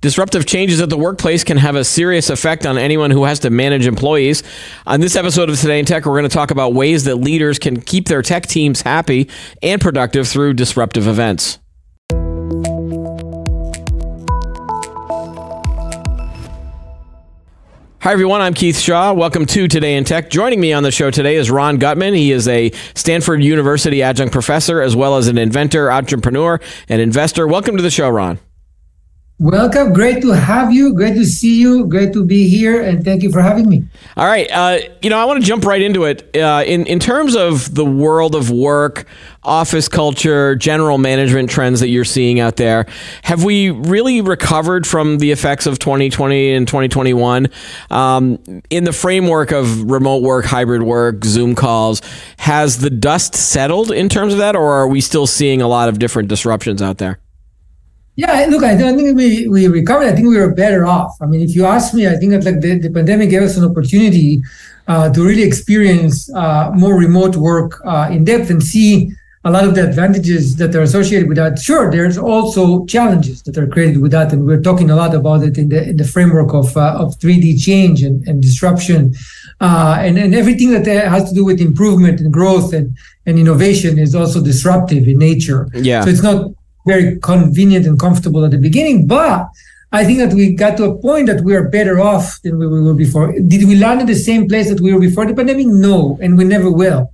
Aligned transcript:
Disruptive 0.00 0.46
changes 0.46 0.80
at 0.80 0.90
the 0.90 0.96
workplace 0.96 1.42
can 1.42 1.56
have 1.56 1.74
a 1.74 1.82
serious 1.82 2.30
effect 2.30 2.64
on 2.64 2.78
anyone 2.78 3.10
who 3.10 3.24
has 3.24 3.40
to 3.40 3.50
manage 3.50 3.84
employees. 3.84 4.44
On 4.86 5.00
this 5.00 5.16
episode 5.16 5.50
of 5.50 5.58
Today 5.58 5.80
in 5.80 5.86
Tech, 5.86 6.06
we're 6.06 6.12
going 6.12 6.22
to 6.22 6.28
talk 6.28 6.52
about 6.52 6.72
ways 6.72 7.02
that 7.04 7.16
leaders 7.16 7.58
can 7.58 7.80
keep 7.80 8.06
their 8.06 8.22
tech 8.22 8.46
teams 8.46 8.82
happy 8.82 9.28
and 9.60 9.80
productive 9.80 10.28
through 10.28 10.54
disruptive 10.54 11.08
events. 11.08 11.58
Hi, 18.00 18.12
everyone. 18.12 18.40
I'm 18.40 18.54
Keith 18.54 18.78
Shaw. 18.78 19.12
Welcome 19.12 19.46
to 19.46 19.66
Today 19.66 19.96
in 19.96 20.04
Tech. 20.04 20.30
Joining 20.30 20.60
me 20.60 20.72
on 20.72 20.84
the 20.84 20.92
show 20.92 21.10
today 21.10 21.34
is 21.34 21.50
Ron 21.50 21.78
Gutman. 21.78 22.14
He 22.14 22.30
is 22.30 22.46
a 22.46 22.70
Stanford 22.94 23.42
University 23.42 24.04
adjunct 24.04 24.32
professor 24.32 24.80
as 24.80 24.94
well 24.94 25.16
as 25.16 25.26
an 25.26 25.38
inventor, 25.38 25.90
entrepreneur, 25.90 26.60
and 26.88 27.02
investor. 27.02 27.48
Welcome 27.48 27.76
to 27.76 27.82
the 27.82 27.90
show, 27.90 28.08
Ron. 28.08 28.38
Welcome. 29.40 29.92
Great 29.92 30.20
to 30.22 30.32
have 30.32 30.72
you. 30.72 30.92
Great 30.92 31.14
to 31.14 31.24
see 31.24 31.60
you. 31.60 31.86
Great 31.86 32.12
to 32.12 32.24
be 32.24 32.48
here. 32.48 32.82
And 32.82 33.04
thank 33.04 33.22
you 33.22 33.30
for 33.30 33.40
having 33.40 33.68
me. 33.68 33.84
All 34.16 34.26
right. 34.26 34.50
Uh, 34.50 34.78
you 35.00 35.10
know, 35.10 35.16
I 35.16 35.26
want 35.26 35.40
to 35.40 35.46
jump 35.46 35.64
right 35.64 35.80
into 35.80 36.06
it. 36.06 36.36
Uh, 36.36 36.64
in, 36.66 36.86
in 36.86 36.98
terms 36.98 37.36
of 37.36 37.72
the 37.72 37.84
world 37.84 38.34
of 38.34 38.50
work, 38.50 39.06
office 39.44 39.86
culture, 39.86 40.56
general 40.56 40.98
management 40.98 41.50
trends 41.50 41.78
that 41.78 41.88
you're 41.88 42.04
seeing 42.04 42.40
out 42.40 42.56
there, 42.56 42.86
have 43.22 43.44
we 43.44 43.70
really 43.70 44.20
recovered 44.22 44.88
from 44.88 45.18
the 45.18 45.30
effects 45.30 45.66
of 45.66 45.78
2020 45.78 46.54
and 46.54 46.66
2021 46.66 47.46
um, 47.90 48.40
in 48.70 48.82
the 48.82 48.92
framework 48.92 49.52
of 49.52 49.88
remote 49.88 50.24
work, 50.24 50.46
hybrid 50.46 50.82
work, 50.82 51.24
Zoom 51.24 51.54
calls? 51.54 52.02
Has 52.38 52.78
the 52.78 52.90
dust 52.90 53.36
settled 53.36 53.92
in 53.92 54.08
terms 54.08 54.32
of 54.32 54.40
that, 54.40 54.56
or 54.56 54.72
are 54.72 54.88
we 54.88 55.00
still 55.00 55.28
seeing 55.28 55.62
a 55.62 55.68
lot 55.68 55.88
of 55.88 56.00
different 56.00 56.28
disruptions 56.28 56.82
out 56.82 56.98
there? 56.98 57.20
Yeah, 58.18 58.46
look, 58.50 58.64
I 58.64 58.76
think 58.76 59.16
we, 59.16 59.46
we 59.46 59.68
recovered. 59.68 60.08
I 60.08 60.12
think 60.12 60.26
we 60.26 60.36
were 60.36 60.52
better 60.52 60.84
off. 60.84 61.16
I 61.20 61.26
mean, 61.26 61.40
if 61.40 61.54
you 61.54 61.64
ask 61.66 61.94
me, 61.94 62.08
I 62.08 62.16
think 62.16 62.32
that 62.32 62.42
like 62.44 62.60
the, 62.60 62.76
the 62.76 62.90
pandemic 62.90 63.30
gave 63.30 63.42
us 63.42 63.56
an 63.56 63.64
opportunity 63.64 64.42
uh, 64.88 65.08
to 65.12 65.24
really 65.24 65.44
experience 65.44 66.28
uh, 66.34 66.72
more 66.74 66.96
remote 66.96 67.36
work 67.36 67.80
uh, 67.86 68.08
in 68.10 68.24
depth 68.24 68.50
and 68.50 68.60
see 68.60 69.12
a 69.44 69.52
lot 69.52 69.62
of 69.62 69.76
the 69.76 69.88
advantages 69.88 70.56
that 70.56 70.74
are 70.74 70.82
associated 70.82 71.28
with 71.28 71.36
that. 71.36 71.60
Sure, 71.60 71.92
there's 71.92 72.18
also 72.18 72.84
challenges 72.86 73.40
that 73.44 73.56
are 73.56 73.68
created 73.68 74.02
with 74.02 74.10
that, 74.10 74.32
and 74.32 74.44
we're 74.44 74.62
talking 74.62 74.90
a 74.90 74.96
lot 74.96 75.14
about 75.14 75.44
it 75.44 75.56
in 75.56 75.68
the 75.68 75.90
in 75.90 75.96
the 75.96 76.04
framework 76.04 76.52
of 76.52 76.76
uh, 76.76 76.98
of 76.98 77.16
3D 77.20 77.62
change 77.62 78.02
and, 78.02 78.26
and 78.26 78.42
disruption, 78.42 79.14
uh, 79.60 79.96
and 80.00 80.18
and 80.18 80.34
everything 80.34 80.72
that 80.72 80.86
has 80.86 81.28
to 81.28 81.34
do 81.36 81.44
with 81.44 81.60
improvement 81.60 82.18
and 82.20 82.32
growth 82.32 82.72
and 82.72 82.96
and 83.26 83.38
innovation 83.38 83.96
is 83.96 84.12
also 84.16 84.42
disruptive 84.42 85.06
in 85.06 85.18
nature. 85.18 85.68
Yeah. 85.72 86.02
So 86.02 86.10
it's 86.10 86.24
not 86.24 86.50
very 86.88 87.18
convenient 87.20 87.86
and 87.86 87.98
comfortable 87.98 88.44
at 88.44 88.50
the 88.50 88.58
beginning. 88.58 89.06
But 89.06 89.48
I 89.92 90.04
think 90.04 90.18
that 90.18 90.34
we 90.34 90.52
got 90.52 90.76
to 90.78 90.84
a 90.84 90.98
point 90.98 91.26
that 91.28 91.42
we 91.42 91.54
are 91.54 91.68
better 91.68 92.00
off 92.00 92.40
than 92.42 92.58
we 92.58 92.66
were 92.66 92.94
before. 92.94 93.32
Did 93.32 93.66
we 93.68 93.76
land 93.76 94.00
in 94.00 94.06
the 94.06 94.14
same 94.14 94.48
place 94.48 94.68
that 94.68 94.80
we 94.80 94.92
were 94.92 95.00
before 95.00 95.26
the 95.26 95.34
pandemic? 95.34 95.66
No, 95.68 96.18
and 96.20 96.36
we 96.36 96.44
never 96.44 96.70
will. 96.70 97.12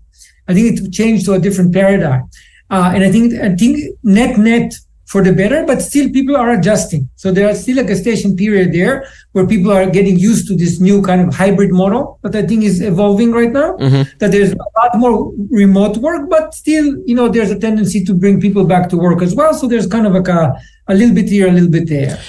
I 0.48 0.55
think 0.55 0.78
it 0.78 0.92
changed 0.92 1.25
to 1.27 1.34
a 1.34 1.39
different 1.39 1.72
paradigm. 1.72 2.28
Uh, 2.70 2.91
and 2.94 3.05
I 3.05 3.11
think 3.12 3.34
I 3.34 3.55
think 3.55 3.78
net 4.03 4.39
net 4.39 4.72
for 5.06 5.22
the 5.22 5.33
better, 5.33 5.64
but 5.66 5.83
still 5.83 6.10
people 6.10 6.36
are 6.36 6.50
adjusting. 6.50 7.08
So 7.16 7.30
there 7.30 7.48
is 7.48 7.62
still 7.62 7.78
a 7.78 7.84
gestation 7.84 8.36
period 8.36 8.72
there 8.72 9.06
where 9.33 9.47
people 9.47 9.70
are 9.72 9.88
getting 9.88 10.19
used 10.19 10.48
to 10.48 10.56
this 10.56 10.80
new 10.80 11.02
kind 11.02 11.20
of 11.20 11.34
hybrid 11.34 11.72
model 11.72 12.19
that 12.22 12.34
I 12.34 12.42
think 12.47 12.64
is 12.64 12.80
evolving 12.80 13.32
right 13.32 13.52
now. 13.52 13.77
Mm-hmm. 13.77 14.19
That 14.19 14.32
there's 14.32 14.52
a 14.52 14.56
lot 14.56 14.97
more 14.97 15.32
remote 15.50 15.98
work, 15.98 16.30
but 16.30 16.55
still, 16.55 16.97
you 17.06 17.14
know, 17.14 17.28
there's 17.28 17.50
a 17.50 17.58
tendency 17.58 18.05
to 18.05 18.14
bring 18.14 18.41
people 18.41 18.64
back 18.64 18.88
to 18.91 18.97
work 18.97 19.22
as 19.22 19.34
well. 19.34 19.55
So 19.55 19.66
there's 19.66 19.86
kind 19.86 20.06
of 20.06 20.14
like 20.14 20.28
a 20.28 20.55
a 20.86 20.94
little 20.94 21.14
bit 21.14 21.28
here, 21.28 21.48
a 21.48 21.52
little 21.52 21.70
bit 21.70 21.88
there. 21.88 22.20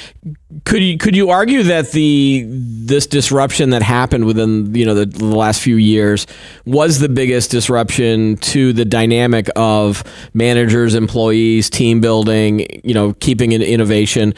Could 0.63 0.81
you 0.81 0.97
could 0.97 1.15
you 1.15 1.29
argue 1.29 1.63
that 1.63 1.91
the 1.91 2.45
this 2.47 3.05
disruption 3.05 3.71
that 3.71 3.81
happened 3.81 4.25
within 4.25 4.73
you 4.73 4.85
know 4.85 4.93
the, 4.93 5.05
the, 5.05 5.25
last 5.25 5.61
few 5.61 5.75
years 5.75 6.25
was 6.65 6.99
the 6.99 7.09
biggest 7.09 7.51
disruption 7.51 8.37
to 8.37 8.71
the 8.71 8.85
dynamic 8.85 9.49
of 9.55 10.03
managers, 10.33 10.95
employees, 10.95 11.69
team 11.69 11.99
building, 11.99 12.65
you 12.83 12.93
know, 12.93 13.13
keeping 13.19 13.53
an 13.53 13.61
innovation? 13.61 14.33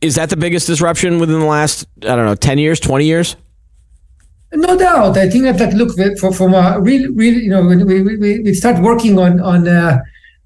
Is 0.00 0.16
that 0.16 0.28
the 0.28 0.36
biggest 0.36 0.66
disruption 0.66 1.18
within 1.18 1.40
the 1.40 1.46
last 1.46 1.86
I 2.02 2.14
don't 2.14 2.26
know 2.26 2.34
ten 2.34 2.58
years, 2.58 2.78
twenty 2.78 3.06
years? 3.06 3.36
No 4.52 4.76
doubt. 4.76 5.16
I 5.16 5.30
think 5.30 5.44
that 5.44 5.58
like 5.60 5.74
look 5.74 5.96
for, 6.18 6.32
from 6.32 6.54
a 6.54 6.78
real 6.80 7.10
really 7.14 7.44
you 7.44 7.50
know 7.50 7.64
when 7.64 7.86
we, 7.86 8.02
we, 8.02 8.40
we 8.40 8.54
start 8.54 8.82
working 8.82 9.18
on 9.18 9.40
on. 9.40 9.66
Uh, 9.66 9.98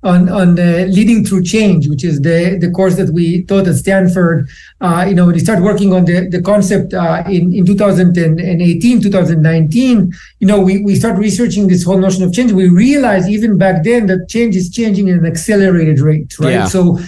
on 0.05 0.29
on 0.29 0.55
the 0.55 0.87
leading 0.87 1.25
through 1.25 1.43
change, 1.43 1.89
which 1.89 2.05
is 2.05 2.21
the 2.21 2.59
the 2.61 2.71
course 2.71 2.97
that 2.97 3.11
we 3.11 3.45
taught 3.45 3.67
at 3.67 3.77
Stanford. 3.77 4.49
Uh, 4.81 5.07
you 5.09 5.15
know, 5.15 5.27
when 5.27 5.35
we 5.35 5.41
started 5.41 5.65
working 5.65 5.93
on 5.93 6.05
the 6.05 6.29
the 6.29 6.43
concept 6.43 6.95
uh, 6.95 7.25
in 7.27 7.53
in 7.53 7.65
2018, 7.65 9.01
2019, 9.01 10.13
you 10.41 10.47
know, 10.47 10.61
we 10.61 10.83
we 10.85 10.95
start 10.95 11.19
researching 11.19 11.67
this 11.67 11.85
whole 11.85 11.99
notion 11.99 12.23
of 12.23 12.33
change. 12.33 12.53
We 12.53 12.69
realized 12.69 13.29
even 13.29 13.59
back 13.59 13.83
then 13.83 14.07
that 14.07 14.29
change 14.29 14.55
is 14.55 14.71
changing 14.71 15.09
at 15.11 15.19
an 15.19 15.27
accelerated 15.27 16.01
rate, 16.01 16.39
right? 16.39 16.53
Yeah. 16.53 16.67
So, 16.67 16.99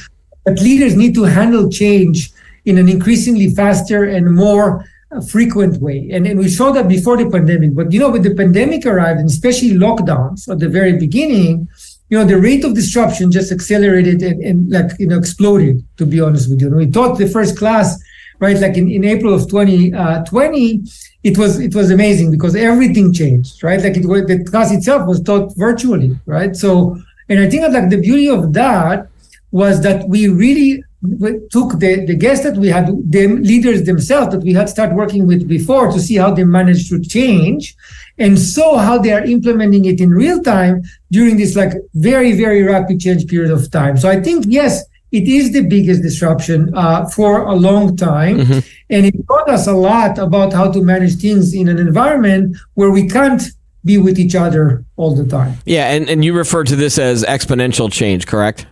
that 0.47 0.61
leaders 0.61 0.97
need 0.97 1.15
to 1.15 1.25
handle 1.25 1.71
change 1.71 2.31
in 2.65 2.79
an 2.79 2.89
increasingly 2.89 3.55
faster 3.55 4.05
and 4.05 4.35
more 4.35 4.85
uh, 5.13 5.21
frequent 5.21 5.81
way. 5.81 6.11
And, 6.13 6.27
and 6.27 6.39
we 6.39 6.49
saw 6.49 6.73
that 6.73 6.89
before 6.89 7.17
the 7.17 7.31
pandemic. 7.31 7.75
But, 7.75 7.93
you 7.93 8.01
know, 8.01 8.11
when 8.11 8.23
the 8.23 8.35
pandemic 8.35 8.87
arrived, 8.87 9.21
and 9.21 9.29
especially 9.29 9.71
lockdowns 9.71 10.49
at 10.51 10.59
the 10.59 10.69
very 10.69 10.99
beginning, 10.99 11.69
you 12.09 12.19
know, 12.19 12.25
the 12.25 12.39
rate 12.39 12.65
of 12.65 12.75
disruption 12.75 13.33
just 13.33 13.51
accelerated 13.51 14.23
and, 14.23 14.43
and 14.43 14.71
like, 14.71 14.93
you 14.99 15.07
know, 15.07 15.19
exploded, 15.19 15.85
to 15.97 16.07
be 16.07 16.21
honest 16.21 16.49
with 16.49 16.61
you. 16.61 16.69
And 16.69 16.77
we 16.77 16.91
taught 16.91 17.19
the 17.19 17.29
first 17.29 17.57
class, 17.59 18.01
right, 18.39 18.57
like 18.59 18.77
in, 18.77 18.89
in 18.89 19.05
April 19.05 19.35
of 19.35 19.49
2020, 19.49 19.95
uh, 19.95 20.25
it 21.25 21.37
was 21.37 21.59
it 21.59 21.75
was 21.75 21.91
amazing 21.91 22.31
because 22.31 22.55
everything 22.55 23.13
changed, 23.13 23.63
right? 23.65 23.81
Like 23.81 23.97
it 23.97 24.07
was 24.07 24.27
the 24.27 24.45
class 24.45 24.71
itself 24.71 25.09
was 25.09 25.21
taught 25.21 25.57
virtually, 25.57 26.17
right? 26.27 26.55
So, 26.55 26.97
and 27.29 27.41
I 27.41 27.51
think 27.51 27.63
that 27.63 27.73
like 27.73 27.91
the 27.91 28.01
beauty 28.01 28.29
of 28.29 28.53
that 28.53 29.09
was 29.51 29.83
that 29.83 30.09
we 30.09 30.29
really 30.29 30.85
took 31.51 31.79
the, 31.79 32.05
the 32.07 32.15
guests 32.15 32.45
that 32.45 32.57
we 32.57 32.69
had, 32.69 32.87
the 33.11 33.29
leaders 33.29 33.85
themselves 33.85 34.33
that 34.33 34.43
we 34.43 34.53
had 34.53 34.69
started 34.69 34.95
working 34.97 35.27
with 35.27 35.49
before 35.49 35.91
to 35.93 36.01
see 36.01 36.17
how 36.17 36.33
they 36.33 36.45
managed 36.45 36.91
to 36.91 37.01
change 37.01 37.77
and 38.19 38.39
saw 38.39 38.79
how 38.79 38.99
they 38.99 39.13
are 39.13 39.25
implementing 39.25 39.85
it 39.85 40.01
in 40.01 40.11
real 40.11 40.43
time 40.43 40.83
during 41.11 41.37
this 41.37 41.57
like 41.57 41.73
very 41.95 42.33
very 42.33 42.63
rapid 42.63 43.01
change 43.01 43.27
period 43.27 43.51
of 43.51 43.71
time. 43.71 43.97
So 43.97 44.09
i 44.09 44.21
think 44.21 44.47
yes 44.49 44.85
it 45.13 45.29
is 45.29 45.53
the 45.53 45.63
biggest 45.63 46.03
disruption 46.03 46.75
uh, 46.75 47.07
for 47.09 47.43
a 47.43 47.55
long 47.55 47.97
time. 47.97 48.39
Mm-hmm. 48.39 48.59
and 48.91 49.07
it 49.07 49.15
taught 49.29 49.49
us 49.49 49.67
a 49.67 49.73
lot 49.73 50.19
about 50.19 50.53
how 50.53 50.71
to 50.71 50.83
manage 50.83 51.17
things 51.17 51.55
in 51.55 51.69
an 51.69 51.79
environment 51.79 52.57
where 52.75 52.91
we 52.91 53.09
can't 53.09 53.43
be 53.85 53.99
with 53.99 54.19
each 54.19 54.35
other 54.35 54.85
all 54.97 55.15
the 55.15 55.25
time. 55.25 55.57
Yeah 55.65 55.93
and, 55.93 56.09
and 56.09 56.25
you 56.25 56.37
refer 56.37 56.65
to 56.65 56.77
this 56.77 56.99
as 56.99 57.25
exponential 57.25 57.91
change 57.91 58.27
correct 58.27 58.67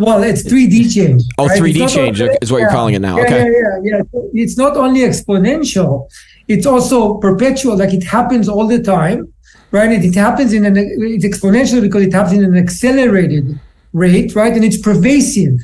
well, 0.00 0.22
it's 0.22 0.42
3D 0.42 0.92
change. 0.94 1.22
Oh, 1.38 1.46
right? 1.46 1.60
3D 1.60 1.88
change 1.88 2.20
only, 2.20 2.38
is 2.42 2.50
what 2.50 2.60
you're 2.60 2.70
calling 2.70 2.94
it 2.94 3.00
now. 3.00 3.16
Yeah, 3.16 3.24
okay. 3.24 3.44
Yeah, 3.44 3.78
yeah, 3.82 4.02
yeah. 4.12 4.20
It's 4.32 4.56
not 4.56 4.76
only 4.76 5.00
exponential, 5.00 6.08
it's 6.50 6.66
also 6.66 7.14
perpetual 7.18 7.76
like 7.76 7.94
it 7.94 8.02
happens 8.02 8.48
all 8.48 8.66
the 8.66 8.82
time 8.82 9.32
right 9.70 9.92
it, 9.92 10.04
it 10.04 10.14
happens 10.14 10.52
in 10.52 10.64
an 10.64 10.76
it's 10.76 11.24
exponential 11.24 11.80
because 11.80 12.02
it 12.02 12.12
happens 12.12 12.34
in 12.34 12.44
an 12.44 12.56
accelerated 12.56 13.58
rate 13.92 14.34
right 14.34 14.54
and 14.54 14.64
it's 14.64 14.78
pervasive 14.78 15.54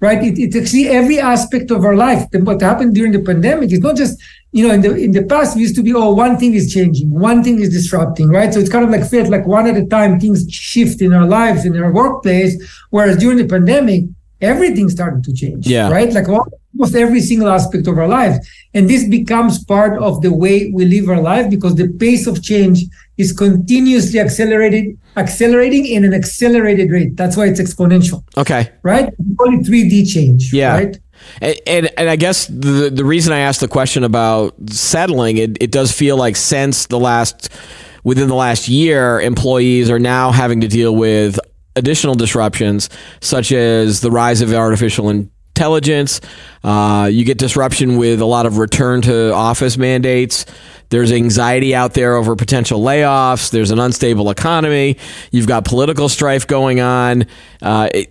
right? 0.00 0.22
It, 0.22 0.38
it's 0.38 0.56
actually 0.56 0.88
every 0.88 1.18
aspect 1.20 1.70
of 1.70 1.84
our 1.84 1.94
life 1.94 2.26
what 2.32 2.60
happened 2.60 2.94
during 2.94 3.12
the 3.12 3.20
pandemic 3.20 3.72
is 3.72 3.80
not 3.80 3.96
just 3.96 4.20
you 4.52 4.66
know 4.66 4.74
in 4.74 4.80
the 4.80 4.94
in 4.94 5.12
the 5.12 5.24
past 5.24 5.54
we 5.54 5.62
used 5.62 5.76
to 5.76 5.82
be 5.82 5.94
oh 5.94 6.12
one 6.12 6.36
thing 6.36 6.54
is 6.54 6.72
changing 6.72 7.10
one 7.10 7.44
thing 7.44 7.60
is 7.60 7.70
disrupting 7.70 8.28
right? 8.28 8.52
So 8.52 8.60
it's 8.60 8.70
kind 8.70 8.84
of 8.84 8.90
like 8.90 9.08
felt 9.08 9.28
like 9.28 9.46
one 9.46 9.66
at 9.66 9.76
a 9.76 9.86
time 9.86 10.18
things 10.18 10.50
shift 10.50 11.00
in 11.02 11.12
our 11.12 11.26
lives 11.26 11.64
in 11.64 11.80
our 11.80 11.92
workplace 11.92 12.54
whereas 12.90 13.16
during 13.18 13.38
the 13.38 13.46
pandemic 13.46 14.04
everything 14.40 14.88
started 14.88 15.22
to 15.24 15.32
change 15.32 15.66
yeah. 15.66 15.90
right? 15.90 16.12
Like 16.12 16.28
almost 16.74 16.94
every 16.94 17.20
single 17.20 17.48
aspect 17.48 17.86
of 17.86 17.98
our 17.98 18.08
lives 18.08 18.38
and 18.72 18.88
this 18.88 19.06
becomes 19.08 19.64
part 19.64 20.00
of 20.00 20.22
the 20.22 20.32
way 20.32 20.70
we 20.72 20.84
live 20.84 21.08
our 21.08 21.20
life 21.20 21.50
because 21.50 21.74
the 21.74 21.88
pace 21.88 22.26
of 22.26 22.42
change 22.42 22.84
is 23.18 23.32
continuously 23.32 24.20
accelerated, 24.20 24.96
accelerating 25.16 25.86
in 25.86 26.04
an 26.04 26.14
accelerated 26.14 26.90
rate. 26.90 27.16
That's 27.16 27.36
why 27.36 27.46
it's 27.46 27.60
exponential. 27.60 28.22
Okay. 28.36 28.70
Right? 28.82 29.12
We 29.18 29.34
call 29.34 29.52
it 29.54 29.66
3D 29.66 30.12
change. 30.12 30.52
Yeah. 30.52 30.74
Right? 30.74 30.98
And, 31.40 31.60
and, 31.66 31.90
and 31.98 32.08
I 32.08 32.16
guess 32.16 32.46
the 32.46 32.90
the 32.90 33.04
reason 33.04 33.32
I 33.34 33.40
asked 33.40 33.60
the 33.60 33.68
question 33.68 34.04
about 34.04 34.54
settling, 34.70 35.36
it, 35.36 35.58
it 35.60 35.70
does 35.70 35.92
feel 35.92 36.16
like 36.16 36.34
since 36.34 36.86
the 36.86 36.98
last 36.98 37.50
within 38.04 38.28
the 38.28 38.34
last 38.34 38.68
year, 38.68 39.20
employees 39.20 39.90
are 39.90 39.98
now 39.98 40.30
having 40.30 40.62
to 40.62 40.68
deal 40.68 40.96
with 40.96 41.38
additional 41.76 42.14
disruptions, 42.14 42.88
such 43.20 43.52
as 43.52 44.00
the 44.00 44.10
rise 44.10 44.40
of 44.40 44.52
artificial 44.54 45.10
intelligence. 45.10 45.39
Uh, 46.62 47.08
you 47.10 47.24
get 47.24 47.38
disruption 47.38 47.96
with 47.96 48.20
a 48.20 48.24
lot 48.24 48.46
of 48.46 48.58
return 48.58 49.02
to 49.02 49.32
office 49.32 49.76
mandates. 49.76 50.46
There's 50.90 51.12
anxiety 51.12 51.74
out 51.74 51.94
there 51.94 52.16
over 52.16 52.34
potential 52.34 52.80
layoffs. 52.80 53.50
There's 53.50 53.70
an 53.70 53.78
unstable 53.78 54.30
economy. 54.30 54.96
You've 55.30 55.46
got 55.46 55.64
political 55.64 56.08
strife 56.08 56.46
going 56.46 56.80
on. 56.80 57.26
Uh, 57.62 57.88
it, 57.94 58.08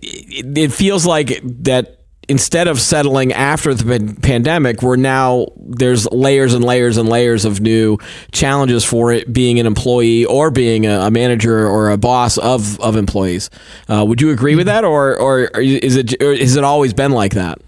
it 0.56 0.72
feels 0.72 1.04
like 1.04 1.40
that 1.64 1.99
instead 2.30 2.68
of 2.68 2.80
settling 2.80 3.32
after 3.32 3.74
the 3.74 4.16
pandemic, 4.22 4.82
we're 4.82 4.94
now 4.94 5.48
there's 5.56 6.10
layers 6.12 6.54
and 6.54 6.64
layers 6.64 6.96
and 6.96 7.08
layers 7.08 7.44
of 7.44 7.60
new 7.60 7.98
challenges 8.30 8.84
for 8.84 9.12
it 9.12 9.32
being 9.32 9.58
an 9.58 9.66
employee 9.66 10.24
or 10.24 10.50
being 10.52 10.86
a, 10.86 11.00
a 11.00 11.10
manager 11.10 11.66
or 11.66 11.90
a 11.90 11.98
boss 11.98 12.38
of 12.38 12.80
of 12.80 12.94
employees. 12.94 13.50
Uh, 13.88 14.04
would 14.06 14.20
you 14.20 14.30
agree 14.30 14.54
with 14.54 14.66
that, 14.66 14.84
or 14.84 15.16
or 15.16 15.40
is 15.60 15.96
it 15.96 16.22
or 16.22 16.34
has 16.36 16.54
it 16.54 16.62
always 16.62 16.94
been 16.94 17.10
like 17.10 17.34
that? 17.34 17.58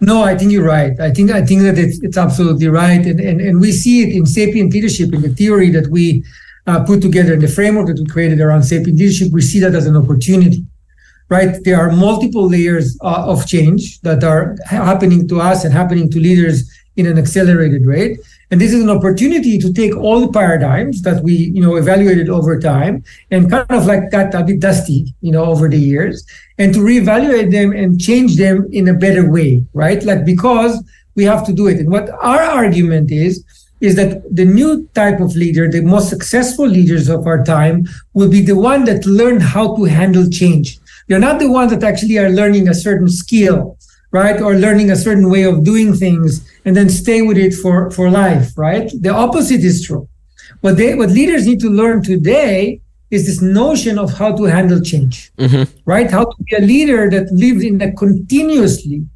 No, 0.00 0.22
I 0.22 0.36
think 0.36 0.52
you're 0.52 0.66
right. 0.66 0.98
I 1.00 1.10
think 1.10 1.30
I 1.30 1.42
think 1.46 1.62
that 1.62 1.78
it's, 1.78 2.02
it's 2.02 2.18
absolutely 2.18 2.68
right, 2.68 3.04
and, 3.06 3.18
and 3.18 3.40
and 3.40 3.60
we 3.60 3.72
see 3.72 4.02
it 4.02 4.14
in 4.14 4.26
sapient 4.26 4.74
leadership 4.74 5.14
in 5.14 5.22
the 5.22 5.30
theory 5.30 5.70
that 5.70 5.88
we 5.88 6.22
uh, 6.66 6.84
put 6.84 7.00
together 7.00 7.32
in 7.32 7.40
the 7.40 7.48
framework 7.48 7.86
that 7.86 7.98
we 7.98 8.04
created 8.04 8.40
around 8.40 8.64
sapient 8.64 8.98
leadership. 8.98 9.32
We 9.32 9.40
see 9.40 9.60
that 9.60 9.74
as 9.74 9.86
an 9.86 9.96
opportunity 9.96 10.66
right? 11.34 11.52
There 11.64 11.78
are 11.82 11.90
multiple 11.90 12.46
layers 12.48 12.86
uh, 13.02 13.32
of 13.32 13.46
change 13.46 14.00
that 14.06 14.22
are 14.22 14.56
happening 14.66 15.26
to 15.28 15.40
us 15.40 15.64
and 15.64 15.72
happening 15.72 16.08
to 16.12 16.18
leaders 16.28 16.56
in 16.96 17.06
an 17.06 17.18
accelerated 17.18 17.84
rate. 17.84 18.20
And 18.50 18.60
this 18.60 18.72
is 18.72 18.82
an 18.82 18.90
opportunity 18.90 19.58
to 19.58 19.72
take 19.72 19.96
all 19.96 20.20
the 20.20 20.32
paradigms 20.40 21.02
that 21.02 21.24
we, 21.24 21.34
you 21.54 21.60
know, 21.60 21.74
evaluated 21.74 22.28
over 22.28 22.60
time 22.60 23.02
and 23.32 23.50
kind 23.50 23.66
of 23.70 23.86
like 23.86 24.12
got 24.12 24.32
a 24.34 24.44
bit 24.44 24.60
dusty, 24.60 25.12
you 25.22 25.32
know, 25.32 25.44
over 25.44 25.68
the 25.68 25.82
years 25.92 26.24
and 26.58 26.72
to 26.74 26.80
reevaluate 26.80 27.50
them 27.50 27.72
and 27.72 28.00
change 28.00 28.36
them 28.36 28.68
in 28.70 28.86
a 28.88 28.94
better 28.94 29.28
way, 29.28 29.64
right? 29.72 30.00
Like 30.04 30.24
because 30.24 30.72
we 31.16 31.24
have 31.24 31.44
to 31.46 31.52
do 31.52 31.66
it. 31.66 31.78
And 31.80 31.90
what 31.90 32.10
our 32.10 32.42
argument 32.42 33.10
is, 33.10 33.44
is 33.80 33.96
that 33.96 34.22
the 34.34 34.44
new 34.44 34.88
type 34.94 35.20
of 35.20 35.34
leader, 35.34 35.68
the 35.68 35.82
most 35.82 36.08
successful 36.08 36.66
leaders 36.66 37.08
of 37.08 37.26
our 37.26 37.44
time, 37.44 37.86
will 38.14 38.30
be 38.30 38.40
the 38.40 38.56
one 38.72 38.84
that 38.84 39.04
learn 39.04 39.40
how 39.40 39.76
to 39.76 39.84
handle 39.84 40.26
change 40.30 40.78
they're 41.08 41.18
not 41.18 41.38
the 41.38 41.50
ones 41.50 41.70
that 41.72 41.82
actually 41.82 42.18
are 42.18 42.30
learning 42.30 42.68
a 42.68 42.74
certain 42.74 43.08
skill, 43.08 43.78
right? 44.10 44.40
Or 44.40 44.54
learning 44.54 44.90
a 44.90 44.96
certain 44.96 45.30
way 45.30 45.42
of 45.42 45.64
doing 45.64 45.94
things 45.94 46.48
and 46.64 46.76
then 46.76 46.88
stay 46.88 47.22
with 47.22 47.36
it 47.36 47.54
for, 47.54 47.90
for 47.90 48.10
life, 48.10 48.56
right? 48.56 48.90
The 49.00 49.10
opposite 49.10 49.62
is 49.64 49.86
true. 49.86 50.08
What 50.60 50.76
they 50.76 50.94
what 50.94 51.10
leaders 51.10 51.46
need 51.46 51.60
to 51.60 51.68
learn 51.68 52.02
today 52.02 52.80
is 53.10 53.26
this 53.26 53.42
notion 53.42 53.98
of 53.98 54.12
how 54.14 54.34
to 54.36 54.44
handle 54.44 54.80
change, 54.80 55.30
mm-hmm. 55.36 55.64
right? 55.84 56.10
How 56.10 56.24
to 56.24 56.36
be 56.42 56.56
a 56.56 56.60
leader 56.60 57.10
that 57.10 57.30
lives 57.32 57.62
in 57.62 57.80
a 57.82 57.92
continuously 57.92 59.06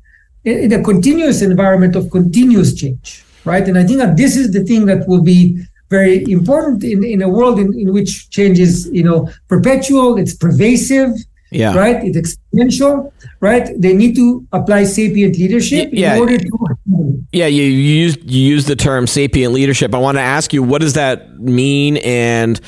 in 0.44 0.72
a 0.72 0.82
continuous 0.82 1.42
environment 1.42 1.96
of 1.96 2.10
continuous 2.10 2.74
change, 2.74 3.24
right? 3.44 3.66
And 3.66 3.76
I 3.76 3.84
think 3.84 3.98
that 3.98 4.16
this 4.16 4.36
is 4.36 4.52
the 4.52 4.64
thing 4.64 4.86
that 4.86 5.06
will 5.08 5.22
be 5.22 5.64
very 5.90 6.30
important 6.30 6.84
in, 6.84 7.02
in 7.04 7.22
a 7.22 7.28
world 7.28 7.58
in, 7.58 7.78
in 7.78 7.92
which 7.92 8.30
change 8.30 8.58
is, 8.58 8.88
you 8.92 9.02
know, 9.02 9.28
perpetual, 9.48 10.18
it's 10.18 10.34
pervasive, 10.34 11.10
yeah. 11.50 11.74
Right? 11.74 11.96
It's 12.04 12.36
exponential, 12.52 13.10
right? 13.40 13.68
They 13.76 13.94
need 13.94 14.14
to 14.16 14.46
apply 14.52 14.84
sapient 14.84 15.36
leadership 15.36 15.90
yeah. 15.92 16.14
in 16.14 16.20
order 16.20 16.38
to. 16.38 17.24
Yeah, 17.32 17.46
you, 17.46 17.62
you 17.62 17.70
use 17.70 18.16
you 18.22 18.42
use 18.42 18.66
the 18.66 18.76
term 18.76 19.06
sapient 19.06 19.52
leadership. 19.52 19.94
I 19.94 19.98
want 19.98 20.16
to 20.16 20.22
ask 20.22 20.52
you, 20.52 20.62
what 20.62 20.80
does 20.80 20.94
that 20.94 21.38
mean, 21.38 21.98
and 21.98 22.58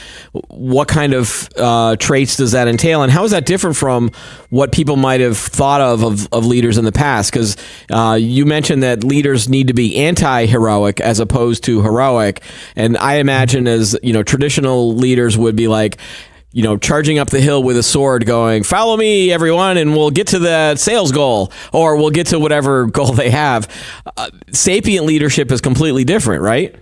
what 0.49 0.89
kind 0.89 1.15
of 1.15 1.49
uh, 1.57 1.97
traits 1.97 2.37
does 2.37 2.53
that 2.53 2.69
entail, 2.69 3.03
and 3.03 3.13
how 3.13 3.25
is 3.25 3.31
that 3.33 3.47
different 3.47 3.77
from 3.77 4.11
what 4.51 4.73
people 4.73 4.97
might 4.97 5.21
have 5.21 5.39
thought 5.39 5.81
of 5.81 6.03
of, 6.03 6.29
of 6.33 6.47
leaders 6.47 6.79
in 6.79 6.85
the 6.85 6.93
past? 6.93 7.33
Because 7.33 7.57
uh, 7.91 8.17
you 8.21 8.47
mentioned 8.47 8.83
that 8.83 9.05
leaders 9.05 9.49
need 9.49 9.69
to 9.69 9.75
be 9.75 9.97
anti-heroic 9.97 11.01
as 11.01 11.21
opposed 11.21 11.65
to 11.65 11.83
heroic, 11.83 12.43
and 12.77 12.97
I 12.99 13.15
imagine 13.15 13.67
as 13.67 13.99
you 14.03 14.13
know, 14.13 14.23
traditional 14.23 14.95
leaders 14.95 15.37
would 15.37 15.57
be 15.57 15.69
like, 15.69 15.99
you 16.53 16.63
know, 16.63 16.77
charging 16.77 17.19
up 17.19 17.31
the 17.31 17.41
hill 17.41 17.63
with 17.63 17.77
a 17.77 17.83
sword, 17.83 18.27
going, 18.27 18.63
"Follow 18.63 18.97
me, 18.97 19.33
everyone, 19.33 19.77
and 19.77 19.93
we'll 19.93 20.11
get 20.11 20.27
to 20.29 20.39
the 20.39 20.77
sales 20.77 21.13
goal, 21.13 21.53
or 21.73 21.97
we'll 21.97 22.11
get 22.11 22.29
to 22.29 22.39
whatever 22.39 22.87
goal 22.99 23.13
they 23.13 23.31
have." 23.31 23.69
Uh, 24.17 24.31
sapient 24.53 25.07
leadership 25.07 25.53
is 25.53 25.61
completely 25.61 26.05
different, 26.05 26.43
right? 26.43 26.75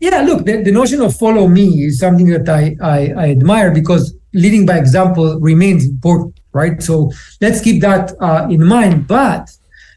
Yeah, 0.00 0.20
look, 0.20 0.46
the, 0.46 0.62
the 0.62 0.70
notion 0.70 1.00
of 1.00 1.16
follow 1.16 1.48
me 1.48 1.84
is 1.84 1.98
something 1.98 2.26
that 2.26 2.48
I, 2.48 2.76
I, 2.80 3.12
I 3.16 3.30
admire 3.30 3.72
because 3.72 4.14
leading 4.32 4.64
by 4.64 4.78
example 4.78 5.40
remains 5.40 5.84
important, 5.84 6.38
right? 6.52 6.80
So 6.82 7.10
let's 7.40 7.60
keep 7.60 7.82
that 7.82 8.12
uh, 8.20 8.46
in 8.48 8.64
mind. 8.64 9.08
But 9.08 9.50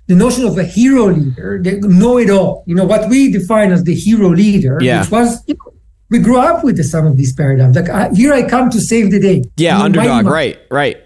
the 0.08 0.16
notion 0.16 0.46
of 0.46 0.58
a 0.58 0.64
hero 0.64 1.06
leader, 1.06 1.62
the 1.62 1.80
know 1.82 2.18
it 2.18 2.30
all, 2.30 2.64
you 2.66 2.76
know, 2.76 2.86
what 2.86 3.10
we 3.10 3.32
define 3.32 3.72
as 3.72 3.84
the 3.84 3.94
hero 3.94 4.30
leader, 4.30 4.80
yeah. 4.82 5.02
which 5.02 5.12
was 5.12 5.44
you 5.48 5.56
know, 5.56 5.71
we 6.12 6.20
grew 6.20 6.38
up 6.38 6.64
with 6.64 6.78
the 6.78 6.84
some 6.84 7.08
of 7.08 7.18
these 7.18 7.34
paradigms. 7.34 7.76
Like 7.76 7.90
uh, 7.90 8.14
here 8.14 8.34
I 8.34 8.48
come 8.48 8.70
to 8.70 8.82
save 8.82 9.10
the 9.10 9.20
day. 9.20 9.44
Yeah, 9.58 9.82
underdog. 9.82 10.26
Right, 10.28 10.60
right. 10.70 11.04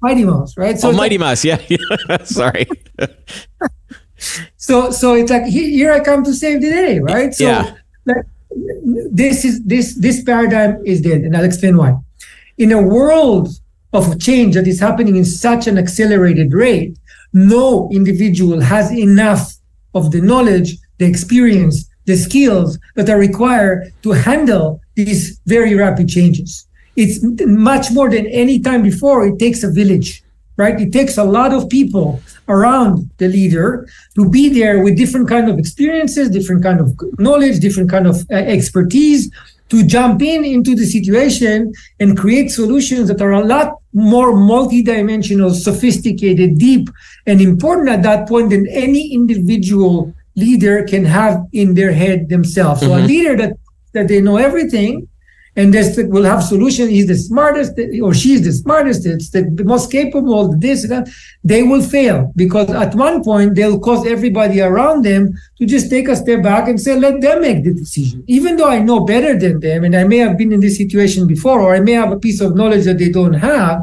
Mighty 0.00 0.24
Mouse, 0.24 0.56
right? 0.56 0.78
So 0.78 0.90
oh, 0.90 0.92
Mighty 0.92 1.18
like, 1.18 1.26
Mouse. 1.26 1.44
Yeah. 1.44 1.58
Sorry. 2.24 2.66
so 4.56 4.92
so 4.92 5.14
it's 5.14 5.30
like 5.30 5.44
here 5.44 5.92
I 5.92 6.00
come 6.00 6.22
to 6.24 6.32
save 6.32 6.62
the 6.62 6.70
day, 6.70 7.00
right? 7.00 7.34
So 7.34 7.44
yeah. 7.44 7.74
like 8.06 8.24
this 9.10 9.44
is 9.44 9.62
this 9.64 9.96
this 9.96 10.22
paradigm 10.22 10.80
is 10.86 11.02
dead, 11.02 11.22
and 11.22 11.36
I'll 11.36 11.44
explain 11.44 11.76
why. 11.76 11.98
In 12.56 12.70
a 12.70 12.80
world 12.80 13.48
of 13.92 14.20
change 14.20 14.54
that 14.54 14.68
is 14.68 14.78
happening 14.78 15.16
in 15.16 15.24
such 15.24 15.66
an 15.66 15.78
accelerated 15.78 16.52
rate, 16.52 16.96
no 17.32 17.88
individual 17.92 18.60
has 18.60 18.92
enough 18.92 19.54
of 19.94 20.12
the 20.12 20.20
knowledge, 20.20 20.76
the 20.98 21.06
experience, 21.06 21.88
the 22.08 22.16
skills 22.16 22.78
that 22.96 23.10
are 23.10 23.18
required 23.18 23.92
to 24.02 24.10
handle 24.12 24.80
these 24.94 25.38
very 25.44 25.74
rapid 25.74 26.08
changes. 26.08 26.66
It's 26.96 27.16
much 27.46 27.92
more 27.92 28.08
than 28.08 28.26
any 28.28 28.58
time 28.60 28.82
before. 28.82 29.26
It 29.26 29.38
takes 29.38 29.62
a 29.62 29.70
village, 29.70 30.24
right? 30.56 30.80
It 30.80 30.90
takes 30.90 31.18
a 31.18 31.22
lot 31.22 31.52
of 31.52 31.68
people 31.68 32.20
around 32.48 33.10
the 33.18 33.28
leader 33.28 33.86
to 34.16 34.28
be 34.28 34.48
there 34.48 34.82
with 34.82 34.96
different 34.96 35.28
kind 35.28 35.50
of 35.50 35.58
experiences, 35.58 36.30
different 36.30 36.62
kind 36.62 36.80
of 36.80 36.98
knowledge, 37.18 37.60
different 37.60 37.90
kind 37.90 38.06
of 38.06 38.16
uh, 38.30 38.36
expertise 38.56 39.30
to 39.68 39.84
jump 39.84 40.22
in 40.22 40.46
into 40.46 40.74
the 40.74 40.86
situation 40.86 41.74
and 42.00 42.16
create 42.16 42.50
solutions 42.50 43.06
that 43.08 43.20
are 43.20 43.32
a 43.32 43.44
lot 43.44 43.74
more 43.92 44.32
multidimensional, 44.32 45.52
sophisticated, 45.54 46.56
deep, 46.56 46.88
and 47.26 47.42
important 47.42 47.90
at 47.90 48.02
that 48.02 48.26
point 48.26 48.48
than 48.48 48.66
any 48.68 49.12
individual 49.12 50.14
leader 50.44 50.84
can 50.84 51.04
have 51.04 51.34
in 51.52 51.74
their 51.74 51.92
head 51.92 52.28
themselves. 52.28 52.80
So 52.80 52.88
mm-hmm. 52.88 53.04
a 53.04 53.06
leader 53.06 53.36
that 53.42 53.52
that 53.94 54.08
they 54.08 54.20
know 54.20 54.36
everything 54.36 55.08
and 55.58 55.74
this 55.74 55.98
will 56.14 56.22
have 56.22 56.42
solution. 56.44 56.88
He's 56.88 57.08
the 57.08 57.16
smartest 57.16 57.72
or 58.00 58.14
she's 58.14 58.42
the 58.44 58.52
smartest. 58.52 59.04
It's 59.04 59.30
the, 59.30 59.42
the 59.42 59.64
most 59.64 59.90
capable. 59.90 60.56
This 60.56 60.88
that 60.88 61.08
they 61.42 61.64
will 61.64 61.82
fail 61.82 62.32
because 62.36 62.70
at 62.70 62.94
one 62.94 63.24
point 63.24 63.56
they'll 63.56 63.80
cause 63.80 64.06
everybody 64.06 64.60
around 64.60 65.04
them 65.04 65.32
to 65.58 65.66
just 65.66 65.90
take 65.90 66.06
a 66.08 66.14
step 66.14 66.44
back 66.44 66.68
and 66.68 66.80
say, 66.80 66.96
let 66.96 67.20
them 67.20 67.40
make 67.40 67.64
the 67.64 67.74
decision. 67.74 68.22
Even 68.28 68.56
though 68.56 68.68
I 68.68 68.78
know 68.78 69.00
better 69.00 69.36
than 69.36 69.58
them 69.58 69.82
and 69.82 69.96
I 69.96 70.04
may 70.04 70.18
have 70.18 70.38
been 70.38 70.52
in 70.52 70.60
this 70.60 70.76
situation 70.76 71.26
before 71.26 71.60
or 71.60 71.74
I 71.74 71.80
may 71.80 71.92
have 71.92 72.12
a 72.12 72.20
piece 72.20 72.40
of 72.40 72.54
knowledge 72.54 72.84
that 72.84 72.98
they 72.98 73.10
don't 73.10 73.34
have, 73.34 73.80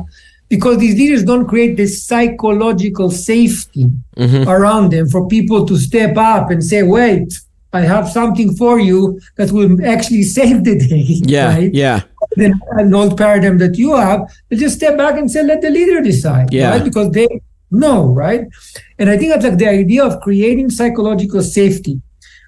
because 0.50 0.78
these 0.78 0.96
leaders 0.96 1.24
don't 1.24 1.48
create 1.48 1.76
this 1.78 2.04
psychological 2.04 3.10
safety 3.10 3.90
mm-hmm. 4.16 4.50
around 4.50 4.92
them 4.92 5.08
for 5.10 5.28
people 5.28 5.66
to 5.66 5.78
step 5.78 6.18
up 6.18 6.50
and 6.52 6.64
say, 6.64 6.84
wait, 6.84 7.34
I 7.74 7.82
have 7.82 8.08
something 8.08 8.56
for 8.56 8.80
you 8.80 9.20
that 9.38 9.52
will 9.52 9.86
actually 9.86 10.24
save 10.38 10.64
the 10.64 10.78
day. 10.78 11.06
Yeah. 11.26 11.54
Right? 11.56 11.74
Yeah. 11.74 12.02
Then 12.36 12.60
an 12.72 12.94
old 12.94 13.18
paradigm 13.18 13.58
that 13.60 13.78
you 13.78 13.96
have, 13.96 14.22
they 14.50 14.56
just 14.56 14.78
step 14.78 14.98
back 14.98 15.18
and 15.18 15.30
say, 15.30 15.44
let 15.44 15.62
the 15.62 15.70
leader 15.70 16.02
decide. 16.02 16.54
Yeah. 16.54 16.70
Right? 16.70 16.84
Because 16.84 17.12
they 17.12 17.28
know, 17.72 18.06
right? 18.06 18.42
And 19.00 19.10
I 19.10 19.18
think 19.18 19.34
that's 19.34 19.46
like 19.46 19.58
the 19.58 19.68
idea 19.68 20.04
of 20.06 20.22
creating 20.22 20.70
psychological 20.70 21.42
safety, 21.42 22.02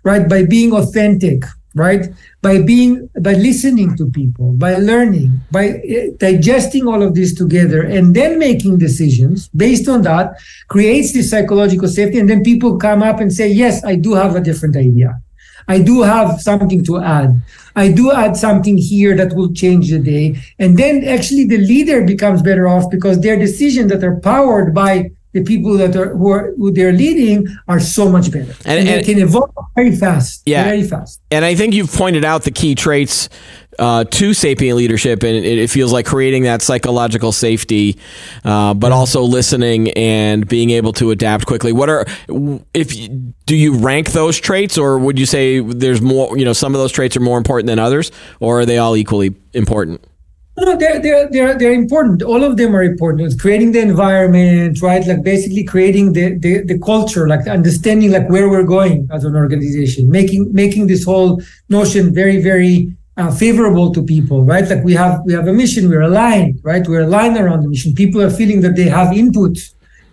right? 0.03 0.27
By 0.29 0.45
being 0.45 0.71
authentic, 0.73 1.43
right? 1.79 2.07
By 2.41 2.61
being, 2.61 3.09
by 3.21 3.33
listening 3.33 3.95
to 3.97 4.09
people, 4.09 4.53
by 4.53 4.75
learning, 4.75 5.39
by 5.51 5.81
eh, 5.87 6.09
digesting 6.17 6.87
all 6.87 7.01
of 7.01 7.15
this 7.15 7.33
together 7.33 7.81
and 7.81 8.15
then 8.15 8.39
making 8.39 8.77
decisions 8.77 9.47
based 9.49 9.87
on 9.87 10.01
that 10.03 10.37
creates 10.67 11.13
this 11.13 11.29
psychological 11.29 11.87
safety. 11.87 12.19
And 12.19 12.29
then 12.29 12.43
people 12.43 12.77
come 12.77 13.03
up 13.03 13.19
and 13.19 13.31
say, 13.31 13.47
yes, 13.47 13.83
I 13.83 13.95
do 13.95 14.13
have 14.13 14.35
a 14.35 14.41
different 14.41 14.75
idea. 14.75 15.21
I 15.67 15.79
do 15.79 16.01
have 16.01 16.39
something 16.39 16.83
to 16.85 16.99
add. 16.99 17.41
I 17.75 17.91
do 17.91 18.11
add 18.11 18.37
something 18.37 18.77
here 18.77 19.15
that 19.17 19.35
will 19.35 19.51
change 19.53 19.91
the 19.91 19.99
day. 19.99 20.41
And 20.59 20.77
then 20.77 21.03
actually 21.03 21.45
the 21.45 21.57
leader 21.57 22.03
becomes 22.03 22.41
better 22.41 22.67
off 22.67 22.89
because 22.89 23.19
their 23.19 23.37
decisions 23.37 23.91
that 23.91 24.03
are 24.03 24.19
powered 24.21 24.73
by 24.73 25.11
the 25.33 25.43
people 25.43 25.77
that 25.77 25.95
are 25.95 26.15
who 26.15 26.29
are 26.29 26.53
who 26.57 26.71
they're 26.71 26.93
leading 26.93 27.47
are 27.67 27.79
so 27.79 28.09
much 28.09 28.31
better 28.31 28.53
and, 28.65 28.79
and, 28.79 28.89
and 28.89 29.05
they 29.05 29.13
can 29.13 29.21
evolve 29.21 29.53
very 29.75 29.95
fast 29.95 30.41
yeah 30.45 30.63
very 30.63 30.83
fast 30.83 31.21
and 31.31 31.45
i 31.45 31.53
think 31.55 31.73
you've 31.73 31.91
pointed 31.91 32.25
out 32.25 32.43
the 32.43 32.51
key 32.51 32.75
traits 32.75 33.29
uh, 33.79 34.03
to 34.05 34.33
sapient 34.33 34.77
leadership, 34.77 35.23
and 35.23 35.35
it, 35.35 35.57
it, 35.59 35.69
feels 35.69 35.93
like 35.93 36.05
creating 36.05 36.43
that 36.43 36.61
psychological 36.61 37.31
safety, 37.31 37.97
uh, 38.43 38.73
but 38.73 38.91
also 38.91 39.21
listening 39.21 39.91
and 39.91 40.47
being 40.47 40.71
able 40.71 40.93
to 40.93 41.11
adapt 41.11 41.45
quickly. 41.45 41.71
What 41.71 41.89
are 41.89 42.05
if 42.73 42.91
do 43.45 43.55
you 43.55 43.75
rank 43.75 44.11
those 44.11 44.39
traits, 44.39 44.77
or 44.77 44.97
would 44.97 45.19
you 45.19 45.25
say 45.25 45.59
there's 45.59 46.01
more? 46.01 46.37
You 46.37 46.45
know, 46.45 46.53
some 46.53 46.73
of 46.73 46.79
those 46.79 46.91
traits 46.91 47.15
are 47.15 47.21
more 47.21 47.37
important 47.37 47.67
than 47.67 47.79
others, 47.79 48.11
or 48.39 48.61
are 48.61 48.65
they 48.65 48.77
all 48.77 48.95
equally 48.95 49.35
important? 49.53 50.03
No, 50.59 50.75
they're, 50.75 50.99
they're, 50.99 51.29
they're, 51.29 51.57
they're 51.57 51.73
important. 51.73 52.23
All 52.23 52.43
of 52.43 52.57
them 52.57 52.75
are 52.75 52.81
important. 52.81 53.21
It's 53.31 53.39
creating 53.39 53.73
the 53.73 53.81
environment, 53.81 54.81
right? 54.81 55.05
Like 55.05 55.21
basically 55.23 55.63
creating 55.63 56.13
the, 56.13 56.35
the, 56.39 56.63
the 56.63 56.79
culture, 56.79 57.27
like 57.27 57.47
understanding 57.47 58.11
like 58.11 58.27
where 58.27 58.49
we're 58.49 58.63
going 58.63 59.07
as 59.11 59.23
an 59.23 59.35
organization, 59.35 60.09
making, 60.09 60.51
making 60.51 60.87
this 60.87 61.05
whole 61.05 61.43
notion 61.69 62.11
very, 62.11 62.41
very 62.41 62.91
uh, 63.17 63.31
favorable 63.31 63.93
to 63.93 64.01
people, 64.01 64.43
right? 64.43 64.67
Like 64.67 64.83
we 64.83 64.93
have, 64.93 65.21
we 65.25 65.33
have 65.33 65.47
a 65.47 65.53
mission, 65.53 65.89
we're 65.89 66.01
aligned, 66.01 66.59
right? 66.63 66.85
We're 66.87 67.03
aligned 67.03 67.37
around 67.37 67.61
the 67.61 67.69
mission. 67.69 67.93
People 67.93 68.21
are 68.21 68.31
feeling 68.31 68.61
that 68.61 68.75
they 68.75 68.89
have 68.89 69.13
input 69.15 69.59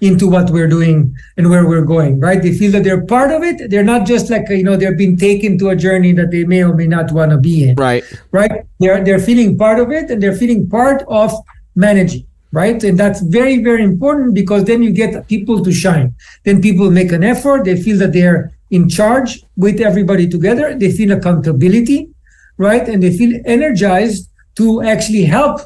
into 0.00 0.28
what 0.28 0.50
we're 0.50 0.68
doing 0.68 1.16
and 1.36 1.48
where 1.48 1.66
we're 1.66 1.84
going, 1.84 2.20
right? 2.20 2.42
They 2.42 2.52
feel 2.52 2.72
that 2.72 2.84
they're 2.84 3.04
part 3.06 3.30
of 3.30 3.42
it. 3.42 3.70
They're 3.70 3.84
not 3.84 4.06
just 4.06 4.30
like, 4.30 4.48
you 4.48 4.62
know, 4.62 4.76
they're 4.76 4.96
being 4.96 5.16
taken 5.16 5.58
to 5.58 5.70
a 5.70 5.76
journey 5.76 6.12
that 6.12 6.30
they 6.30 6.44
may 6.44 6.62
or 6.62 6.74
may 6.74 6.86
not 6.86 7.12
want 7.12 7.30
to 7.30 7.38
be 7.38 7.68
in. 7.68 7.76
Right. 7.76 8.04
Right. 8.30 8.64
They're, 8.80 9.02
they're 9.04 9.18
feeling 9.18 9.56
part 9.56 9.80
of 9.80 9.90
it 9.90 10.10
and 10.10 10.22
they're 10.22 10.36
feeling 10.36 10.68
part 10.68 11.04
of 11.08 11.32
managing. 11.74 12.26
Right. 12.52 12.82
And 12.84 12.98
that's 12.98 13.20
very, 13.20 13.64
very 13.64 13.82
important 13.82 14.34
because 14.34 14.64
then 14.64 14.82
you 14.82 14.92
get 14.92 15.26
people 15.26 15.64
to 15.64 15.72
shine. 15.72 16.14
Then 16.44 16.62
people 16.62 16.88
make 16.90 17.10
an 17.10 17.24
effort. 17.24 17.64
They 17.64 17.80
feel 17.80 17.98
that 17.98 18.12
they're 18.12 18.52
in 18.70 18.88
charge 18.88 19.42
with 19.56 19.80
everybody 19.80 20.28
together. 20.28 20.76
They 20.78 20.92
feel 20.92 21.12
accountability. 21.12 22.10
Right. 22.56 22.88
And 22.88 23.02
they 23.02 23.16
feel 23.16 23.40
energized 23.44 24.28
to 24.56 24.82
actually 24.82 25.24
help 25.24 25.62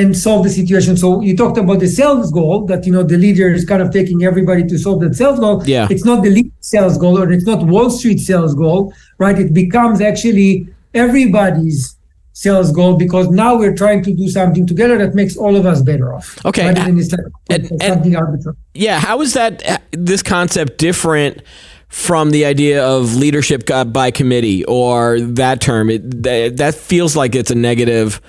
and 0.00 0.16
solve 0.26 0.40
the 0.46 0.50
situation. 0.60 0.96
So 0.96 1.08
you 1.26 1.34
talked 1.42 1.58
about 1.64 1.78
the 1.84 1.88
sales 2.00 2.28
goal 2.38 2.54
that 2.70 2.80
you 2.86 2.92
know 2.94 3.02
the 3.12 3.18
leader 3.26 3.48
is 3.58 3.64
kind 3.72 3.82
of 3.84 3.88
taking 3.98 4.18
everybody 4.30 4.64
to 4.70 4.76
solve 4.78 4.98
that 5.04 5.14
sales 5.22 5.38
goal. 5.44 5.56
Yeah. 5.66 5.86
It's 5.94 6.04
not 6.10 6.18
the 6.24 6.30
lead 6.30 6.50
sales 6.60 6.96
goal 7.02 7.14
or 7.22 7.30
it's 7.36 7.46
not 7.52 7.60
Wall 7.74 7.90
Street 7.98 8.20
sales 8.30 8.54
goal, 8.54 8.80
right? 9.18 9.38
It 9.44 9.52
becomes 9.62 10.00
actually 10.00 10.50
everybody's 10.94 11.96
sales 12.32 12.70
goal 12.72 12.96
because 12.96 13.28
now 13.28 13.58
we're 13.58 13.74
trying 13.74 14.02
to 14.02 14.14
do 14.14 14.28
something 14.28 14.66
together 14.66 14.96
that 14.96 15.14
makes 15.14 15.36
all 15.36 15.56
of 15.56 15.66
us 15.66 15.82
better 15.82 16.14
off. 16.14 16.38
Okay. 16.46 16.66
Rather 16.68 16.84
than 16.84 16.98
it's 16.98 17.12
like 17.12 17.20
And- 17.50 17.62
it's 17.64 17.70
and- 17.72 17.82
something 17.82 18.16
arbitrary. 18.16 18.56
Yeah, 18.74 18.98
how 18.98 19.20
is 19.20 19.34
that 19.34 19.52
uh, 19.68 19.78
this 19.90 20.22
concept 20.22 20.78
different 20.78 21.42
from 21.88 22.30
the 22.30 22.44
idea 22.44 22.86
of 22.86 23.16
leadership 23.16 23.68
uh, 23.68 23.84
by 23.84 24.10
committee 24.10 24.64
or 24.66 25.20
that 25.20 25.60
term? 25.60 25.90
It, 25.90 26.22
that, 26.22 26.56
that 26.58 26.74
feels 26.76 27.16
like 27.16 27.34
it's 27.34 27.50
a 27.50 27.54
negative 27.56 28.20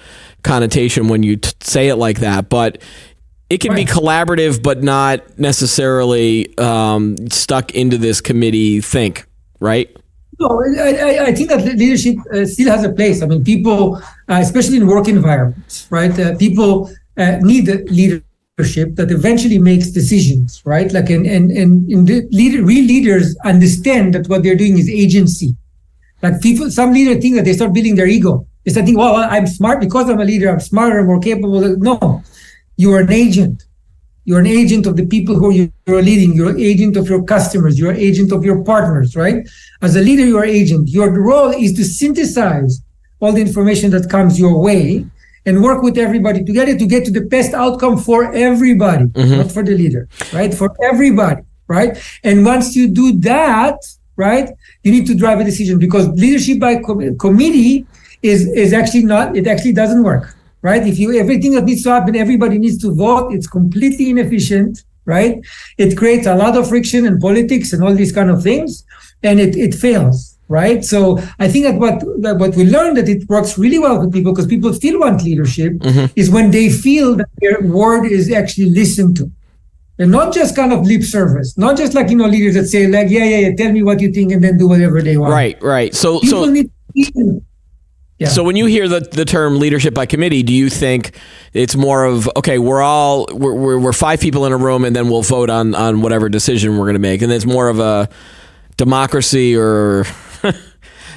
connotation 0.44 1.08
when 1.08 1.24
you 1.24 1.38
t- 1.38 1.52
say 1.62 1.90
it 1.90 1.96
like 1.96 2.20
that, 2.20 2.50
but 2.50 2.82
it 3.52 3.60
can 3.60 3.76
be 3.76 3.84
collaborative, 3.86 4.64
but 4.64 4.82
not 4.82 5.38
necessarily 5.38 6.58
um, 6.58 7.18
stuck 7.30 7.76
into 7.76 7.98
this 7.98 8.22
committee 8.22 8.80
think, 8.80 9.26
right? 9.60 9.94
No, 10.40 10.64
I, 10.80 11.26
I, 11.26 11.32
think 11.34 11.50
that 11.50 11.62
leadership 11.78 12.16
uh, 12.34 12.46
still 12.46 12.70
has 12.72 12.84
a 12.84 12.92
place. 12.92 13.22
I 13.22 13.28
mean, 13.28 13.44
people, 13.44 13.98
uh, 13.98 14.40
especially 14.42 14.78
in 14.78 14.88
work 14.88 15.08
environments, 15.08 15.86
right? 15.92 16.18
Uh, 16.18 16.36
people 16.38 16.90
uh, 17.18 17.38
need 17.42 17.68
leadership 17.92 18.96
that 18.96 19.12
eventually 19.12 19.60
makes 19.60 19.92
decisions, 19.92 20.62
right? 20.66 20.92
Like, 20.92 21.10
and 21.10 21.28
and 21.28 21.52
and 21.52 21.92
in 21.92 22.06
the 22.06 22.28
leader, 22.32 22.64
real 22.64 22.86
leaders 22.86 23.36
understand 23.44 24.16
that 24.16 24.30
what 24.30 24.42
they're 24.44 24.56
doing 24.56 24.80
is 24.80 24.90
agency. 24.90 25.56
Like 26.24 26.42
people, 26.42 26.72
some 26.72 26.94
leaders 26.94 27.22
think 27.22 27.36
that 27.36 27.46
they 27.46 27.54
start 27.54 27.74
building 27.74 27.96
their 27.96 28.08
ego. 28.08 28.48
They 28.64 28.72
start 28.72 28.86
thinking, 28.86 29.00
"Well, 29.00 29.16
I'm 29.16 29.48
smart 29.48 29.80
because 29.80 30.10
I'm 30.10 30.20
a 30.20 30.26
leader. 30.26 30.50
I'm 30.50 30.60
smarter, 30.60 31.04
more 31.04 31.20
capable." 31.20 31.62
No, 31.78 32.24
you 32.78 32.94
are 32.94 33.00
an 33.00 33.12
agent. 33.12 33.66
You're 34.26 34.40
an 34.40 34.48
agent 34.48 34.86
of 34.86 34.96
the 34.98 35.06
people 35.06 35.36
who 35.36 35.52
you- 35.52 35.72
you're 35.88 36.02
leading. 36.02 36.34
You're 36.36 36.52
an 36.52 36.60
agent 36.60 36.96
of 36.96 37.10
your 37.10 37.24
customers. 37.24 37.80
You're 37.80 37.92
an 37.92 37.98
agent 37.98 38.32
of 38.32 38.46
your 38.46 38.60
partners, 38.64 39.16
right? 39.16 39.48
As 39.82 39.96
a 39.96 40.02
leader, 40.02 40.26
you're 40.26 40.44
an 40.44 40.56
agent. 40.62 40.90
Your 40.90 41.10
role 41.10 41.50
is 41.50 41.74
to 41.74 41.84
synthesize 41.84 42.82
all 43.20 43.32
the 43.34 43.42
information 43.42 43.92
that 43.92 44.10
comes 44.10 44.40
your 44.40 44.60
way 44.62 45.06
and 45.46 45.64
work 45.64 45.82
with 45.82 45.98
everybody 45.98 46.44
together 46.44 46.78
to 46.78 46.86
get 46.86 47.04
to 47.06 47.12
the 47.12 47.22
best 47.22 47.54
outcome 47.54 47.98
for 47.98 48.32
everybody, 48.34 49.06
mm-hmm. 49.06 49.38
not 49.38 49.52
for 49.52 49.64
the 49.64 49.76
leader, 49.76 50.08
right? 50.34 50.54
For 50.54 50.70
everybody, 50.84 51.42
right? 51.68 51.98
And 52.24 52.46
once 52.46 52.76
you 52.76 52.88
do 52.88 53.18
that, 53.22 53.78
right, 54.18 54.50
you 54.84 54.92
need 54.92 55.08
to 55.08 55.16
drive 55.16 55.40
a 55.40 55.44
decision 55.44 55.80
because 55.80 56.08
leadership 56.10 56.60
by 56.60 56.76
com- 56.76 57.18
committee 57.18 57.88
is 58.22 58.48
is 58.48 58.74
actually 58.74 59.04
not. 59.04 59.36
It 59.36 59.48
actually 59.48 59.74
doesn't 59.74 60.04
work 60.04 60.36
right? 60.62 60.86
If 60.86 61.00
you 61.00 61.18
everything 61.20 61.54
that 61.54 61.66
needs 61.66 61.84
to 61.84 61.90
happen, 61.90 62.16
everybody 62.16 62.58
needs 62.58 62.78
to 62.80 62.94
vote. 62.94 63.34
It's 63.34 63.48
completely 63.48 64.10
inefficient, 64.10 64.84
right? 65.06 65.44
It 65.78 65.98
creates 65.98 66.28
a 66.28 66.36
lot 66.36 66.58
of 66.58 66.70
friction 66.70 67.06
and 67.06 67.20
politics 67.20 67.74
and 67.74 67.84
all 67.84 67.94
these 67.94 68.12
kind 68.12 68.30
of 68.30 68.44
things, 68.44 68.84
and 69.24 69.40
it 69.40 69.56
it 69.56 69.74
fails, 69.74 70.38
right? 70.48 70.84
So 70.84 71.20
I 71.40 71.48
think 71.48 71.66
that 71.66 71.76
what 71.76 72.00
that 72.22 72.38
what 72.38 72.56
we 72.56 72.66
learned 72.66 72.98
that 72.98 73.10
it 73.10 73.28
works 73.28 73.58
really 73.58 73.80
well 73.80 74.00
with 74.00 74.14
people 74.14 74.32
because 74.32 74.48
people 74.48 74.74
still 74.74 75.00
want 75.00 75.24
leadership 75.24 75.74
mm-hmm. 75.74 76.14
is 76.16 76.30
when 76.30 76.52
they 76.52 76.70
feel 76.70 77.16
that 77.16 77.30
their 77.40 77.62
word 77.62 78.06
is 78.06 78.32
actually 78.32 78.70
listened 78.70 79.18
to. 79.18 79.32
And 80.00 80.10
not 80.10 80.34
just 80.34 80.56
kind 80.56 80.74
of 80.74 80.84
lip 80.84 81.04
service, 81.04 81.56
not 81.60 81.78
just 81.78 81.94
like 81.94 82.10
you 82.10 82.16
know 82.16 82.26
leaders 82.26 82.56
that 82.56 82.66
say 82.66 82.88
like 82.88 83.10
yeah 83.12 83.24
yeah 83.24 83.50
yeah 83.50 83.56
tell 83.56 83.72
me 83.72 83.84
what 83.84 84.02
you 84.02 84.12
think 84.12 84.32
and 84.32 84.44
then 84.44 84.58
do 84.58 84.68
whatever 84.68 85.00
they 85.00 85.16
want. 85.16 85.32
Right, 85.32 85.62
right. 85.62 85.94
So, 85.94 86.20
People 86.22 86.46
so 86.46 86.52
need 86.52 86.72
to 87.14 87.46
Yeah. 88.22 88.28
So 88.30 88.44
when 88.44 88.56
you 88.56 88.68
hear 88.68 88.88
the, 88.88 89.00
the 89.00 89.26
term 89.26 89.58
leadership 89.60 89.94
by 89.94 90.06
committee, 90.06 90.44
do 90.44 90.54
you 90.54 90.70
think 90.70 91.18
it's 91.54 91.76
more 91.76 92.06
of 92.06 92.30
okay, 92.38 92.58
we're 92.60 92.82
all 92.82 93.26
we're, 93.32 93.54
we're, 93.56 93.80
we're 93.80 93.94
five 93.94 94.20
people 94.20 94.46
in 94.46 94.52
a 94.52 94.58
room 94.58 94.86
and 94.86 94.96
then 94.96 95.10
we'll 95.10 95.24
vote 95.24 95.50
on 95.50 95.74
on 95.76 96.02
whatever 96.02 96.30
decision 96.30 96.78
we're 96.78 96.86
going 96.86 96.94
to 96.94 97.00
make, 97.00 97.22
and 97.24 97.32
it's 97.32 97.46
more 97.46 97.68
of 97.68 97.80
a 97.80 98.08
democracy 98.78 99.56
or 99.56 100.06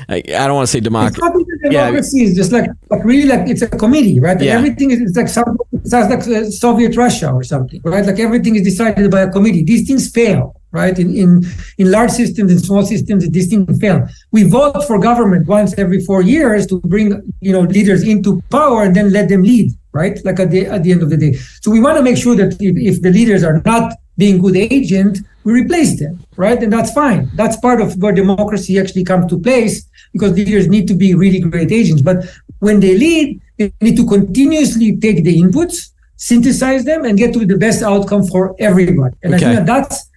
I, 0.08 0.16
I 0.16 0.46
don't 0.46 0.54
want 0.54 0.66
to 0.68 0.73
say 0.73 0.78
It's 0.78 0.84
democracy. 0.84 1.20
not 1.23 1.32
even 1.34 1.46
Yeah. 1.64 1.87
democracy. 1.87 2.25
It's 2.25 2.37
just 2.37 2.52
like, 2.52 2.68
like 2.90 3.04
really 3.04 3.26
like 3.28 3.49
it's 3.49 3.62
a 3.62 3.68
committee, 3.68 4.20
right? 4.20 4.38
Yeah. 4.40 4.54
everything 4.58 4.90
is 4.90 5.00
it's 5.00 5.16
like 5.16 5.28
some, 5.28 5.56
it 5.73 5.87
sounds 5.87 6.11
like 6.11 6.20
uh, 6.28 6.50
Soviet 6.50 6.96
Russia 6.96 7.30
or 7.32 7.42
something, 7.42 7.80
right? 7.84 8.04
Like 8.04 8.18
everything 8.18 8.56
is 8.56 8.62
decided 8.62 9.11
by 9.11 9.20
a 9.23 9.30
committee. 9.30 9.62
These 9.62 9.87
things 9.88 10.11
fail, 10.11 10.61
right? 10.74 10.98
In 10.98 11.08
in 11.22 11.30
in 11.78 11.90
large 11.90 12.10
systems, 12.10 12.52
in 12.52 12.58
small 12.58 12.84
systems, 12.84 13.20
these 13.30 13.48
things 13.48 13.78
fail. 13.80 13.98
We 14.32 14.42
vote 14.42 14.82
for 14.88 14.98
government 14.98 15.46
once 15.46 15.70
every 15.78 16.00
four 16.08 16.20
years 16.34 16.66
to 16.70 16.80
bring 16.80 17.08
you 17.40 17.52
know 17.54 17.62
leaders 17.76 18.02
into 18.02 18.42
power 18.50 18.82
and 18.82 18.94
then 18.94 19.12
let 19.12 19.28
them 19.28 19.42
lead, 19.42 19.68
right? 19.92 20.16
Like 20.26 20.38
at 20.44 20.50
the 20.50 20.66
at 20.66 20.82
the 20.84 20.90
end 20.94 21.02
of 21.02 21.10
the 21.10 21.16
day. 21.16 21.32
So 21.62 21.70
we 21.70 21.80
want 21.80 21.96
to 21.98 22.02
make 22.02 22.18
sure 22.24 22.36
that 22.36 22.50
if, 22.60 22.74
if 22.90 22.96
the 23.02 23.10
leaders 23.18 23.42
are 23.48 23.62
not 23.64 23.84
being 24.16 24.36
good 24.44 24.56
agent, 24.56 25.18
we 25.44 25.52
replace 25.62 25.98
them, 25.98 26.14
right? 26.36 26.60
And 26.62 26.72
that's 26.72 26.92
fine. 26.92 27.30
That's 27.34 27.56
part 27.66 27.80
of 27.80 27.88
where 28.00 28.12
democracy 28.12 28.78
actually 28.78 29.04
comes 29.04 29.26
to 29.32 29.38
place 29.38 29.74
because 30.12 30.32
leaders 30.32 30.68
need 30.68 30.86
to 30.88 30.94
be 30.94 31.14
really 31.14 31.40
great 31.40 31.72
agents. 31.72 32.02
But 32.02 32.18
when 32.60 32.80
they 32.80 32.96
lead, 32.96 33.40
they 33.58 33.72
need 33.80 33.96
to 33.96 34.06
continuously 34.06 34.96
take 34.96 35.24
the 35.24 35.34
inputs, 35.42 35.90
synthesize 36.16 36.84
them, 36.84 37.04
and 37.04 37.18
get 37.18 37.32
to 37.34 37.44
the 37.44 37.58
best 37.58 37.82
outcome 37.82 38.24
for 38.24 38.54
everybody. 38.58 39.16
And 39.22 39.34
Okay. 39.34 39.44
I 39.44 39.46
think 39.46 39.58
that 39.58 39.66
that's 39.66 40.08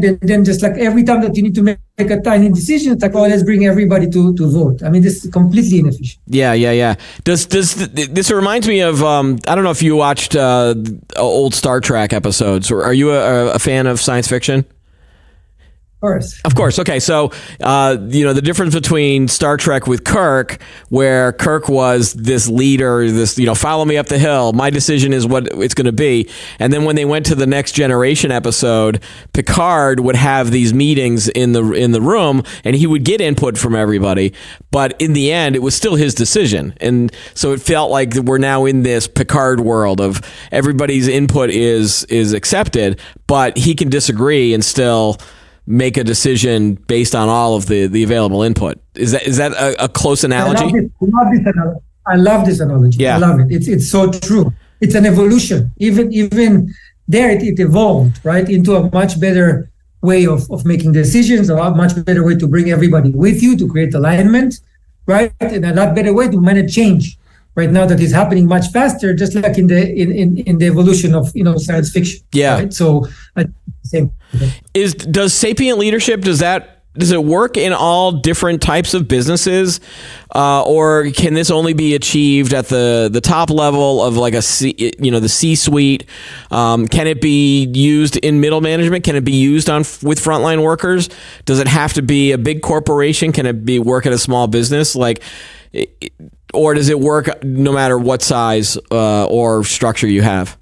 than, 0.00 0.18
than 0.22 0.44
just 0.44 0.62
like 0.62 0.72
every 0.74 1.04
time 1.04 1.20
that 1.22 1.36
you 1.36 1.42
need 1.42 1.54
to 1.54 1.62
make, 1.62 1.78
a 1.98 2.18
tiny 2.22 2.48
decision, 2.48 2.94
it's 2.94 3.02
like, 3.02 3.14
oh, 3.14 3.22
let's 3.22 3.42
bring 3.42 3.66
everybody 3.66 4.08
to, 4.08 4.34
to 4.34 4.50
vote. 4.50 4.82
I 4.82 4.88
mean, 4.88 5.02
this 5.02 5.22
is 5.22 5.30
completely 5.30 5.80
inefficient. 5.80 6.18
Yeah, 6.26 6.54
yeah, 6.54 6.72
yeah. 6.72 6.94
Does 7.24 7.44
does 7.44 7.74
th- 7.74 8.08
this 8.08 8.30
reminds 8.30 8.66
me 8.66 8.80
of? 8.80 9.02
Um, 9.04 9.38
I 9.46 9.54
don't 9.54 9.64
know 9.64 9.70
if 9.70 9.82
you 9.82 9.96
watched 9.96 10.34
uh, 10.34 10.74
old 11.16 11.54
Star 11.54 11.80
Trek 11.80 12.14
episodes. 12.14 12.70
Or 12.70 12.84
are 12.84 12.94
you 12.94 13.12
a, 13.12 13.52
a 13.52 13.58
fan 13.58 13.86
of 13.86 14.00
science 14.00 14.28
fiction? 14.28 14.64
Of 16.00 16.08
course. 16.08 16.40
Of 16.46 16.54
course. 16.54 16.78
Okay. 16.78 16.98
So, 16.98 17.30
uh, 17.62 17.98
you 18.08 18.24
know, 18.24 18.32
the 18.32 18.40
difference 18.40 18.74
between 18.74 19.28
Star 19.28 19.58
Trek 19.58 19.86
with 19.86 20.02
Kirk, 20.02 20.58
where 20.88 21.30
Kirk 21.34 21.68
was 21.68 22.14
this 22.14 22.48
leader, 22.48 23.10
this, 23.10 23.36
you 23.38 23.44
know, 23.44 23.54
follow 23.54 23.84
me 23.84 23.98
up 23.98 24.06
the 24.06 24.18
hill. 24.18 24.54
My 24.54 24.70
decision 24.70 25.12
is 25.12 25.26
what 25.26 25.48
it's 25.52 25.74
going 25.74 25.84
to 25.84 25.92
be. 25.92 26.30
And 26.58 26.72
then 26.72 26.84
when 26.84 26.96
they 26.96 27.04
went 27.04 27.26
to 27.26 27.34
the 27.34 27.46
next 27.46 27.72
generation 27.72 28.32
episode, 28.32 29.02
Picard 29.34 30.00
would 30.00 30.16
have 30.16 30.50
these 30.50 30.72
meetings 30.72 31.28
in 31.28 31.52
the, 31.52 31.70
in 31.72 31.92
the 31.92 32.00
room 32.00 32.44
and 32.64 32.74
he 32.74 32.86
would 32.86 33.04
get 33.04 33.20
input 33.20 33.58
from 33.58 33.76
everybody. 33.76 34.32
But 34.70 34.98
in 35.02 35.12
the 35.12 35.30
end, 35.30 35.54
it 35.54 35.60
was 35.60 35.74
still 35.74 35.96
his 35.96 36.14
decision. 36.14 36.72
And 36.80 37.12
so 37.34 37.52
it 37.52 37.60
felt 37.60 37.90
like 37.90 38.14
we're 38.14 38.38
now 38.38 38.64
in 38.64 38.84
this 38.84 39.06
Picard 39.06 39.60
world 39.60 40.00
of 40.00 40.22
everybody's 40.50 41.08
input 41.08 41.50
is, 41.50 42.04
is 42.04 42.32
accepted, 42.32 42.98
but 43.26 43.58
he 43.58 43.74
can 43.74 43.90
disagree 43.90 44.54
and 44.54 44.64
still, 44.64 45.18
make 45.70 45.96
a 45.96 46.04
decision 46.04 46.74
based 46.74 47.14
on 47.14 47.28
all 47.28 47.54
of 47.54 47.66
the, 47.66 47.86
the 47.86 48.02
available 48.02 48.42
input. 48.42 48.78
Is 48.94 49.12
that 49.12 49.22
is 49.22 49.36
that 49.36 49.52
a, 49.52 49.84
a 49.84 49.88
close 49.88 50.24
I 50.24 50.28
love, 50.28 50.50
analogy? 50.50 50.80
this, 50.80 50.90
I 51.00 51.06
love 51.06 51.32
this 51.32 51.46
analogy. 51.46 51.80
I 52.06 52.16
love 52.16 52.46
this 52.46 52.60
analogy. 52.60 52.98
Yeah. 52.98 53.14
I 53.16 53.18
love 53.18 53.40
it. 53.40 53.46
It's 53.50 53.68
it's 53.68 53.88
so 53.88 54.10
true. 54.10 54.52
It's 54.80 54.94
an 54.94 55.06
evolution. 55.06 55.72
Even 55.78 56.12
even 56.12 56.74
there, 57.06 57.30
it, 57.30 57.42
it 57.42 57.60
evolved 57.60 58.20
right 58.24 58.48
into 58.48 58.74
a 58.74 58.90
much 58.90 59.20
better 59.20 59.70
way 60.02 60.26
of, 60.26 60.50
of 60.50 60.64
making 60.64 60.92
decisions, 60.92 61.50
a 61.50 61.54
much 61.70 61.92
better 62.04 62.24
way 62.24 62.34
to 62.34 62.48
bring 62.48 62.70
everybody 62.70 63.10
with 63.10 63.42
you 63.42 63.56
to 63.56 63.68
create 63.68 63.94
alignment, 63.94 64.60
right? 65.06 65.32
And 65.40 65.64
a 65.64 65.74
lot 65.74 65.94
better 65.94 66.12
way 66.12 66.28
to 66.28 66.40
manage 66.40 66.74
change. 66.74 67.18
Right 67.56 67.70
now, 67.70 67.84
that 67.84 68.00
is 68.00 68.12
happening 68.12 68.46
much 68.46 68.68
faster, 68.68 69.12
just 69.12 69.34
like 69.34 69.58
in 69.58 69.66
the 69.66 69.92
in, 69.92 70.12
in, 70.12 70.38
in 70.38 70.58
the 70.58 70.66
evolution 70.66 71.14
of 71.14 71.34
you 71.34 71.44
know 71.44 71.56
science 71.56 71.90
fiction. 71.90 72.20
Yeah. 72.32 72.54
Right? 72.54 72.72
So, 72.72 73.06
I, 73.36 73.46
same. 73.82 74.12
Is 74.72 74.94
does 74.94 75.34
sapient 75.34 75.78
leadership 75.78 76.20
does 76.20 76.38
that 76.38 76.80
does 76.94 77.12
it 77.12 77.22
work 77.22 77.56
in 77.56 77.72
all 77.72 78.10
different 78.10 78.60
types 78.60 78.94
of 78.94 79.06
businesses, 79.06 79.80
uh, 80.34 80.64
or 80.64 81.10
can 81.10 81.34
this 81.34 81.50
only 81.50 81.72
be 81.72 81.94
achieved 81.94 82.52
at 82.52 82.66
the 82.66 83.08
the 83.10 83.20
top 83.20 83.48
level 83.50 84.02
of 84.02 84.16
like 84.16 84.34
a 84.34 84.42
C, 84.42 84.92
you 84.98 85.10
know 85.10 85.20
the 85.20 85.28
C 85.28 85.54
suite? 85.54 86.04
Um, 86.50 86.88
can 86.88 87.06
it 87.06 87.20
be 87.20 87.64
used 87.66 88.16
in 88.16 88.40
middle 88.40 88.60
management? 88.60 89.04
Can 89.04 89.14
it 89.14 89.24
be 89.24 89.32
used 89.32 89.70
on 89.70 89.80
with 90.02 90.18
frontline 90.18 90.64
workers? 90.64 91.08
Does 91.44 91.60
it 91.60 91.68
have 91.68 91.92
to 91.92 92.02
be 92.02 92.32
a 92.32 92.38
big 92.38 92.60
corporation? 92.60 93.30
Can 93.30 93.46
it 93.46 93.64
be 93.64 93.78
work 93.78 94.04
at 94.04 94.12
a 94.12 94.18
small 94.18 94.48
business? 94.48 94.96
Like, 94.96 95.22
or 96.52 96.74
does 96.74 96.88
it 96.88 96.98
work 96.98 97.42
no 97.42 97.72
matter 97.72 97.98
what 97.98 98.22
size 98.22 98.76
uh, 98.90 99.26
or 99.26 99.64
structure 99.64 100.08
you 100.08 100.22
have? 100.22 100.56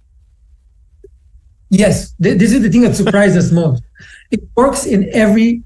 Yes, 1.71 2.15
this 2.19 2.53
is 2.53 2.63
the 2.63 2.71
thing 2.71 2.83
that 2.83 2.97
surprised 2.97 3.37
us 3.37 3.53
most. 3.53 3.83
It 4.31 4.41
works 4.57 4.87
in 4.87 5.11
every 5.13 5.63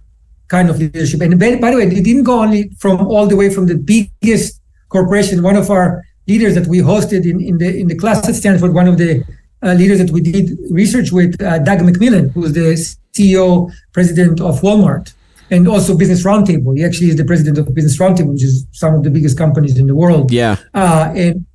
kind 0.48 0.68
of 0.68 0.78
leadership. 0.78 1.20
And 1.20 1.38
by, 1.38 1.56
by 1.56 1.70
the 1.70 1.76
way, 1.76 1.84
it 1.84 2.04
didn't 2.04 2.24
go 2.24 2.42
only 2.42 2.70
from 2.78 3.06
all 3.06 3.26
the 3.26 3.36
way 3.36 3.48
from 3.50 3.66
the 3.66 3.76
biggest 3.76 4.60
corporation. 4.88 5.42
One 5.42 5.56
of 5.56 5.70
our 5.70 6.04
leaders 6.26 6.54
that 6.56 6.66
we 6.66 6.78
hosted 6.78 7.24
in, 7.30 7.40
in 7.40 7.58
the 7.58 7.70
in 7.80 7.86
the 7.88 7.96
class 7.96 8.28
at 8.28 8.34
Stanford, 8.34 8.74
one 8.74 8.88
of 8.88 8.98
the 8.98 9.24
uh, 9.62 9.74
leaders 9.74 9.98
that 9.98 10.10
we 10.10 10.20
did 10.20 10.58
research 10.70 11.12
with, 11.12 11.40
uh, 11.40 11.58
Doug 11.58 11.80
McMillon, 11.80 12.32
who's 12.32 12.52
the 12.52 12.68
CEO, 13.12 13.72
president 13.92 14.40
of 14.40 14.60
Walmart, 14.60 15.12
and 15.52 15.68
also 15.68 15.96
Business 15.96 16.24
Roundtable. 16.24 16.76
He 16.76 16.82
actually 16.82 17.10
is 17.10 17.16
the 17.16 17.24
president 17.24 17.58
of 17.58 17.72
Business 17.74 17.98
Roundtable, 17.98 18.32
which 18.32 18.42
is 18.42 18.66
some 18.72 18.94
of 18.94 19.04
the 19.04 19.10
biggest 19.10 19.36
companies 19.38 19.78
in 19.78 19.86
the 19.86 19.94
world. 19.94 20.32
Yeah. 20.32 20.56
Uh, 20.74 21.12
and 21.14 21.46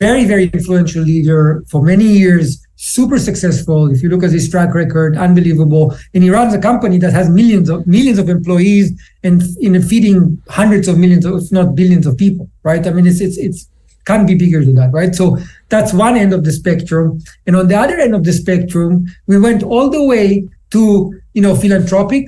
very, 0.00 0.24
very 0.24 0.48
influential 0.48 1.02
leader 1.02 1.64
for 1.70 1.80
many 1.82 2.04
years 2.04 2.66
super 2.76 3.18
successful. 3.18 3.90
If 3.90 4.02
you 4.02 4.08
look 4.08 4.22
at 4.22 4.30
his 4.30 4.50
track 4.50 4.74
record, 4.74 5.16
unbelievable. 5.16 5.96
And 6.12 6.22
he 6.22 6.30
runs 6.30 6.52
a 6.54 6.58
company 6.58 6.98
that 6.98 7.12
has 7.12 7.30
millions 7.30 7.68
of 7.70 7.86
millions 7.86 8.18
of 8.18 8.28
employees 8.28 8.92
and 9.22 9.42
in 9.60 9.80
feeding 9.82 10.42
hundreds 10.48 10.88
of 10.88 10.98
millions, 10.98 11.24
of, 11.24 11.42
if 11.42 11.52
not 11.52 11.74
billions 11.74 12.06
of 12.06 12.18
people, 12.18 12.50
right? 12.64 12.86
I 12.86 12.90
mean, 12.90 13.06
it's 13.06 13.20
it's 13.20 13.38
it's 13.38 13.68
can't 14.04 14.26
be 14.26 14.34
bigger 14.34 14.64
than 14.64 14.74
that, 14.76 14.92
right? 14.92 15.14
So 15.14 15.38
that's 15.68 15.92
one 15.92 16.16
end 16.16 16.32
of 16.32 16.44
the 16.44 16.52
spectrum. 16.52 17.20
And 17.46 17.56
on 17.56 17.66
the 17.68 17.76
other 17.76 17.96
end 17.96 18.14
of 18.14 18.22
the 18.24 18.32
spectrum, 18.32 19.06
we 19.26 19.38
went 19.38 19.62
all 19.62 19.88
the 19.90 20.04
way 20.04 20.46
to 20.70 21.20
you 21.32 21.42
know 21.42 21.54
philanthropic, 21.56 22.26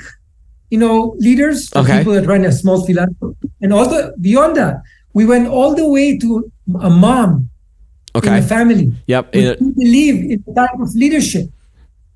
you 0.70 0.78
know, 0.78 1.14
leaders, 1.18 1.70
okay. 1.74 1.98
people 1.98 2.12
that 2.14 2.26
run 2.26 2.44
a 2.44 2.52
small 2.52 2.84
philanthropy, 2.84 3.50
and 3.60 3.72
also 3.72 4.12
beyond 4.20 4.56
that, 4.56 4.82
we 5.14 5.24
went 5.24 5.48
all 5.48 5.74
the 5.74 5.88
way 5.88 6.18
to 6.18 6.50
a 6.80 6.90
mom 6.90 7.50
okay. 8.14 8.28
in 8.28 8.42
the 8.42 8.46
family. 8.46 8.92
Yep. 9.06 9.34
We 9.34 9.72
believe 9.72 10.30
in 10.30 10.44
the 10.46 10.54
type 10.54 10.78
of 10.78 10.94
leadership, 10.94 11.48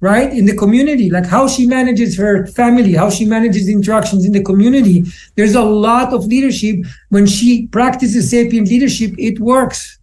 right? 0.00 0.30
In 0.32 0.44
the 0.44 0.56
community, 0.56 1.10
like 1.10 1.26
how 1.26 1.48
she 1.48 1.66
manages 1.66 2.16
her 2.18 2.46
family, 2.48 2.92
how 2.92 3.08
she 3.08 3.24
manages 3.24 3.68
interactions 3.68 4.24
in 4.24 4.32
the 4.32 4.42
community. 4.42 5.04
There's 5.36 5.54
a 5.54 5.62
lot 5.62 6.12
of 6.12 6.26
leadership. 6.26 6.84
When 7.08 7.26
she 7.26 7.66
practices 7.68 8.30
sapient 8.30 8.68
leadership, 8.68 9.14
it 9.18 9.40
works, 9.40 9.98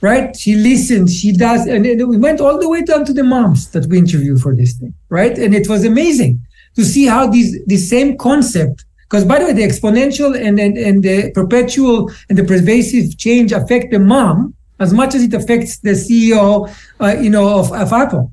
right? 0.00 0.36
She 0.36 0.54
listens, 0.54 1.18
she 1.18 1.32
does. 1.32 1.66
And, 1.66 1.84
and 1.84 2.08
we 2.08 2.16
went 2.16 2.40
all 2.40 2.58
the 2.60 2.68
way 2.68 2.82
down 2.82 3.04
to 3.06 3.12
the 3.12 3.24
moms 3.24 3.70
that 3.72 3.86
we 3.86 3.98
interviewed 3.98 4.40
for 4.40 4.54
this 4.54 4.74
thing, 4.74 4.94
right? 5.08 5.36
And 5.36 5.54
it 5.54 5.68
was 5.68 5.84
amazing 5.84 6.40
to 6.78 6.84
see 6.84 7.04
how 7.04 7.26
these, 7.26 7.50
the 7.66 7.76
same 7.76 8.16
concept 8.16 8.84
because 9.08 9.24
by 9.24 9.38
the 9.38 9.46
way, 9.46 9.52
the 9.54 9.62
exponential 9.62 10.38
and, 10.38 10.60
and, 10.60 10.76
and 10.76 11.02
the 11.02 11.32
perpetual 11.32 12.10
and 12.28 12.36
the 12.36 12.44
pervasive 12.44 13.16
change 13.16 13.52
affect 13.52 13.90
the 13.90 13.98
mom 13.98 14.54
as 14.80 14.92
much 14.92 15.14
as 15.14 15.22
it 15.22 15.32
affects 15.32 15.78
the 15.78 15.90
CEO, 15.90 16.70
uh, 17.00 17.16
you 17.18 17.30
know, 17.30 17.58
of, 17.58 17.72
of 17.72 17.92
Apple, 17.92 18.32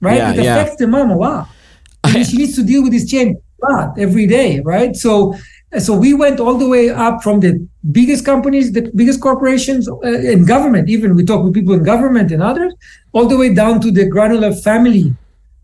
right? 0.00 0.18
Yeah, 0.18 0.32
it 0.32 0.38
affects 0.40 0.76
yeah. 0.78 0.86
the 0.86 0.86
mom 0.86 1.10
a 1.10 1.16
lot. 1.16 1.48
she 2.28 2.36
needs 2.36 2.54
to 2.56 2.62
deal 2.62 2.82
with 2.82 2.92
this 2.92 3.10
change 3.10 3.38
a 3.62 3.72
lot 3.72 3.98
every 3.98 4.26
day, 4.26 4.60
right? 4.60 4.94
So, 4.94 5.34
so 5.78 5.96
we 5.96 6.12
went 6.12 6.40
all 6.40 6.58
the 6.58 6.68
way 6.68 6.90
up 6.90 7.22
from 7.22 7.40
the 7.40 7.66
biggest 7.90 8.26
companies, 8.26 8.72
the 8.72 8.92
biggest 8.94 9.22
corporations, 9.22 9.88
uh, 9.88 10.00
in 10.02 10.44
government. 10.44 10.90
Even 10.90 11.16
we 11.16 11.24
talk 11.24 11.42
with 11.42 11.54
people 11.54 11.72
in 11.72 11.84
government 11.84 12.30
and 12.32 12.42
others, 12.42 12.74
all 13.12 13.26
the 13.26 13.38
way 13.38 13.54
down 13.54 13.80
to 13.80 13.90
the 13.90 14.04
granular 14.06 14.52
family, 14.52 15.14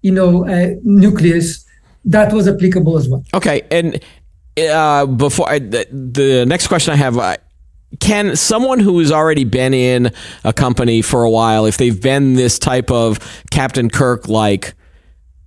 you 0.01 0.13
know, 0.13 0.49
uh, 0.49 0.75
nucleus. 0.83 1.68
That 2.05 2.33
was 2.33 2.49
applicable 2.49 2.97
as 2.97 3.09
well. 3.09 3.25
Okay, 3.35 3.63
and 3.71 4.03
uh, 4.59 5.07
before 5.07 5.49
I, 5.49 5.59
the, 5.59 5.87
the, 5.91 6.47
next 6.47 6.69
question 6.69 6.93
I 6.93 6.97
have, 6.97 7.19
uh, 7.19 7.37
can 8.01 8.37
someone 8.37 8.81
who 8.81 8.99
has 8.99 9.13
already 9.13 9.45
been 9.45 9.75
in 9.75 10.13
a 10.45 10.53
company 10.53 11.03
for 11.03 11.23
a 11.23 11.31
while, 11.31 11.67
if 11.67 11.77
they've 11.77 12.01
been 12.01 12.35
this 12.35 12.59
type 12.59 12.91
of 12.91 13.19
Captain 13.51 13.89
Kirk 13.89 14.29
like 14.29 14.75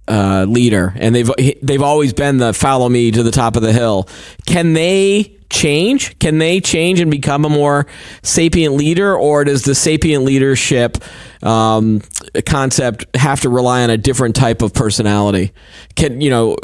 uh, 0.08 0.46
leader, 0.48 0.94
and 0.96 1.16
they've 1.16 1.30
they've 1.62 1.82
always 1.82 2.14
been 2.14 2.38
the 2.38 2.54
follow 2.54 2.90
me 2.90 3.12
to 3.12 3.24
the 3.24 3.32
top 3.32 3.56
of 3.56 3.62
the 3.62 3.74
hill, 3.74 4.08
can 4.46 4.74
they 4.74 5.41
change? 5.52 6.18
Can 6.18 6.40
they 6.40 6.60
change 6.60 7.00
and 7.00 7.12
become 7.12 7.46
a 7.46 7.50
more 7.50 7.86
sapient 8.24 8.74
leader, 8.74 9.16
or 9.16 9.44
does 9.44 9.64
the 9.64 9.76
sapient 9.76 10.24
leadership 10.24 10.98
um, 11.44 12.02
concept 12.46 13.06
have 13.16 13.42
to 13.42 13.50
rely 13.50 13.84
on 13.84 13.92
a 13.92 13.98
different 13.98 14.36
type 14.36 14.64
of 14.64 14.74
personality? 14.74 15.52
Can 15.96 16.22
you 16.22 16.32
know? 16.32 16.58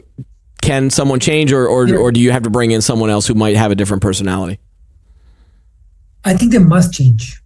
Can 0.61 0.89
someone 0.89 1.19
change, 1.19 1.53
or 1.53 1.67
or, 1.67 1.95
or 1.95 2.11
do 2.11 2.19
you 2.19 2.31
have 2.31 2.43
to 2.43 2.49
bring 2.49 2.71
in 2.71 2.81
someone 2.81 3.09
else 3.09 3.27
who 3.27 3.35
might 3.35 3.55
have 3.55 3.71
a 3.71 3.75
different 3.75 4.01
personality? 4.01 4.59
I 6.25 6.33
think 6.33 6.51
they 6.51 6.59
must 6.59 6.93
change. 6.93 7.41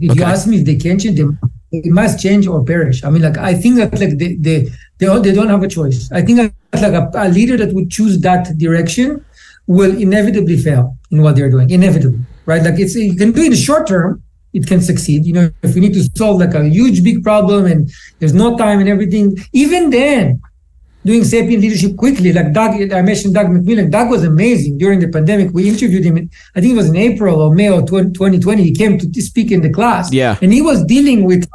If 0.00 0.10
okay. 0.10 0.20
you 0.20 0.24
ask 0.24 0.48
me 0.48 0.58
if 0.58 0.64
they 0.64 0.76
can 0.76 0.98
change, 0.98 1.16
they, 1.16 1.26
they 1.72 1.90
must 1.90 2.18
change 2.18 2.48
or 2.48 2.64
perish. 2.64 3.04
I 3.04 3.10
mean, 3.10 3.22
like 3.22 3.38
I 3.38 3.54
think 3.54 3.76
that 3.76 3.92
like 4.00 4.18
they 4.18 4.34
they 4.34 4.72
they, 4.98 5.06
all, 5.06 5.20
they 5.20 5.32
don't 5.32 5.48
have 5.48 5.62
a 5.62 5.68
choice. 5.68 6.10
I 6.10 6.22
think 6.22 6.38
that, 6.38 6.82
like 6.82 6.94
a, 6.94 7.10
a 7.14 7.28
leader 7.28 7.56
that 7.58 7.74
would 7.74 7.90
choose 7.90 8.18
that 8.20 8.56
direction 8.58 9.24
will 9.66 9.96
inevitably 9.96 10.56
fail 10.56 10.96
in 11.10 11.22
what 11.22 11.36
they're 11.36 11.50
doing. 11.50 11.70
Inevitably, 11.70 12.20
right? 12.46 12.62
Like 12.62 12.78
it's 12.78 12.94
you 12.94 13.16
can 13.16 13.32
do 13.32 13.42
it 13.42 13.46
in 13.46 13.50
the 13.52 13.56
short 13.56 13.86
term, 13.86 14.22
it 14.52 14.66
can 14.66 14.80
succeed. 14.80 15.26
You 15.26 15.32
know, 15.32 15.50
if 15.62 15.74
we 15.74 15.80
need 15.80 15.94
to 15.94 16.08
solve 16.16 16.40
like 16.40 16.54
a 16.54 16.64
huge 16.68 17.02
big 17.02 17.22
problem 17.22 17.66
and 17.66 17.90
there's 18.18 18.34
no 18.34 18.56
time 18.56 18.80
and 18.80 18.88
everything, 18.88 19.36
even 19.52 19.90
then 19.90 20.40
doing 21.04 21.24
sapient 21.24 21.62
leadership 21.62 21.96
quickly. 21.96 22.32
Like 22.32 22.52
Doug, 22.52 22.92
I 22.92 23.02
mentioned 23.02 23.34
Doug 23.34 23.46
McMillon. 23.48 23.90
Doug 23.90 24.10
was 24.10 24.24
amazing 24.24 24.78
during 24.78 25.00
the 25.00 25.08
pandemic. 25.08 25.52
We 25.52 25.68
interviewed 25.68 26.04
him. 26.04 26.16
In, 26.16 26.30
I 26.54 26.60
think 26.60 26.72
it 26.72 26.76
was 26.76 26.88
in 26.88 26.96
April 26.96 27.40
or 27.40 27.54
May 27.54 27.68
of 27.68 27.86
2020. 27.86 28.62
He 28.62 28.74
came 28.74 28.98
to 28.98 29.22
speak 29.22 29.50
in 29.50 29.60
the 29.60 29.70
class. 29.70 30.12
Yeah, 30.12 30.38
and 30.40 30.52
he 30.52 30.62
was 30.62 30.84
dealing 30.84 31.24
with 31.24 31.48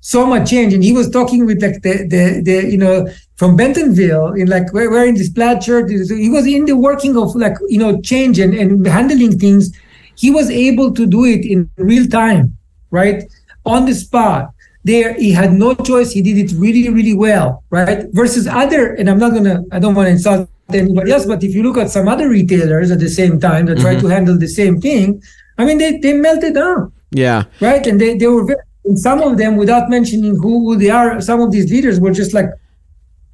so 0.00 0.26
much 0.26 0.50
change, 0.50 0.72
and 0.72 0.84
he 0.84 0.92
was 0.92 1.10
talking 1.10 1.46
with 1.46 1.62
like 1.62 1.82
the 1.82 2.06
the, 2.06 2.42
the 2.42 2.70
you 2.70 2.78
know 2.78 3.06
from 3.36 3.56
Bentonville 3.56 4.32
in 4.32 4.48
like 4.48 4.72
wearing 4.72 5.14
this 5.14 5.28
plaid 5.28 5.62
shirt. 5.62 5.90
He 5.90 6.30
was 6.30 6.46
in 6.46 6.64
the 6.64 6.76
working 6.76 7.16
of 7.16 7.34
like 7.34 7.56
you 7.68 7.78
know 7.78 8.00
change 8.00 8.38
and, 8.38 8.54
and 8.54 8.86
handling 8.86 9.38
things. 9.38 9.76
He 10.16 10.30
was 10.30 10.50
able 10.50 10.94
to 10.94 11.06
do 11.06 11.24
it 11.24 11.44
in 11.44 11.70
real 11.76 12.06
time, 12.06 12.56
right 12.90 13.24
on 13.64 13.84
the 13.84 13.94
spot 13.94 14.54
there 14.86 15.14
he 15.14 15.32
had 15.32 15.52
no 15.52 15.74
choice 15.74 16.12
he 16.12 16.22
did 16.22 16.38
it 16.38 16.54
really 16.56 16.88
really 16.88 17.14
well 17.14 17.64
right 17.70 18.06
versus 18.12 18.46
other 18.46 18.94
and 18.94 19.10
i'm 19.10 19.18
not 19.18 19.32
gonna 19.32 19.64
i 19.72 19.78
don't 19.80 19.96
want 19.96 20.06
to 20.06 20.12
insult 20.12 20.48
anybody 20.72 21.10
else 21.10 21.26
but 21.26 21.42
if 21.42 21.52
you 21.54 21.62
look 21.62 21.76
at 21.76 21.90
some 21.90 22.06
other 22.06 22.28
retailers 22.28 22.90
at 22.92 23.00
the 23.00 23.08
same 23.08 23.40
time 23.40 23.66
that 23.66 23.78
mm-hmm. 23.78 23.82
try 23.82 23.96
to 23.96 24.06
handle 24.06 24.38
the 24.38 24.46
same 24.46 24.80
thing 24.80 25.20
i 25.58 25.64
mean 25.64 25.78
they, 25.78 25.98
they 25.98 26.12
melted 26.12 26.54
down 26.54 26.92
yeah 27.10 27.42
right 27.60 27.86
and 27.86 28.00
they, 28.00 28.16
they 28.16 28.28
were 28.28 28.44
very, 28.46 28.60
and 28.84 28.98
some 28.98 29.20
of 29.20 29.36
them 29.36 29.56
without 29.56 29.90
mentioning 29.90 30.36
who, 30.36 30.52
who 30.64 30.76
they 30.76 30.90
are 30.90 31.20
some 31.20 31.40
of 31.40 31.50
these 31.50 31.68
leaders 31.70 31.98
were 31.98 32.12
just 32.12 32.32
like 32.32 32.48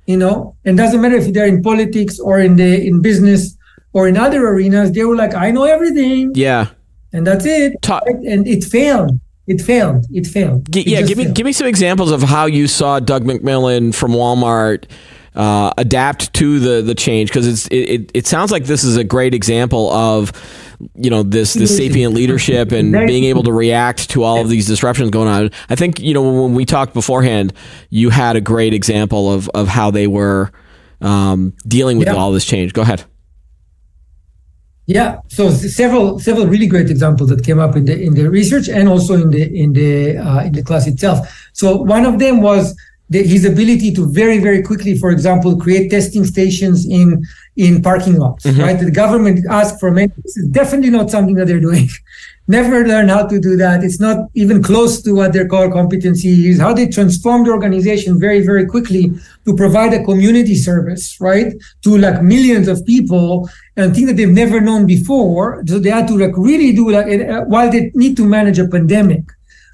you 0.06 0.16
know 0.16 0.54
and 0.64 0.76
doesn't 0.76 1.00
matter 1.00 1.16
if 1.16 1.32
they're 1.32 1.46
in 1.46 1.62
politics 1.62 2.18
or 2.18 2.38
in 2.38 2.56
the 2.56 2.86
in 2.86 3.00
business 3.00 3.56
or 3.92 4.08
in 4.08 4.16
other 4.16 4.46
arenas 4.46 4.92
they 4.92 5.04
were 5.04 5.16
like 5.16 5.34
i 5.34 5.50
know 5.50 5.64
everything 5.64 6.32
yeah 6.34 6.68
and 7.12 7.26
that's 7.26 7.44
it 7.46 7.80
Ta- 7.82 8.00
and 8.06 8.46
it 8.46 8.64
failed 8.64 9.18
it 9.48 9.60
failed. 9.60 10.06
It 10.12 10.26
failed. 10.26 10.70
G- 10.70 10.84
yeah, 10.86 11.02
give 11.02 11.18
me 11.18 11.24
failed. 11.24 11.36
give 11.36 11.44
me 11.44 11.52
some 11.52 11.66
examples 11.66 12.12
of 12.12 12.22
how 12.22 12.46
you 12.46 12.68
saw 12.68 13.00
Doug 13.00 13.24
McMillon 13.24 13.92
from 13.92 14.12
Walmart 14.12 14.84
uh, 15.34 15.72
adapt 15.76 16.32
to 16.34 16.60
the 16.60 16.80
the 16.82 16.94
change 16.94 17.30
because 17.30 17.48
it's 17.48 17.66
it, 17.68 17.76
it, 17.76 18.10
it 18.14 18.26
sounds 18.26 18.52
like 18.52 18.64
this 18.64 18.84
is 18.84 18.96
a 18.96 19.04
great 19.04 19.34
example 19.34 19.90
of 19.90 20.32
you 20.94 21.10
know 21.10 21.22
this 21.22 21.54
this 21.54 21.76
sapient 21.76 22.14
leadership 22.14 22.72
and 22.72 22.92
being 22.92 23.24
able 23.24 23.42
to 23.42 23.52
react 23.52 24.10
to 24.10 24.22
all 24.22 24.40
of 24.40 24.48
these 24.48 24.66
disruptions 24.66 25.10
going 25.10 25.28
on. 25.28 25.50
I 25.68 25.74
think 25.74 26.00
you 26.00 26.14
know 26.14 26.42
when 26.42 26.54
we 26.54 26.64
talked 26.64 26.94
beforehand, 26.94 27.52
you 27.90 28.10
had 28.10 28.36
a 28.36 28.40
great 28.40 28.74
example 28.74 29.32
of 29.32 29.48
of 29.50 29.68
how 29.68 29.90
they 29.90 30.06
were 30.06 30.50
um, 31.00 31.54
dealing 31.66 31.98
with 31.98 32.08
yeah. 32.08 32.14
all 32.14 32.32
this 32.32 32.44
change. 32.44 32.72
Go 32.72 32.82
ahead. 32.82 33.04
Yeah, 34.86 35.20
so 35.28 35.50
several 35.50 36.18
several 36.18 36.46
really 36.46 36.66
great 36.66 36.90
examples 36.90 37.30
that 37.30 37.44
came 37.44 37.60
up 37.60 37.76
in 37.76 37.84
the 37.84 38.00
in 38.00 38.14
the 38.14 38.28
research 38.28 38.68
and 38.68 38.88
also 38.88 39.14
in 39.14 39.30
the 39.30 39.42
in 39.56 39.72
the 39.72 40.16
uh, 40.18 40.44
in 40.44 40.52
the 40.52 40.62
class 40.62 40.86
itself. 40.86 41.48
So 41.52 41.76
one 41.76 42.04
of 42.04 42.18
them 42.18 42.42
was 42.42 42.76
the, 43.12 43.22
his 43.22 43.44
ability 43.44 43.92
to 43.92 44.02
very 44.20 44.38
very 44.38 44.62
quickly, 44.62 44.96
for 45.02 45.10
example, 45.10 45.56
create 45.64 45.90
testing 45.90 46.24
stations 46.24 46.78
in 46.98 47.22
in 47.56 47.82
parking 47.82 48.16
lots. 48.18 48.44
Mm-hmm. 48.44 48.60
Right, 48.60 48.78
the 48.78 48.90
government 48.90 49.44
asked 49.50 49.78
for 49.80 49.90
many. 49.90 50.12
This 50.24 50.36
is 50.36 50.48
definitely 50.48 50.90
not 50.90 51.10
something 51.10 51.36
that 51.36 51.46
they're 51.48 51.66
doing. 51.70 51.88
never 52.48 52.86
learn 52.86 53.08
how 53.08 53.26
to 53.26 53.38
do 53.38 53.56
that. 53.56 53.84
It's 53.84 54.00
not 54.00 54.28
even 54.34 54.62
close 54.62 55.00
to 55.02 55.14
what 55.14 55.32
their 55.32 55.46
core 55.46 55.72
competency 55.72 56.48
is. 56.48 56.60
How 56.60 56.74
they 56.74 56.88
transformed 56.88 57.46
the 57.46 57.52
organization 57.52 58.18
very, 58.18 58.40
very 58.44 58.66
quickly 58.66 59.12
to 59.44 59.54
provide 59.54 59.92
a 59.94 60.04
community 60.04 60.56
service, 60.56 61.20
right, 61.20 61.52
to 61.82 61.98
like 61.98 62.22
millions 62.22 62.68
of 62.68 62.84
people 62.84 63.48
and 63.76 63.94
things 63.94 64.08
that 64.08 64.16
they've 64.16 64.28
never 64.28 64.60
known 64.60 64.86
before. 64.86 65.62
So 65.66 65.78
they 65.78 65.90
had 65.90 66.08
to 66.08 66.16
like 66.16 66.36
really 66.36 66.72
do 66.72 66.90
like 66.90 67.06
uh, 67.06 67.42
while 67.42 67.70
they 67.70 67.90
need 67.94 68.16
to 68.16 68.26
manage 68.26 68.58
a 68.58 68.66
pandemic, 68.66 69.24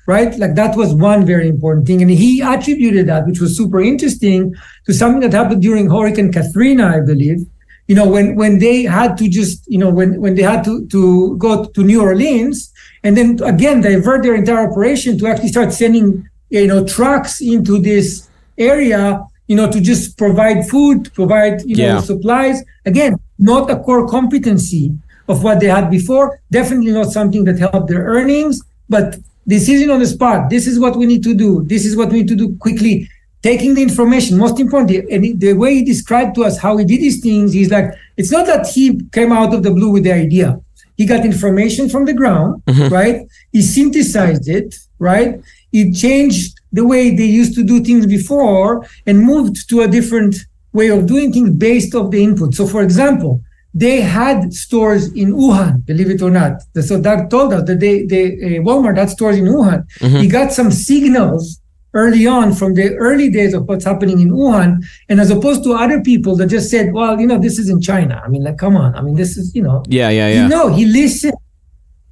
right? 0.08 0.36
Like 0.38 0.54
that 0.54 0.74
was 0.74 0.94
one 0.94 1.26
very 1.26 1.48
important 1.48 1.86
thing, 1.86 2.00
and 2.00 2.10
he 2.10 2.40
attributed 2.40 3.06
that, 3.08 3.26
which 3.26 3.40
was 3.40 3.56
super 3.56 3.80
interesting, 3.80 4.54
to 4.86 4.94
something 4.94 5.20
that 5.20 5.34
happened 5.34 5.60
during 5.60 5.90
Hurricane 5.90 6.32
Katrina, 6.32 6.86
I 6.96 7.00
believe. 7.00 7.40
You 7.88 7.94
know 7.94 8.08
when 8.08 8.34
when 8.34 8.58
they 8.58 8.82
had 8.82 9.16
to 9.18 9.28
just 9.28 9.66
you 9.66 9.78
know 9.78 9.90
when 9.90 10.20
when 10.20 10.34
they 10.34 10.42
had 10.42 10.64
to 10.64 10.86
to 10.88 11.36
go 11.38 11.64
to 11.64 11.80
new 11.82 12.00
orleans 12.02 12.70
and 13.02 13.16
then 13.16 13.28
again 13.42 13.80
divert 13.80 14.22
their 14.22 14.34
entire 14.34 14.68
operation 14.68 15.16
to 15.18 15.26
actually 15.26 15.48
start 15.56 15.72
sending 15.72 16.28
you 16.50 16.66
know 16.66 16.84
trucks 16.84 17.40
into 17.40 17.80
this 17.80 18.28
area 18.58 19.24
you 19.46 19.56
know 19.56 19.70
to 19.72 19.80
just 19.80 20.18
provide 20.18 20.68
food 20.68 21.12
provide 21.14 21.62
you 21.62 21.76
know 21.76 22.00
supplies. 22.00 22.62
Again 22.84 23.12
not 23.38 23.70
a 23.70 23.76
core 23.76 24.06
competency 24.06 24.84
of 25.26 25.42
what 25.42 25.60
they 25.60 25.70
had 25.78 25.90
before. 25.90 26.40
Definitely 26.50 26.92
not 26.92 27.08
something 27.18 27.44
that 27.44 27.58
helped 27.58 27.88
their 27.88 28.04
earnings 28.04 28.60
but 28.90 29.16
decision 29.48 29.90
on 29.90 30.00
the 30.00 30.06
spot. 30.06 30.50
This 30.50 30.66
is 30.66 30.78
what 30.78 30.96
we 30.96 31.06
need 31.06 31.22
to 31.24 31.34
do. 31.34 31.64
This 31.64 31.84
is 31.84 31.96
what 31.96 32.11
we 32.11 32.18
need 32.18 32.28
to 32.28 32.37
do 32.37 32.56
quickly. 32.58 33.08
Taking 33.42 33.74
the 33.74 33.82
information 33.82 34.37
most 34.37 34.58
importantly 34.61 34.98
and 35.11 35.40
the 35.40 35.52
way 35.54 35.74
he 35.76 35.84
described 35.84 36.34
to 36.34 36.44
us 36.44 36.58
how 36.58 36.76
he 36.76 36.84
did 36.84 37.00
these 37.00 37.20
things 37.20 37.54
is 37.54 37.70
like 37.70 37.94
it's 38.16 38.32
not 38.32 38.46
that 38.46 38.66
he 38.66 39.00
came 39.12 39.32
out 39.32 39.54
of 39.54 39.62
the 39.62 39.70
blue 39.70 39.90
with 39.90 40.04
the 40.04 40.12
idea. 40.12 40.61
He 40.96 41.06
got 41.06 41.24
information 41.24 41.88
from 41.88 42.04
the 42.04 42.12
ground 42.12 42.62
mm-hmm. 42.66 42.92
right? 42.92 43.26
He 43.52 43.62
synthesized 43.62 44.48
it 44.48 44.74
right? 44.98 45.40
He 45.70 45.92
changed 45.92 46.61
the 46.72 46.84
way 46.84 47.14
they 47.14 47.24
used 47.24 47.54
to 47.54 47.62
do 47.62 47.82
things 47.82 48.06
before 48.06 48.84
and 49.06 49.20
moved 49.20 49.68
to 49.70 49.82
a 49.82 49.88
different 49.88 50.34
way 50.72 50.88
of 50.88 51.06
doing 51.06 51.32
things 51.32 51.50
based 51.50 51.94
off 51.94 52.11
the 52.11 52.22
input. 52.22 52.54
So 52.54 52.66
for 52.66 52.82
example 52.82 53.40
they 53.78 54.00
had 54.00 54.52
stores 54.52 55.12
in 55.12 55.34
Wuhan, 55.34 55.86
believe 55.86 56.10
it 56.10 56.20
or 56.20 56.30
not. 56.30 56.62
So 56.80 57.00
Doug 57.00 57.30
told 57.30 57.52
us 57.52 57.64
that 57.68 57.78
they, 57.78 58.04
they 58.04 58.26
uh, 58.32 58.62
Walmart 58.66 58.96
had 58.98 59.10
stores 59.10 59.36
in 59.36 59.44
Wuhan. 59.44 59.86
Mm-hmm. 60.00 60.16
He 60.16 60.26
got 60.28 60.52
some 60.52 60.70
signals 60.72 61.60
early 61.94 62.26
on 62.26 62.54
from 62.54 62.74
the 62.74 62.96
early 62.96 63.30
days 63.30 63.54
of 63.54 63.68
what's 63.68 63.84
happening 63.84 64.18
in 64.20 64.30
Wuhan, 64.30 64.84
and 65.08 65.20
as 65.20 65.30
opposed 65.30 65.62
to 65.64 65.74
other 65.74 66.00
people 66.02 66.34
that 66.36 66.48
just 66.48 66.70
said, 66.70 66.92
"Well, 66.92 67.20
you 67.20 67.26
know, 67.26 67.38
this 67.38 67.58
is 67.58 67.68
in 67.68 67.80
China." 67.80 68.20
I 68.24 68.28
mean, 68.28 68.42
like, 68.42 68.58
come 68.58 68.76
on. 68.76 68.96
I 68.96 69.00
mean, 69.00 69.14
this 69.14 69.36
is 69.36 69.54
you 69.54 69.62
know. 69.62 69.84
Yeah, 69.88 70.10
yeah, 70.10 70.28
yeah. 70.28 70.48
No, 70.48 70.68
he 70.68 70.84
listened. 70.84 71.34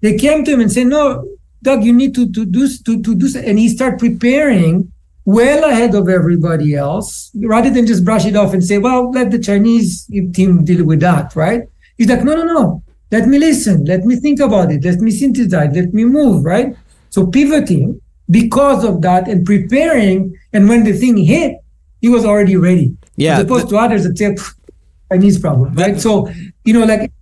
They 0.02 0.16
came 0.16 0.44
to 0.44 0.52
him 0.52 0.61
and 0.61 0.70
said, 0.70 0.87
"No, 0.87 1.26
Doug, 1.62 1.83
you 1.83 1.92
need 1.92 2.14
to 2.14 2.31
to 2.31 2.46
do 2.46 2.68
to 2.68 3.02
to 3.02 3.14
do," 3.14 3.26
and 3.38 3.59
he 3.59 3.68
started 3.68 3.98
preparing 3.98 4.92
well 5.27 5.69
ahead 5.69 5.95
of 5.95 6.09
everybody 6.09 6.75
else, 6.75 7.31
rather 7.35 7.69
than 7.69 7.87
just 7.87 8.05
brush 8.05 8.25
it 8.25 8.37
off 8.37 8.55
and 8.55 8.65
say, 8.65 8.79
"Well, 8.79 9.11
let 9.11 9.31
the 9.31 9.39
Chinese 9.39 10.07
team 10.33 10.65
deal 10.65 10.85
with 10.87 11.01
that." 11.01 11.37
Right? 11.37 11.62
He's 11.99 12.09
like, 12.09 12.25
"No, 12.25 12.35
no, 12.35 12.45
no. 12.45 12.83
Let 13.12 13.29
me 13.29 13.39
listen. 13.39 13.85
Let 13.85 14.05
me 14.05 14.17
think 14.17 14.41
about 14.41 14.73
it. 14.73 14.83
Let 14.85 15.01
me 15.01 15.11
synthesize. 15.11 15.77
Let 15.77 15.93
me 15.93 16.05
move." 16.05 16.45
Right? 16.45 16.75
So 17.11 17.27
pivoting 17.27 18.01
because 18.31 18.85
of 18.85 19.03
that 19.03 19.29
and 19.29 19.45
preparing. 19.45 20.37
And 20.53 20.69
when 20.69 20.85
the 20.85 20.93
thing 20.93 21.17
hit, 21.17 21.59
he 22.01 22.09
was 22.09 22.25
already 22.25 22.57
ready. 22.57 22.97
Yeah. 23.17 23.37
As 23.37 23.45
opposed 23.45 23.69
to 23.71 23.77
others 23.77 24.05
that 24.05 24.19
say, 24.19 24.37
Chinese 25.11 25.39
problem, 25.39 25.73
right? 25.75 26.01
so, 26.01 26.29
you 26.65 26.75
know, 26.75 26.85
like, 26.85 27.12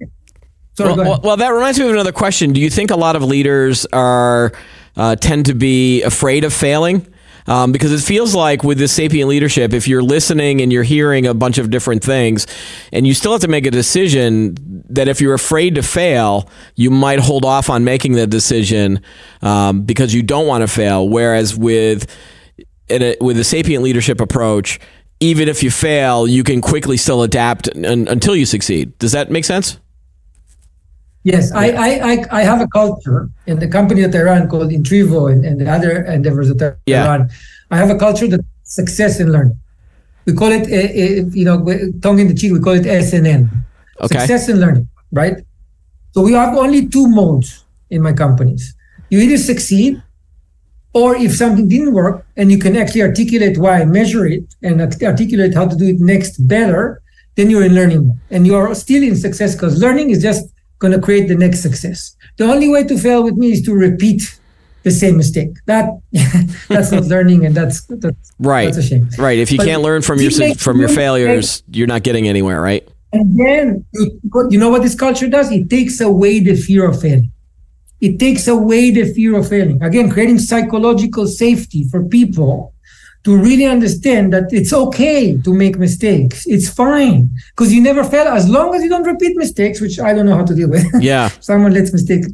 sorry, 0.73 0.95
well, 0.95 1.21
well, 1.23 1.37
that 1.37 1.51
reminds 1.51 1.79
me 1.79 1.85
of 1.85 1.93
another 1.93 2.12
question. 2.12 2.53
Do 2.53 2.61
you 2.61 2.71
think 2.71 2.90
a 2.90 2.97
lot 2.97 3.14
of 3.14 3.23
leaders 3.23 3.87
are, 3.93 4.53
uh, 4.97 5.17
tend 5.17 5.47
to 5.47 5.55
be 5.55 6.03
afraid 6.03 6.45
of 6.45 6.53
failing? 6.53 7.07
Um, 7.46 7.72
because 7.72 7.92
it 7.92 8.04
feels 8.04 8.35
like 8.35 8.64
with 8.64 8.78
this 8.78 8.92
sapient 8.92 9.28
leadership, 9.28 9.74
if 9.74 9.87
you're 9.87 10.02
listening 10.02 10.62
and 10.62 10.72
you're 10.72 10.83
hearing 10.83 11.26
a 11.26 11.35
bunch 11.35 11.59
of 11.59 11.70
different 11.70 12.02
things, 12.02 12.46
and 12.92 13.07
you 13.07 13.12
still 13.12 13.33
have 13.33 13.42
to 13.42 13.48
make 13.48 13.66
a 13.66 13.70
decision, 13.70 14.57
that 14.88 15.09
if 15.09 15.20
you're 15.20 15.35
afraid 15.35 15.74
to 15.74 15.83
fail, 15.83 16.48
you 16.74 16.90
might 16.90 17.20
hold 17.20 17.44
off 17.44 17.68
on 17.68 17.85
making 17.85 18.12
the 18.12 18.26
decision 18.26 19.02
um, 19.42 19.83
because 19.83 20.14
you 20.14 20.22
don't 20.22 20.46
want 20.46 20.62
to 20.62 20.68
fail. 20.68 21.07
Whereas 21.09 21.54
with 21.54 22.11
a, 22.88 23.16
with 23.20 23.38
a 23.38 23.44
sapient 23.44 23.85
leadership 23.85 24.20
approach, 24.20 24.80
even 25.20 25.48
if 25.48 25.62
you 25.62 25.70
fail, 25.70 26.26
you 26.26 26.44
can 26.44 26.61
quickly 26.61 26.96
still 26.96 27.22
adapt 27.22 27.68
until 27.68 28.35
you 28.35 28.46
succeed. 28.46 28.98
Does 28.98 29.12
that 29.12 29.30
make 29.30 29.44
sense? 29.44 29.78
Yes, 31.24 31.52
I, 31.52 31.70
I, 31.70 32.24
I 32.30 32.42
have 32.42 32.60
a 32.60 32.68
culture 32.68 33.30
in 33.46 33.58
the 33.58 33.66
company 33.66 34.02
that 34.02 34.14
I 34.14 34.22
run 34.22 34.48
called 34.48 34.70
Intrivo 34.70 35.32
and, 35.32 35.44
and 35.44 35.58
the 35.58 35.70
other 35.70 36.04
endeavors 36.04 36.54
that 36.54 36.74
I 36.74 36.76
yeah. 36.84 37.06
run. 37.06 37.30
I 37.70 37.78
have 37.78 37.88
a 37.88 37.98
culture 37.98 38.28
that 38.28 38.44
success 38.62 39.20
and 39.20 39.32
learning. 39.32 39.58
We 40.26 40.34
call 40.34 40.52
it, 40.52 40.68
uh, 40.70 40.74
uh, 40.74 41.26
you 41.32 41.46
know, 41.46 41.64
tongue 42.02 42.18
in 42.18 42.28
the 42.28 42.34
cheek, 42.34 42.52
we 42.52 42.60
call 42.60 42.74
it 42.74 42.82
SNN. 42.82 43.48
Okay. 44.02 44.18
Success 44.18 44.48
and 44.50 44.60
learning, 44.60 44.88
right? 45.12 45.37
So 46.12 46.22
we 46.22 46.34
have 46.34 46.56
only 46.56 46.88
two 46.88 47.08
modes 47.08 47.64
in 47.88 48.02
my 48.02 48.12
companies. 48.12 48.74
You 49.08 49.20
either 49.20 49.38
succeed, 49.38 50.02
or 50.92 51.16
if 51.16 51.34
something 51.34 51.68
didn't 51.68 51.92
work 51.92 52.24
and 52.37 52.52
you 52.52 52.58
can 52.58 52.76
actually 52.76 53.02
articulate 53.02 53.58
why, 53.58 53.84
measure 53.84 54.26
it, 54.26 54.44
and 54.62 54.80
articulate 54.80 55.54
how 55.54 55.66
to 55.66 55.76
do 55.76 55.87
it 55.87 56.00
next 56.00 56.37
better, 56.46 57.02
then 57.34 57.50
you're 57.50 57.64
in 57.64 57.74
learning. 57.74 58.18
And 58.30 58.46
you're 58.46 58.74
still 58.74 59.02
in 59.02 59.16
success 59.16 59.54
because 59.54 59.80
learning 59.80 60.10
is 60.10 60.22
just 60.22 60.54
going 60.85 61.01
to 61.01 61.01
create 61.01 61.29
the 61.29 61.35
next 61.35 61.61
success. 61.62 62.16
The 62.37 62.44
only 62.44 62.68
way 62.68 62.85
to 62.85 62.99
fail 62.99 63.23
with 63.25 63.37
me 63.37 63.53
is 63.53 63.62
to 63.62 63.73
repeat 63.75 64.20
the 64.83 64.90
same 64.90 65.16
mistake. 65.16 65.53
That 65.64 65.87
that's 66.68 66.92
not 66.92 67.05
learning, 67.05 67.47
and 67.47 67.55
that's, 67.55 67.85
that's 67.88 68.33
right. 68.38 68.66
That's 68.66 68.77
a 68.77 68.83
shame. 68.83 69.09
Right. 69.18 69.38
If 69.38 69.51
you 69.51 69.59
but 69.59 69.66
can't 69.66 69.83
learn 69.83 70.03
from 70.03 70.20
your 70.20 70.33
from 70.57 70.79
your 70.79 70.90
failures, 70.90 71.62
you're 71.70 71.87
not 71.87 72.03
getting 72.03 72.29
anywhere. 72.29 72.61
Right. 72.61 72.87
And 73.12 73.38
then 73.38 73.85
you 74.51 74.59
know 74.59 74.68
what 74.68 74.83
this 74.83 74.94
culture 74.94 75.29
does? 75.29 75.51
It 75.51 75.70
takes 75.70 76.01
away 76.01 76.40
the 76.40 76.57
fear 76.57 76.88
of 76.90 77.01
failing. 77.01 77.33
It 78.01 78.18
takes 78.18 78.47
away 78.49 78.90
the 78.90 79.07
fear 79.14 79.38
of 79.38 79.49
failing. 79.49 79.83
Again, 79.83 80.11
creating 80.11 80.40
psychological 80.40 81.27
safety 81.27 81.88
for 81.88 82.05
people 82.05 82.73
to 83.24 83.37
really 83.37 83.64
understand 83.64 84.32
that 84.32 84.52
it's 84.52 84.72
okay 84.72 85.37
to 85.38 85.54
make 85.54 85.78
mistakes. 85.78 86.46
It's 86.46 86.68
fine 86.68 87.30
because 87.50 87.72
you 87.72 87.82
never 87.82 88.04
fail 88.04 88.28
as 88.28 88.48
long 88.48 88.74
as 88.74 88.82
you 88.82 88.90
don't 88.90 89.04
repeat 89.04 89.37
mistakes, 89.37 89.80
which 89.80 89.98
I 89.98 90.12
don't 90.12 90.26
know 90.26 90.37
how 90.37 90.44
to 90.44 90.54
deal 90.54 90.68
with. 90.68 90.87
Yeah. 91.00 91.28
Someone 91.40 91.72
lets 91.72 91.92
mistake, 91.92 92.24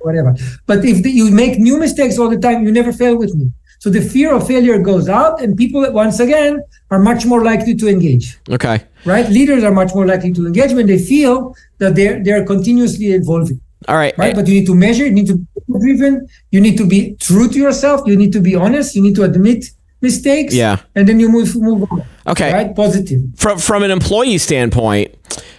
whatever. 0.00 0.34
But 0.66 0.84
if 0.84 1.02
the, 1.04 1.10
you 1.10 1.30
make 1.30 1.58
new 1.58 1.78
mistakes 1.78 2.18
all 2.18 2.28
the 2.28 2.38
time, 2.38 2.64
you 2.64 2.72
never 2.72 2.92
fail 2.92 3.16
with 3.16 3.34
me. 3.34 3.52
So 3.78 3.90
the 3.90 4.00
fear 4.00 4.32
of 4.32 4.46
failure 4.46 4.78
goes 4.78 5.08
out, 5.08 5.42
and 5.42 5.56
people, 5.56 5.90
once 5.92 6.20
again, 6.20 6.62
are 6.92 7.00
much 7.00 7.26
more 7.26 7.42
likely 7.42 7.74
to 7.74 7.88
engage. 7.88 8.38
Okay. 8.48 8.84
Right? 9.04 9.28
Leaders 9.28 9.64
are 9.64 9.72
much 9.72 9.92
more 9.92 10.06
likely 10.06 10.32
to 10.34 10.46
engage 10.46 10.72
when 10.72 10.86
they 10.86 10.98
feel 10.98 11.56
that 11.78 11.96
they're 11.96 12.22
they're 12.22 12.44
continuously 12.44 13.06
evolving. 13.06 13.60
All 13.88 13.96
right. 13.96 14.16
Right. 14.16 14.34
But 14.36 14.46
you 14.46 14.54
need 14.54 14.66
to 14.66 14.74
measure, 14.76 15.04
you 15.04 15.12
need 15.12 15.26
to 15.26 15.36
be 15.36 15.78
driven, 15.80 16.28
you 16.52 16.60
need 16.60 16.76
to 16.78 16.86
be 16.86 17.16
true 17.16 17.48
to 17.48 17.58
yourself, 17.58 18.06
you 18.06 18.16
need 18.16 18.32
to 18.34 18.40
be 18.40 18.54
honest, 18.54 18.94
you 18.94 19.02
need 19.02 19.16
to 19.16 19.24
admit 19.24 19.64
mistakes. 20.02 20.54
Yeah. 20.54 20.80
And 20.94 21.08
then 21.08 21.18
you 21.20 21.28
move 21.28 21.56
move 21.56 21.90
on. 21.90 22.04
Okay. 22.26 22.52
Right? 22.52 22.74
Positive. 22.76 23.22
From 23.36 23.58
from 23.58 23.82
an 23.82 23.90
employee 23.90 24.38
standpoint, 24.38 25.14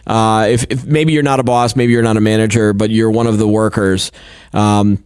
uh, 0.05 0.47
if, 0.49 0.65
if 0.69 0.85
maybe 0.85 1.13
you're 1.13 1.23
not 1.23 1.39
a 1.39 1.43
boss, 1.43 1.75
maybe 1.75 1.93
you're 1.93 2.03
not 2.03 2.17
a 2.17 2.21
manager, 2.21 2.73
but 2.73 2.89
you're 2.89 3.11
one 3.11 3.27
of 3.27 3.37
the 3.37 3.47
workers. 3.47 4.11
Um, 4.53 5.03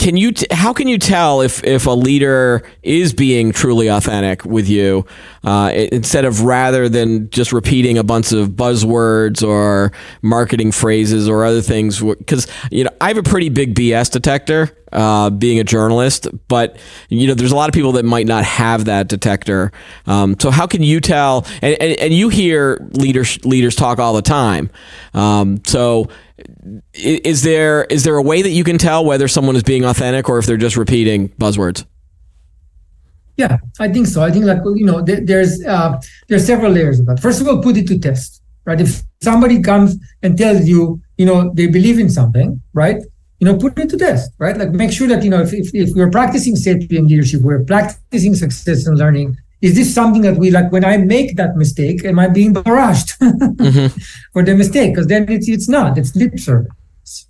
can 0.00 0.16
you 0.16 0.32
t- 0.32 0.46
how 0.50 0.72
can 0.72 0.88
you 0.88 0.96
tell 0.96 1.42
if 1.42 1.62
if 1.62 1.86
a 1.86 1.90
leader 1.90 2.62
is 2.82 3.12
being 3.12 3.52
truly 3.52 3.88
authentic 3.88 4.46
with 4.46 4.66
you 4.66 5.04
uh, 5.44 5.70
instead 5.92 6.24
of 6.24 6.40
rather 6.40 6.88
than 6.88 7.28
just 7.28 7.52
repeating 7.52 7.98
a 7.98 8.02
bunch 8.02 8.32
of 8.32 8.48
buzzwords 8.48 9.46
or 9.46 9.92
marketing 10.22 10.72
phrases 10.72 11.28
or 11.28 11.44
other 11.44 11.60
things? 11.60 12.00
Because 12.00 12.46
you 12.70 12.84
know 12.84 12.90
I 12.98 13.08
have 13.08 13.18
a 13.18 13.22
pretty 13.22 13.50
big 13.50 13.74
BS 13.74 14.10
detector 14.10 14.74
uh, 14.90 15.28
being 15.30 15.60
a 15.60 15.64
journalist 15.64 16.26
but 16.48 16.78
you 17.10 17.28
know 17.28 17.34
there's 17.34 17.52
a 17.52 17.56
lot 17.56 17.68
of 17.68 17.74
people 17.74 17.92
that 17.92 18.04
might 18.06 18.26
not 18.26 18.44
have 18.44 18.86
that 18.86 19.06
detector. 19.06 19.70
Um, 20.06 20.34
so 20.40 20.50
how 20.50 20.66
can 20.66 20.82
you 20.82 21.02
tell? 21.02 21.46
And, 21.60 21.76
and, 21.78 21.98
and, 21.98 22.14
you 22.14 22.30
hear 22.30 22.88
leaders 22.92 23.44
leaders 23.44 23.76
talk 23.76 23.98
all 23.98 24.14
the 24.14 24.22
time. 24.22 24.70
Um, 25.12 25.62
so 25.66 26.08
is 26.92 27.42
there 27.42 27.84
is 27.84 28.04
there 28.04 28.16
a 28.16 28.22
way 28.22 28.42
that 28.42 28.50
you 28.50 28.64
can 28.64 28.78
tell 28.78 29.04
whether 29.04 29.28
someone 29.28 29.56
is 29.56 29.62
being 29.62 29.84
authentic 29.84 30.28
or 30.28 30.38
if 30.38 30.46
they're 30.46 30.56
just 30.56 30.76
repeating 30.76 31.28
buzzwords? 31.30 31.84
Yeah, 33.36 33.58
I 33.78 33.88
think 33.88 34.06
so. 34.06 34.22
I 34.22 34.30
think 34.30 34.44
like 34.44 34.60
you 34.76 34.84
know, 34.84 35.00
there, 35.00 35.20
there's 35.20 35.64
uh, 35.64 36.00
there's 36.28 36.46
several 36.46 36.72
layers 36.72 37.00
of 37.00 37.06
that. 37.06 37.20
First 37.20 37.40
of 37.40 37.48
all, 37.48 37.62
put 37.62 37.76
it 37.76 37.86
to 37.88 37.98
test, 37.98 38.42
right? 38.66 38.80
If 38.80 39.02
somebody 39.22 39.62
comes 39.62 39.96
and 40.22 40.36
tells 40.36 40.68
you, 40.68 41.00
you 41.16 41.24
know, 41.24 41.50
they 41.54 41.66
believe 41.66 41.98
in 41.98 42.10
something, 42.10 42.60
right? 42.74 43.02
You 43.38 43.46
know, 43.46 43.56
put 43.56 43.78
it 43.78 43.88
to 43.90 43.96
test, 43.96 44.32
right? 44.38 44.56
Like 44.56 44.72
make 44.72 44.92
sure 44.92 45.08
that 45.08 45.24
you 45.24 45.30
know 45.30 45.40
if 45.40 45.54
if, 45.54 45.74
if 45.74 45.94
we're 45.94 46.10
practicing 46.10 46.54
sapient 46.54 47.08
leadership, 47.08 47.40
we're 47.40 47.64
practicing 47.64 48.34
success 48.34 48.86
and 48.86 48.98
learning, 48.98 49.38
is 49.60 49.74
this 49.74 49.94
something 49.94 50.22
that 50.22 50.36
we 50.36 50.50
like 50.50 50.72
when 50.72 50.84
I 50.84 50.96
make 50.96 51.36
that 51.36 51.56
mistake, 51.56 52.04
am 52.04 52.18
I 52.18 52.28
being 52.28 52.54
barraged 52.54 53.18
mm-hmm. 53.18 54.00
for 54.32 54.42
the 54.42 54.54
mistake? 54.54 54.94
Because 54.94 55.06
then 55.06 55.28
it's 55.28 55.48
it's 55.48 55.68
not, 55.68 55.98
it's 55.98 56.16
lip 56.16 56.38
service. 56.38 56.72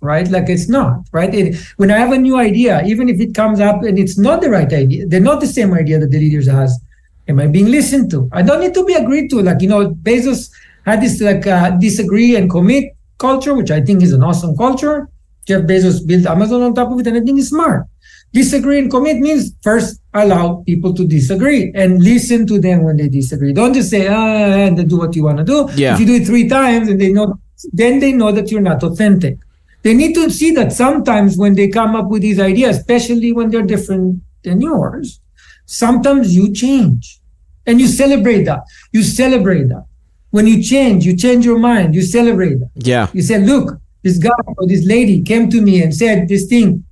right? 0.01 0.27
Like 0.29 0.49
it's 0.49 0.69
not, 0.69 1.07
right? 1.11 1.33
It, 1.33 1.55
when 1.77 1.91
I 1.91 1.97
have 1.97 2.11
a 2.11 2.17
new 2.17 2.37
idea, 2.37 2.83
even 2.85 3.09
if 3.09 3.19
it 3.19 3.35
comes 3.35 3.59
up 3.59 3.83
and 3.83 3.99
it's 3.99 4.17
not 4.17 4.41
the 4.41 4.49
right 4.49 4.71
idea, 4.71 5.07
they're 5.07 5.19
not 5.19 5.41
the 5.41 5.47
same 5.47 5.73
idea 5.73 5.99
that 5.99 6.11
the 6.11 6.19
leaders 6.19 6.47
has. 6.47 6.79
Am 7.27 7.39
I 7.39 7.47
being 7.47 7.67
listened 7.67 8.09
to? 8.11 8.29
I 8.31 8.41
don't 8.41 8.59
need 8.59 8.73
to 8.73 8.85
be 8.85 8.93
agreed 8.93 9.29
to. 9.29 9.41
Like, 9.41 9.61
you 9.61 9.69
know, 9.69 9.91
Bezos 9.91 10.51
had 10.85 11.01
this 11.01 11.21
like 11.21 11.45
uh, 11.45 11.71
disagree 11.71 12.35
and 12.35 12.49
commit 12.49 12.95
culture, 13.19 13.53
which 13.53 13.71
I 13.71 13.81
think 13.81 14.01
is 14.01 14.11
an 14.11 14.23
awesome 14.23 14.57
culture. 14.57 15.07
Jeff 15.45 15.61
Bezos 15.61 16.05
built 16.05 16.25
Amazon 16.25 16.61
on 16.63 16.73
top 16.73 16.91
of 16.91 16.99
it, 16.99 17.07
and 17.07 17.17
I 17.17 17.21
think 17.21 17.39
it's 17.39 17.49
smart. 17.49 17.85
Disagree 18.33 18.79
and 18.79 18.89
commit 18.89 19.17
means 19.17 19.53
first 19.61 20.00
allow 20.13 20.63
people 20.65 20.93
to 20.93 21.07
disagree 21.07 21.71
and 21.73 22.03
listen 22.03 22.45
to 22.47 22.59
them 22.59 22.83
when 22.83 22.97
they 22.97 23.07
disagree. 23.07 23.53
Don't 23.53 23.73
just 23.73 23.89
say, 23.89 24.07
ah, 24.07 24.67
and 24.67 24.89
do 24.89 24.97
what 24.97 25.15
you 25.15 25.23
want 25.23 25.37
to 25.37 25.43
do. 25.43 25.69
Yeah. 25.75 25.93
If 25.93 26.01
you 26.01 26.05
do 26.05 26.15
it 26.15 26.25
three 26.25 26.49
times 26.49 26.89
and 26.89 26.99
they 26.99 27.11
know, 27.11 27.39
then 27.71 27.99
they 27.99 28.11
know 28.11 28.31
that 28.31 28.51
you're 28.51 28.61
not 28.61 28.83
authentic. 28.83 29.37
They 29.83 29.93
need 29.93 30.13
to 30.15 30.29
see 30.29 30.51
that 30.51 30.73
sometimes 30.73 31.37
when 31.37 31.55
they 31.55 31.67
come 31.69 31.95
up 31.95 32.09
with 32.09 32.21
these 32.21 32.39
ideas, 32.39 32.77
especially 32.77 33.31
when 33.31 33.49
they're 33.49 33.63
different 33.63 34.21
than 34.43 34.61
yours, 34.61 35.19
sometimes 35.65 36.35
you 36.35 36.53
change 36.53 37.19
and 37.65 37.79
you 37.79 37.87
celebrate 37.87 38.43
that. 38.43 38.63
You 38.91 39.03
celebrate 39.03 39.69
that. 39.69 39.85
When 40.29 40.47
you 40.47 40.61
change, 40.61 41.05
you 41.05 41.15
change 41.15 41.45
your 41.45 41.59
mind, 41.59 41.95
you 41.95 42.01
celebrate 42.01 42.59
that. 42.59 42.69
Yeah. 42.75 43.07
You 43.13 43.21
say, 43.21 43.39
look, 43.39 43.79
this 44.03 44.17
guy 44.17 44.29
or 44.57 44.67
this 44.67 44.85
lady 44.85 45.21
came 45.21 45.49
to 45.49 45.61
me 45.61 45.81
and 45.81 45.93
said 45.93 46.27
this 46.27 46.45
thing 46.45 46.85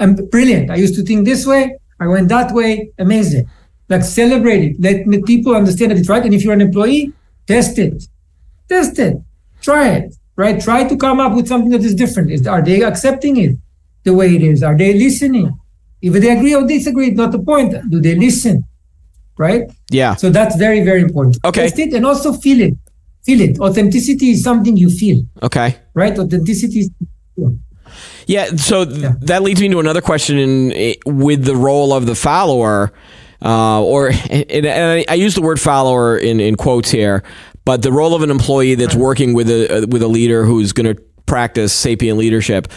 I'm 0.00 0.14
brilliant. 0.14 0.70
I 0.70 0.76
used 0.76 0.94
to 0.94 1.02
think 1.02 1.26
this 1.26 1.46
way. 1.46 1.76
I 2.00 2.06
went 2.06 2.28
that 2.30 2.52
way. 2.52 2.90
Amazing. 2.98 3.48
Like 3.88 4.02
celebrate 4.02 4.64
it. 4.64 4.80
Let, 4.80 5.24
people 5.26 5.54
understand 5.54 5.92
that 5.92 5.98
it's 5.98 6.08
right. 6.08 6.24
And 6.24 6.34
if 6.34 6.42
you're 6.42 6.54
an 6.54 6.60
employee, 6.60 7.12
test 7.46 7.78
it. 7.78 8.04
Test 8.68 8.98
it. 8.98 9.16
Try 9.60 9.88
it. 9.90 10.14
Right. 10.36 10.60
Try 10.60 10.88
to 10.88 10.96
come 10.96 11.20
up 11.20 11.34
with 11.34 11.46
something 11.46 11.70
that 11.70 11.82
is 11.82 11.94
different. 11.94 12.30
Is 12.30 12.46
are 12.46 12.62
they 12.62 12.82
accepting 12.82 13.36
it 13.36 13.58
the 14.04 14.14
way 14.14 14.34
it 14.34 14.42
is? 14.42 14.62
Are 14.62 14.76
they 14.76 14.94
listening? 14.94 15.52
If 16.00 16.14
they 16.14 16.30
agree 16.30 16.54
or 16.54 16.66
disagree, 16.66 17.08
it's 17.08 17.16
not 17.18 17.32
the 17.32 17.40
point. 17.40 17.74
Do 17.90 18.00
they 18.00 18.14
listen? 18.14 18.64
Right? 19.36 19.70
Yeah. 19.90 20.14
So 20.14 20.30
that's 20.30 20.56
very, 20.56 20.82
very 20.82 21.02
important. 21.02 21.38
Okay. 21.44 21.62
Test 21.62 21.78
it 21.78 21.92
and 21.92 22.06
also 22.06 22.32
feel 22.32 22.60
it. 22.62 22.74
Feel 23.24 23.42
it. 23.42 23.58
Authenticity 23.60 24.30
is 24.30 24.42
something 24.42 24.76
you 24.78 24.88
feel. 24.88 25.22
Okay. 25.42 25.76
Right? 25.92 26.18
Authenticity 26.18 26.80
is 26.80 26.90
Yeah, 28.26 28.46
so 28.56 28.84
th- 28.84 29.12
that 29.20 29.42
leads 29.42 29.60
me 29.60 29.68
to 29.68 29.80
another 29.80 30.00
question 30.00 30.38
in, 30.38 30.94
with 31.06 31.44
the 31.44 31.56
role 31.56 31.92
of 31.92 32.06
the 32.06 32.14
follower, 32.14 32.92
uh, 33.42 33.82
or 33.82 34.08
and, 34.30 34.66
and 34.66 34.66
I, 34.68 35.04
I 35.08 35.14
use 35.14 35.34
the 35.34 35.42
word 35.42 35.60
follower 35.60 36.16
in, 36.16 36.40
in 36.40 36.56
quotes 36.56 36.90
here, 36.90 37.22
but 37.64 37.82
the 37.82 37.92
role 37.92 38.14
of 38.14 38.22
an 38.22 38.30
employee 38.30 38.74
that's 38.74 38.94
working 38.94 39.34
with 39.34 39.48
a 39.50 39.86
with 39.90 40.02
a 40.02 40.08
leader 40.08 40.44
who's 40.44 40.72
going 40.72 40.94
to 40.94 41.02
practice 41.26 41.72
sapient 41.72 42.18
leadership. 42.18 42.68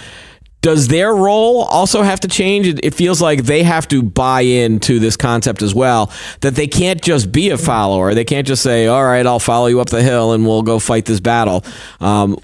Does 0.62 0.88
their 0.88 1.13
role 1.13 1.63
also 1.63 2.04
have 2.04 2.21
to 2.21 2.30
change? 2.30 2.67
It, 2.67 2.86
it 2.86 2.93
feels 2.93 3.21
like 3.21 3.43
they 3.43 3.63
have 3.63 3.86
to 3.89 4.02
buy 4.02 4.41
into 4.41 4.97
this 4.97 5.17
concept 5.17 5.62
as 5.62 5.76
well. 5.76 6.10
That 6.39 6.56
they 6.56 6.67
can't 6.67 7.02
just 7.02 7.34
be 7.34 7.49
a 7.49 7.58
follower. 7.58 8.13
They 8.13 8.23
can't 8.23 8.47
just 8.47 8.63
say, 8.63 8.88
"All 8.88 9.04
right, 9.04 9.26
I'll 9.28 9.39
follow 9.39 9.67
you 9.67 9.82
up 9.82 9.89
the 9.89 10.02
hill 10.02 10.32
and 10.32 10.45
we'll 10.45 10.62
go 10.62 10.80
fight 10.80 11.04
this 11.04 11.19
battle." 11.19 11.65
Um, 11.99 12.38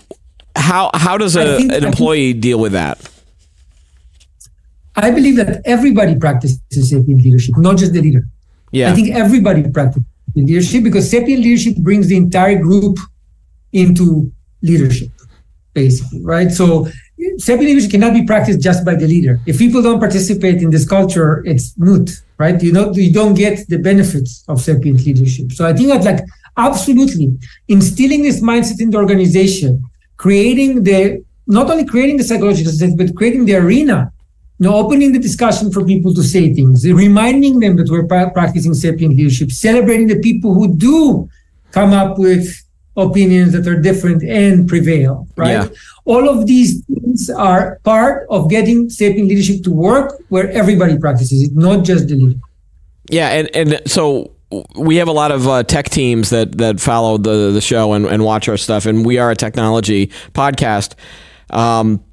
how 0.60 0.92
how 0.94 1.18
does 1.18 1.36
a, 1.36 1.58
think- 1.58 1.72
an 1.72 1.84
employee 1.86 2.34
deal 2.34 2.60
with 2.60 2.74
that? 2.74 3.00
I 4.96 5.12
believe 5.12 5.38
that 5.38 5.62
everybody 5.66 6.16
practices 6.16 6.60
sapient 6.72 7.24
leadership, 7.24 7.56
not 7.58 7.78
just 7.78 7.94
the 7.94 8.02
leader. 8.02 8.28
Yeah. 8.72 8.92
I 8.92 8.96
think 8.96 9.16
everybody 9.16 9.64
practices 9.70 10.04
leadership 10.36 10.84
because 10.84 11.10
sapient 11.10 11.42
leadership 11.42 11.78
brings 11.78 12.08
the 12.08 12.18
entire 12.18 12.60
group 12.60 12.98
into 13.72 14.32
leadership, 14.62 15.10
basically, 15.74 16.22
right? 16.24 16.52
So 16.52 16.90
sapient 17.38 17.70
leadership 17.70 17.92
cannot 17.92 18.14
be 18.14 18.26
practiced 18.26 18.60
just 18.60 18.84
by 18.84 18.96
the 18.96 19.08
leader. 19.08 19.40
If 19.46 19.58
people 19.58 19.82
don't 19.82 20.00
participate 20.00 20.62
in 20.62 20.70
this 20.70 20.88
culture, 20.88 21.44
it's 21.46 21.78
moot, 21.78 22.12
right? 22.38 22.62
You 22.62 22.74
know, 22.74 22.92
you 22.94 23.14
don't 23.14 23.36
get 23.36 23.68
the 23.70 23.78
benefits 23.78 24.44
of 24.48 24.62
sapient 24.62 25.06
leadership. 25.06 25.52
So 25.54 25.66
I 25.66 25.74
think 25.74 25.90
that 25.90 26.04
like 26.04 26.26
absolutely 26.58 27.38
instilling 27.68 28.24
this 28.24 28.42
mindset 28.42 28.82
in 28.82 28.90
the 28.90 28.98
organization, 28.98 29.84
creating 30.20 30.84
the 30.84 31.24
not 31.48 31.70
only 31.72 31.86
creating 31.94 32.18
the 32.18 32.24
psychological 32.24 32.72
sense, 32.72 32.94
but 32.94 33.16
creating 33.16 33.46
the 33.46 33.56
arena 33.56 34.12
you 34.60 34.68
know, 34.68 34.76
opening 34.76 35.14
the 35.14 35.20
discussion 35.20 35.72
for 35.72 35.86
people 35.86 36.14
to 36.14 36.22
say 36.22 36.54
things, 36.54 36.86
reminding 36.86 37.60
them 37.62 37.78
that 37.78 37.90
we're 37.90 38.06
pra- 38.06 38.30
practicing 38.32 38.74
sapient 38.74 39.16
leadership, 39.16 39.52
celebrating 39.52 40.08
the 40.08 40.20
people 40.20 40.54
who 40.54 40.76
do 40.76 41.30
come 41.72 41.94
up 41.94 42.20
with 42.20 42.46
opinions 42.98 43.54
that 43.54 43.66
are 43.68 43.80
different 43.82 44.22
and 44.24 44.68
prevail, 44.68 45.28
right? 45.38 45.52
Yeah. 45.52 45.68
All 46.04 46.28
of 46.28 46.46
these 46.46 46.84
things 46.86 47.30
are 47.30 47.80
part 47.86 48.28
of 48.30 48.50
getting 48.50 48.90
sapient 48.90 49.30
leadership 49.30 49.64
to 49.64 49.72
work 49.72 50.22
where 50.28 50.52
everybody 50.52 50.98
practices 50.98 51.42
it, 51.42 51.56
not 51.56 51.86
just 51.86 52.10
the 52.10 52.16
leader. 52.16 52.40
Yeah, 53.10 53.30
and 53.30 53.56
and 53.56 53.82
so 53.90 54.32
we 54.76 54.96
have 54.98 55.08
a 55.08 55.12
lot 55.12 55.32
of 55.32 55.48
uh, 55.48 55.64
tech 55.64 55.90
teams 55.90 56.32
that 56.32 56.58
that 56.58 56.80
follow 56.80 57.18
the 57.18 57.52
the 57.52 57.62
show 57.62 57.94
and, 57.94 58.06
and 58.06 58.24
watch 58.24 58.50
our 58.50 58.58
stuff, 58.58 58.86
and 58.86 59.06
we 59.06 59.18
are 59.18 59.32
a 59.32 59.36
technology 59.36 60.08
podcast. 60.34 60.96
Um, 61.52 62.04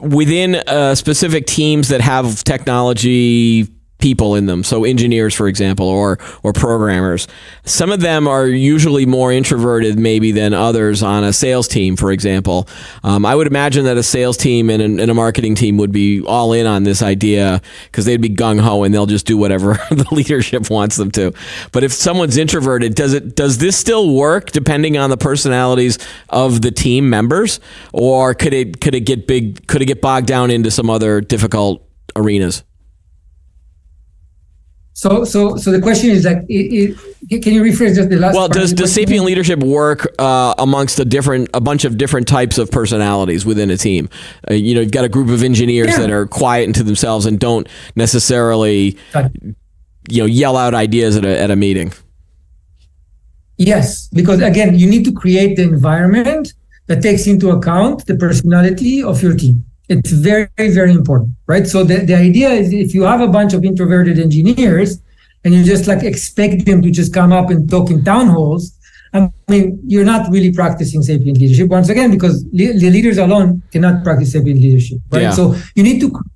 within 0.00 0.56
uh, 0.56 0.94
specific 0.94 1.46
teams 1.46 1.88
that 1.88 2.00
have 2.00 2.44
technology 2.44 3.68
people 3.98 4.34
in 4.34 4.46
them. 4.46 4.62
So 4.62 4.84
engineers 4.84 5.34
for 5.34 5.48
example 5.48 5.86
or 5.86 6.18
or 6.42 6.52
programmers. 6.52 7.26
Some 7.64 7.90
of 7.90 8.00
them 8.00 8.28
are 8.28 8.46
usually 8.46 9.06
more 9.06 9.32
introverted 9.32 9.98
maybe 9.98 10.32
than 10.32 10.52
others 10.52 11.02
on 11.02 11.24
a 11.24 11.32
sales 11.32 11.66
team 11.66 11.96
for 11.96 12.12
example. 12.12 12.68
Um, 13.02 13.24
i 13.24 13.34
would 13.34 13.46
imagine 13.46 13.84
that 13.86 13.96
a 13.96 14.02
sales 14.02 14.36
team 14.36 14.68
and, 14.70 14.82
an, 14.82 15.00
and 15.00 15.10
a 15.10 15.14
marketing 15.14 15.54
team 15.54 15.76
would 15.78 15.92
be 15.92 16.22
all 16.22 16.52
in 16.52 16.66
on 16.66 16.84
this 16.84 17.02
idea 17.02 17.62
because 17.90 18.04
they'd 18.04 18.20
be 18.20 18.28
gung-ho 18.28 18.82
and 18.82 18.94
they'll 18.94 19.06
just 19.06 19.26
do 19.26 19.36
whatever 19.36 19.74
the 19.90 20.06
leadership 20.12 20.68
wants 20.70 20.96
them 20.96 21.10
to. 21.12 21.32
But 21.72 21.84
if 21.84 21.92
someone's 21.92 22.36
introverted 22.36 22.94
does 22.94 23.14
it 23.14 23.34
does 23.34 23.58
this 23.58 23.78
still 23.78 24.14
work 24.14 24.50
depending 24.52 24.98
on 24.98 25.10
the 25.10 25.16
personalities 25.16 25.98
of 26.28 26.60
the 26.60 26.70
team 26.70 27.08
members? 27.08 27.60
Or 27.92 28.34
could 28.34 28.52
it 28.52 28.80
could 28.80 28.94
it 28.94 29.00
get 29.00 29.26
big 29.26 29.66
could 29.66 29.80
it 29.80 29.86
get 29.86 30.02
bogged 30.02 30.26
down 30.26 30.50
into 30.50 30.70
some 30.70 30.90
other 30.90 31.20
difficult 31.20 31.82
arenas 32.14 32.62
So, 34.96 35.24
so, 35.24 35.56
so 35.56 35.72
the 35.72 35.80
question 35.82 36.08
is 36.08 36.24
like, 36.24 36.38
it, 36.48 36.96
it, 37.28 37.42
can 37.42 37.52
you 37.52 37.62
rephrase 37.62 37.96
just 37.96 38.08
the 38.08 38.16
last? 38.16 38.34
Well, 38.34 38.48
does 38.48 38.72
does 38.72 38.94
sapient 38.94 39.26
leadership 39.26 39.62
work 39.62 40.08
uh, 40.18 40.54
amongst 40.56 40.98
a 40.98 41.04
different 41.04 41.50
a 41.52 41.60
bunch 41.60 41.84
of 41.84 41.98
different 41.98 42.26
types 42.26 42.56
of 42.56 42.70
personalities 42.70 43.44
within 43.44 43.68
a 43.68 43.76
team? 43.76 44.08
Uh, 44.50 44.54
you 44.54 44.74
know, 44.74 44.80
you've 44.80 44.92
got 44.92 45.04
a 45.04 45.10
group 45.10 45.28
of 45.28 45.42
engineers 45.42 45.88
Yeah. 45.88 45.98
that 45.98 46.10
are 46.10 46.26
quiet 46.26 46.66
into 46.66 46.82
themselves 46.82 47.26
and 47.26 47.38
don't 47.38 47.68
necessarily 47.94 48.96
you 50.08 50.22
know 50.22 50.24
yell 50.24 50.56
out 50.56 50.72
ideas 50.72 51.14
at 51.14 51.26
a 51.26 51.40
at 51.40 51.50
a 51.50 51.56
meeting. 51.56 51.92
Yes, 53.58 54.08
because 54.14 54.40
again, 54.40 54.78
you 54.78 54.88
need 54.88 55.04
to 55.04 55.12
create 55.12 55.56
the 55.56 55.64
environment 55.64 56.54
that 56.86 57.02
takes 57.02 57.26
into 57.26 57.50
account 57.50 58.06
the 58.06 58.16
personality 58.16 59.02
of 59.02 59.22
your 59.22 59.36
team. 59.36 59.62
It's 59.88 60.10
very, 60.10 60.48
very 60.58 60.92
important, 60.92 61.30
right? 61.46 61.66
So 61.66 61.84
the, 61.84 61.98
the 61.98 62.14
idea 62.14 62.50
is 62.50 62.72
if 62.72 62.94
you 62.94 63.02
have 63.02 63.20
a 63.20 63.28
bunch 63.28 63.54
of 63.54 63.64
introverted 63.64 64.18
engineers 64.18 65.00
and 65.44 65.54
you 65.54 65.62
just 65.62 65.86
like 65.86 66.02
expect 66.02 66.66
them 66.66 66.82
to 66.82 66.90
just 66.90 67.14
come 67.14 67.32
up 67.32 67.50
and 67.50 67.70
talk 67.70 67.90
in 67.90 68.04
town 68.04 68.28
halls, 68.28 68.76
I 69.14 69.30
mean, 69.48 69.80
you're 69.86 70.04
not 70.04 70.30
really 70.30 70.52
practicing 70.52 71.02
sapient 71.02 71.38
leadership 71.38 71.68
once 71.68 71.88
again, 71.88 72.10
because 72.10 72.44
le- 72.52 72.74
the 72.74 72.90
leaders 72.90 73.18
alone 73.18 73.62
cannot 73.70 74.02
practice 74.02 74.32
sapient 74.32 74.60
leadership, 74.60 74.98
right? 75.10 75.22
Yeah. 75.22 75.30
So 75.30 75.54
you 75.74 75.82
need 75.82 76.00
to 76.00 76.10
create 76.10 76.32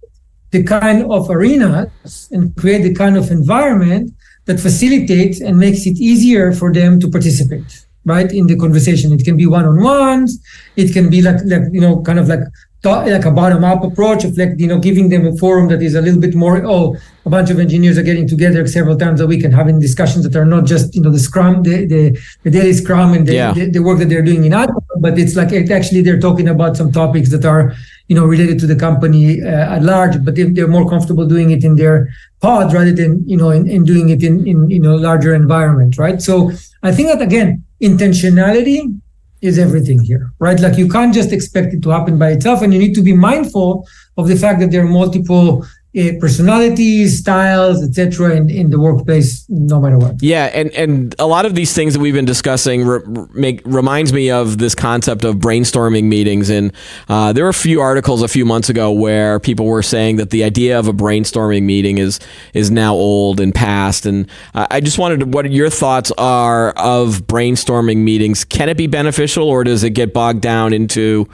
the 0.52 0.62
kind 0.62 1.10
of 1.10 1.28
arenas 1.28 2.28
and 2.30 2.54
create 2.56 2.82
the 2.82 2.94
kind 2.94 3.16
of 3.16 3.30
environment 3.30 4.12
that 4.46 4.58
facilitates 4.58 5.40
and 5.40 5.58
makes 5.58 5.86
it 5.86 5.98
easier 5.98 6.52
for 6.52 6.72
them 6.72 6.98
to 7.00 7.10
participate 7.10 7.84
right 8.04 8.30
in 8.32 8.46
the 8.46 8.56
conversation. 8.56 9.12
It 9.12 9.24
can 9.24 9.36
be 9.36 9.46
one-on-ones. 9.46 10.38
It 10.76 10.92
can 10.92 11.10
be 11.10 11.22
like 11.22 11.40
like 11.46 11.62
you 11.72 11.80
know 11.80 12.00
kind 12.02 12.18
of 12.18 12.28
like 12.28 12.40
thought, 12.82 13.06
like 13.06 13.26
a 13.26 13.30
bottom-up 13.30 13.84
approach 13.84 14.24
of 14.24 14.36
like 14.38 14.50
you 14.56 14.66
know 14.66 14.78
giving 14.78 15.10
them 15.10 15.26
a 15.26 15.36
forum 15.36 15.68
that 15.68 15.82
is 15.82 15.94
a 15.94 16.00
little 16.00 16.20
bit 16.20 16.34
more 16.34 16.62
oh 16.64 16.96
a 17.26 17.30
bunch 17.30 17.50
of 17.50 17.58
engineers 17.60 17.98
are 17.98 18.02
getting 18.02 18.26
together 18.26 18.66
several 18.66 18.96
times 18.96 19.20
a 19.20 19.26
week 19.26 19.44
and 19.44 19.54
having 19.54 19.78
discussions 19.78 20.24
that 20.26 20.34
are 20.34 20.46
not 20.46 20.64
just 20.64 20.94
you 20.94 21.02
know 21.02 21.10
the 21.10 21.18
scrum 21.18 21.62
the 21.62 21.84
the, 21.86 22.18
the 22.44 22.50
daily 22.50 22.72
scrum 22.72 23.12
and 23.12 23.26
the, 23.26 23.34
Yeah. 23.34 23.52
the, 23.52 23.70
the 23.70 23.82
work 23.82 23.98
that 23.98 24.08
they're 24.08 24.22
doing 24.22 24.44
in 24.44 24.54
Agile, 24.54 24.82
but 24.98 25.18
it's 25.18 25.36
like 25.36 25.52
it 25.52 25.70
actually 25.70 26.00
they're 26.00 26.20
talking 26.20 26.48
about 26.48 26.74
some 26.76 26.90
topics 26.90 27.28
that 27.32 27.44
are 27.44 27.74
you 28.08 28.16
know 28.16 28.24
related 28.24 28.58
to 28.60 28.66
the 28.66 28.76
company 28.76 29.42
uh, 29.42 29.74
at 29.76 29.82
large 29.82 30.24
but 30.24 30.34
they, 30.34 30.44
they're 30.44 30.66
more 30.76 30.88
comfortable 30.88 31.26
doing 31.26 31.50
it 31.50 31.62
in 31.62 31.76
their 31.76 32.08
pod 32.40 32.72
rather 32.72 32.92
than 32.92 33.22
you 33.28 33.36
know 33.36 33.50
in, 33.50 33.68
in 33.68 33.84
doing 33.84 34.08
it 34.08 34.22
in 34.22 34.46
in 34.46 34.70
you 34.70 34.80
know 34.80 34.96
larger 34.96 35.34
environment 35.34 35.98
right? 35.98 36.22
So 36.22 36.50
i 36.82 36.90
think 36.96 37.06
that 37.12 37.20
again 37.20 37.62
intentionality 37.80 39.00
is 39.40 39.58
everything 39.58 39.98
here 39.98 40.32
right? 40.38 40.60
Like 40.60 40.76
you 40.76 40.88
can't 40.88 41.14
just 41.14 41.32
expect 41.32 41.72
it 41.74 41.82
to 41.82 41.90
happen 41.90 42.18
by 42.18 42.30
itself 42.30 42.62
and 42.62 42.72
you 42.72 42.78
need 42.78 42.94
to 42.94 43.02
be 43.02 43.14
mindful 43.14 43.86
of 44.16 44.28
the 44.28 44.36
fact 44.36 44.60
that 44.60 44.70
there 44.70 44.82
are 44.82 44.88
multiple 44.88 45.64
personalities, 45.92 47.18
styles, 47.18 47.82
etc. 47.82 48.36
In, 48.36 48.48
in 48.48 48.70
the 48.70 48.78
workplace, 48.78 49.44
no 49.48 49.80
matter 49.80 49.98
what. 49.98 50.22
Yeah, 50.22 50.46
and 50.46 50.70
and 50.72 51.14
a 51.18 51.26
lot 51.26 51.46
of 51.46 51.54
these 51.56 51.74
things 51.74 51.94
that 51.94 52.00
we've 52.00 52.14
been 52.14 52.24
discussing 52.24 52.84
re- 52.84 53.00
make 53.32 53.60
reminds 53.64 54.12
me 54.12 54.30
of 54.30 54.58
this 54.58 54.74
concept 54.74 55.24
of 55.24 55.36
brainstorming 55.36 56.04
meetings. 56.04 56.48
And 56.48 56.72
uh, 57.08 57.32
there 57.32 57.44
were 57.44 57.50
a 57.50 57.54
few 57.54 57.80
articles 57.80 58.22
a 58.22 58.28
few 58.28 58.44
months 58.44 58.68
ago 58.68 58.92
where 58.92 59.40
people 59.40 59.66
were 59.66 59.82
saying 59.82 60.16
that 60.16 60.30
the 60.30 60.44
idea 60.44 60.78
of 60.78 60.86
a 60.86 60.92
brainstorming 60.92 61.64
meeting 61.64 61.98
is 61.98 62.20
is 62.54 62.70
now 62.70 62.94
old 62.94 63.40
and 63.40 63.52
past. 63.52 64.06
And 64.06 64.28
uh, 64.54 64.68
I 64.70 64.80
just 64.80 64.98
wanted 64.98 65.20
to, 65.20 65.26
what 65.26 65.50
your 65.50 65.70
thoughts 65.70 66.12
are 66.18 66.70
of 66.70 67.26
brainstorming 67.26 67.98
meetings. 67.98 68.44
Can 68.44 68.68
it 68.68 68.76
be 68.76 68.86
beneficial, 68.86 69.48
or 69.48 69.64
does 69.64 69.82
it 69.82 69.90
get 69.90 70.14
bogged 70.14 70.40
down 70.40 70.72
into 70.72 71.28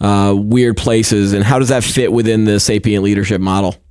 uh, 0.00 0.34
weird 0.36 0.76
places? 0.76 1.32
And 1.32 1.42
how 1.42 1.58
does 1.58 1.68
that 1.68 1.82
fit 1.82 2.12
within 2.12 2.44
the 2.44 2.60
sapient 2.60 3.04
leadership 3.04 3.40
model? 3.40 3.81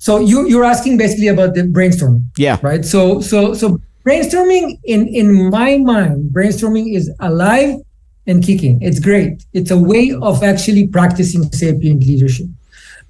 So 0.00 0.18
you 0.18 0.48
you're 0.48 0.64
asking 0.64 0.96
basically 0.96 1.28
about 1.28 1.54
the 1.54 1.62
brainstorming. 1.62 2.24
Yeah. 2.38 2.58
Right. 2.62 2.84
So 2.84 3.20
so 3.20 3.52
so 3.52 3.78
brainstorming 4.04 4.80
in 4.84 5.06
in 5.08 5.50
my 5.50 5.76
mind, 5.76 6.30
brainstorming 6.32 6.94
is 6.96 7.12
alive 7.20 7.76
and 8.26 8.42
kicking. 8.42 8.80
It's 8.80 8.98
great. 8.98 9.44
It's 9.52 9.70
a 9.70 9.78
way 9.78 10.12
of 10.22 10.42
actually 10.42 10.88
practicing 10.88 11.52
sapient 11.52 12.06
leadership. 12.06 12.46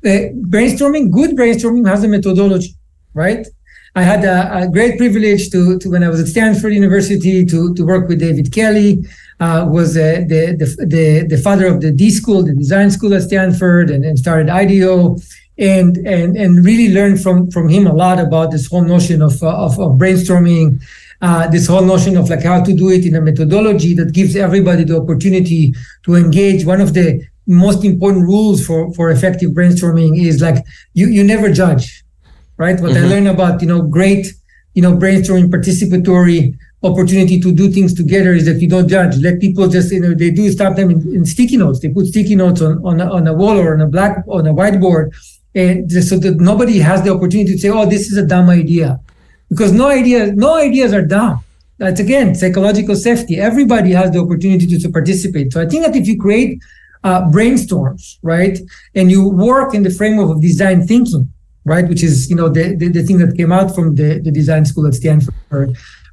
Uh, 0.05 0.35
brainstorming, 0.53 1.13
good 1.13 1.37
brainstorming 1.37 1.87
has 1.87 2.03
a 2.03 2.09
methodology, 2.09 2.75
right? 3.15 3.47
I 3.95 4.03
had 4.03 4.25
a, 4.25 4.63
a, 4.63 4.69
great 4.69 4.97
privilege 4.99 5.51
to, 5.51 5.79
to 5.79 5.91
when 5.91 6.03
I 6.05 6.09
was 6.09 6.21
at 6.21 6.29
Stanford 6.29 6.73
University 6.73 7.45
to, 7.45 7.75
to 7.75 7.85
work 7.85 8.09
with 8.09 8.21
David 8.21 8.53
Kelley, 8.53 9.05
uh, 9.41 9.67
was 9.69 9.97
uh, 9.97 10.25
the, 10.29 10.57
the, 10.57 10.87
the 10.87 11.27
the 11.29 11.39
father 11.39 11.67
of 11.67 11.81
the 11.81 11.91
D 11.91 12.11
school, 12.11 12.43
the 12.45 12.55
design 12.55 12.91
school 12.91 13.13
at 13.15 13.23
Stanford, 13.23 13.91
and, 13.91 14.05
and 14.05 14.19
started 14.19 14.49
IDEO 14.49 15.17
and 15.61 15.99
and 15.99 16.37
and 16.37 16.65
really 16.65 16.93
learn 16.93 17.17
from 17.17 17.51
from 17.51 17.69
him 17.69 17.87
a 17.87 17.93
lot 17.93 18.19
about 18.19 18.51
this 18.51 18.67
whole 18.67 18.83
notion 18.83 19.23
of 19.23 19.43
uh, 19.43 19.65
of, 19.67 19.79
of, 19.79 19.99
brainstorming 19.99 20.83
uh, 21.21 21.47
this 21.49 21.67
whole 21.67 21.85
notion 21.85 22.17
of 22.17 22.31
like 22.31 22.43
how 22.43 22.63
to 22.65 22.75
do 22.75 22.89
it 22.91 23.05
in 23.05 23.15
a 23.15 23.21
methodology 23.21 23.95
that 23.95 24.13
gives 24.13 24.35
everybody 24.37 24.85
the 24.85 24.97
opportunity 24.97 25.75
to 26.03 26.15
engage. 26.15 26.65
One 26.65 26.81
of 26.81 26.95
the 26.95 27.23
most 27.47 27.85
important 27.85 28.25
rules 28.25 28.67
for 28.67 28.93
for 28.95 29.11
effective 29.11 29.51
brainstorming 29.51 30.19
is 30.19 30.41
like 30.41 30.65
you 30.95 31.09
you 31.09 31.23
never 31.23 31.53
judge 31.53 32.05
right? 32.61 32.79
What 32.79 32.93
mm-hmm. 32.93 33.05
i 33.05 33.09
learned 33.09 33.29
about 33.29 33.61
you 33.63 33.69
know 33.69 33.83
great 33.83 34.27
you 34.75 34.83
know 34.83 34.93
brainstorming 34.93 35.49
participatory 35.57 36.57
opportunity 36.83 37.41
to 37.41 37.53
do 37.53 37.71
things 37.71 37.93
together 37.93 38.33
is 38.33 38.45
that 38.47 38.61
you 38.63 38.69
don't 38.69 38.89
judge. 38.89 39.17
Let 39.17 39.41
people 39.41 39.67
just 39.69 39.91
you 39.93 40.01
know 40.01 40.15
they 40.15 40.31
do 40.31 40.51
stop 40.53 40.77
them 40.77 40.91
in, 40.91 41.01
in 41.17 41.25
sticky 41.25 41.57
notes. 41.57 41.81
They 41.81 41.89
put 41.89 42.07
sticky 42.07 42.37
notes 42.37 42.61
on 42.61 42.73
on 42.85 43.01
a, 43.01 43.07
on 43.11 43.27
a 43.27 43.35
wall 43.35 43.59
or 43.59 43.75
on 43.75 43.81
a 43.81 43.87
black 43.87 44.25
on 44.29 44.47
a 44.47 44.55
whiteboard 44.55 45.13
and 45.55 45.91
so 45.91 46.19
that 46.19 46.41
nobody 46.41 46.79
has 46.79 47.03
the 47.03 47.13
opportunity 47.13 47.53
to 47.53 47.59
say, 47.59 47.69
"Oh, 47.69 47.87
this 47.87 48.11
is 48.11 48.17
a 48.17 48.27
dumb 48.27 48.49
idea," 48.49 49.01
because 49.49 49.73
no 49.73 49.89
idea, 49.89 50.33
no 50.33 50.57
ideas 50.57 50.93
are 50.93 51.03
dumb. 51.03 51.43
That's 51.79 52.01
again 52.01 52.35
psychological 52.35 52.95
safety. 52.95 53.41
Everybody 53.41 53.93
has 53.93 54.11
the 54.11 54.21
opportunity 54.21 54.67
to, 54.67 54.79
to 54.79 54.91
participate. 54.91 55.53
So 55.53 55.63
I 55.63 55.67
think 55.67 55.87
that 55.87 55.97
if 55.97 56.07
you 56.07 56.21
create 56.21 56.61
uh, 57.03 57.23
brainstorms, 57.23 58.19
right, 58.23 58.59
and 58.95 59.11
you 59.11 59.29
work 59.29 59.75
in 59.75 59.83
the 59.83 59.91
framework 59.91 60.31
of 60.31 60.43
design 60.43 60.87
thinking, 60.87 61.33
right, 61.65 61.89
which 61.89 62.03
is 62.03 62.29
you 62.29 62.37
know 62.37 62.49
the, 62.49 62.77
the, 62.77 62.89
the 62.89 63.03
thing 63.03 63.19
that 63.19 63.37
came 63.37 63.51
out 63.51 63.75
from 63.75 63.95
the, 63.95 64.21
the 64.21 64.31
design 64.31 64.65
school 64.65 64.87
at 64.87 64.95
Stanford, 64.95 65.35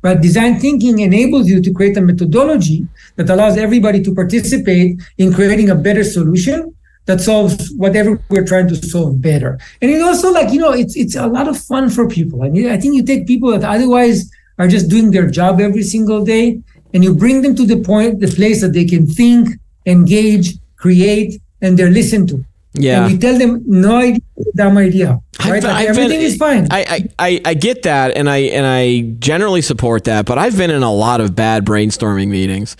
right? 0.02 0.22
Design 0.22 0.60
thinking 0.60 1.00
enables 1.00 1.50
you 1.50 1.62
to 1.62 1.74
create 1.74 1.98
a 1.98 2.02
methodology 2.02 2.88
that 3.18 3.30
allows 3.30 3.58
everybody 3.58 4.02
to 4.04 4.16
participate 4.16 5.02
in 5.18 5.34
creating 5.34 5.70
a 5.70 5.76
better 5.76 6.04
solution 6.04 6.74
that 7.08 7.20
solves 7.22 7.72
whatever 7.76 8.22
we're 8.30 8.46
trying 8.46 8.68
to 8.68 8.76
solve 8.76 9.22
better. 9.22 9.58
And 9.82 9.90
it 9.90 10.02
also 10.02 10.32
like, 10.32 10.54
you 10.54 10.60
know, 10.60 10.72
it's 10.72 10.96
it's 10.96 11.16
a 11.16 11.28
lot 11.28 11.48
of 11.48 11.58
fun 11.58 11.90
for 11.90 12.08
people. 12.08 12.44
I 12.44 12.50
mean, 12.50 12.70
I 12.70 12.78
think 12.78 12.96
you 12.96 13.04
take 13.04 13.26
people 13.26 13.52
that 13.52 13.64
otherwise 13.64 14.30
are 14.60 14.68
just 14.68 14.90
doing 14.90 15.12
their 15.12 15.28
job 15.28 15.60
every 15.60 15.84
single 15.84 16.24
day 16.24 16.62
and 16.94 17.04
you 17.04 17.16
bring 17.16 17.42
them 17.42 17.56
to 17.56 17.66
the 17.66 17.82
point, 17.82 18.20
the 18.20 18.28
place 18.28 18.62
that 18.62 18.74
they 18.74 18.86
can 18.86 19.08
think, 19.08 19.50
engage, 19.86 20.58
create, 20.76 21.42
and 21.62 21.78
they're 21.78 21.90
listened 21.90 22.30
to. 22.30 22.46
Yeah. 22.74 23.04
And 23.04 23.14
we 23.14 23.18
tell 23.18 23.38
them 23.38 23.64
no 23.66 23.96
idea, 23.98 24.22
dumb 24.56 24.78
idea. 24.78 25.20
Right? 25.46 25.64
Like 25.64 25.88
everything 25.88 26.20
been, 26.20 26.22
is 26.22 26.38
fine. 26.38 26.68
I, 26.72 27.08
I, 27.18 27.42
I 27.46 27.54
get 27.54 27.84
that 27.84 28.18
and 28.18 28.30
I 28.30 28.38
and 28.38 28.66
I 28.66 29.16
generally 29.20 29.62
support 29.62 30.06
that, 30.06 30.26
but 30.26 30.38
I've 30.38 30.58
been 30.58 30.72
in 30.72 30.84
a 30.84 30.94
lot 30.94 31.22
of 31.22 31.36
bad 31.36 31.66
brainstorming 31.66 32.28
meetings. 32.28 32.76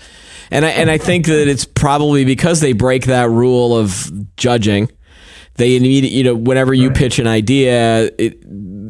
And 0.50 0.64
I, 0.64 0.70
and 0.70 0.90
I 0.90 0.98
think 0.98 1.26
that 1.26 1.48
it's 1.48 1.64
probably 1.64 2.24
because 2.24 2.60
they 2.60 2.72
break 2.72 3.06
that 3.06 3.28
rule 3.28 3.76
of 3.76 4.10
judging. 4.36 4.90
They 5.56 5.78
need, 5.78 6.04
you 6.04 6.24
know, 6.24 6.34
whenever 6.34 6.72
you 6.72 6.88
right. 6.88 6.96
pitch 6.96 7.18
an 7.18 7.26
idea, 7.26 8.10
it, 8.18 8.40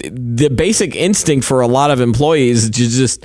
the 0.01 0.49
basic 0.49 0.95
instinct 0.95 1.47
for 1.47 1.61
a 1.61 1.67
lot 1.67 1.91
of 1.91 2.01
employees 2.01 2.65
is 2.65 2.71
to 2.71 2.89
just 2.89 3.25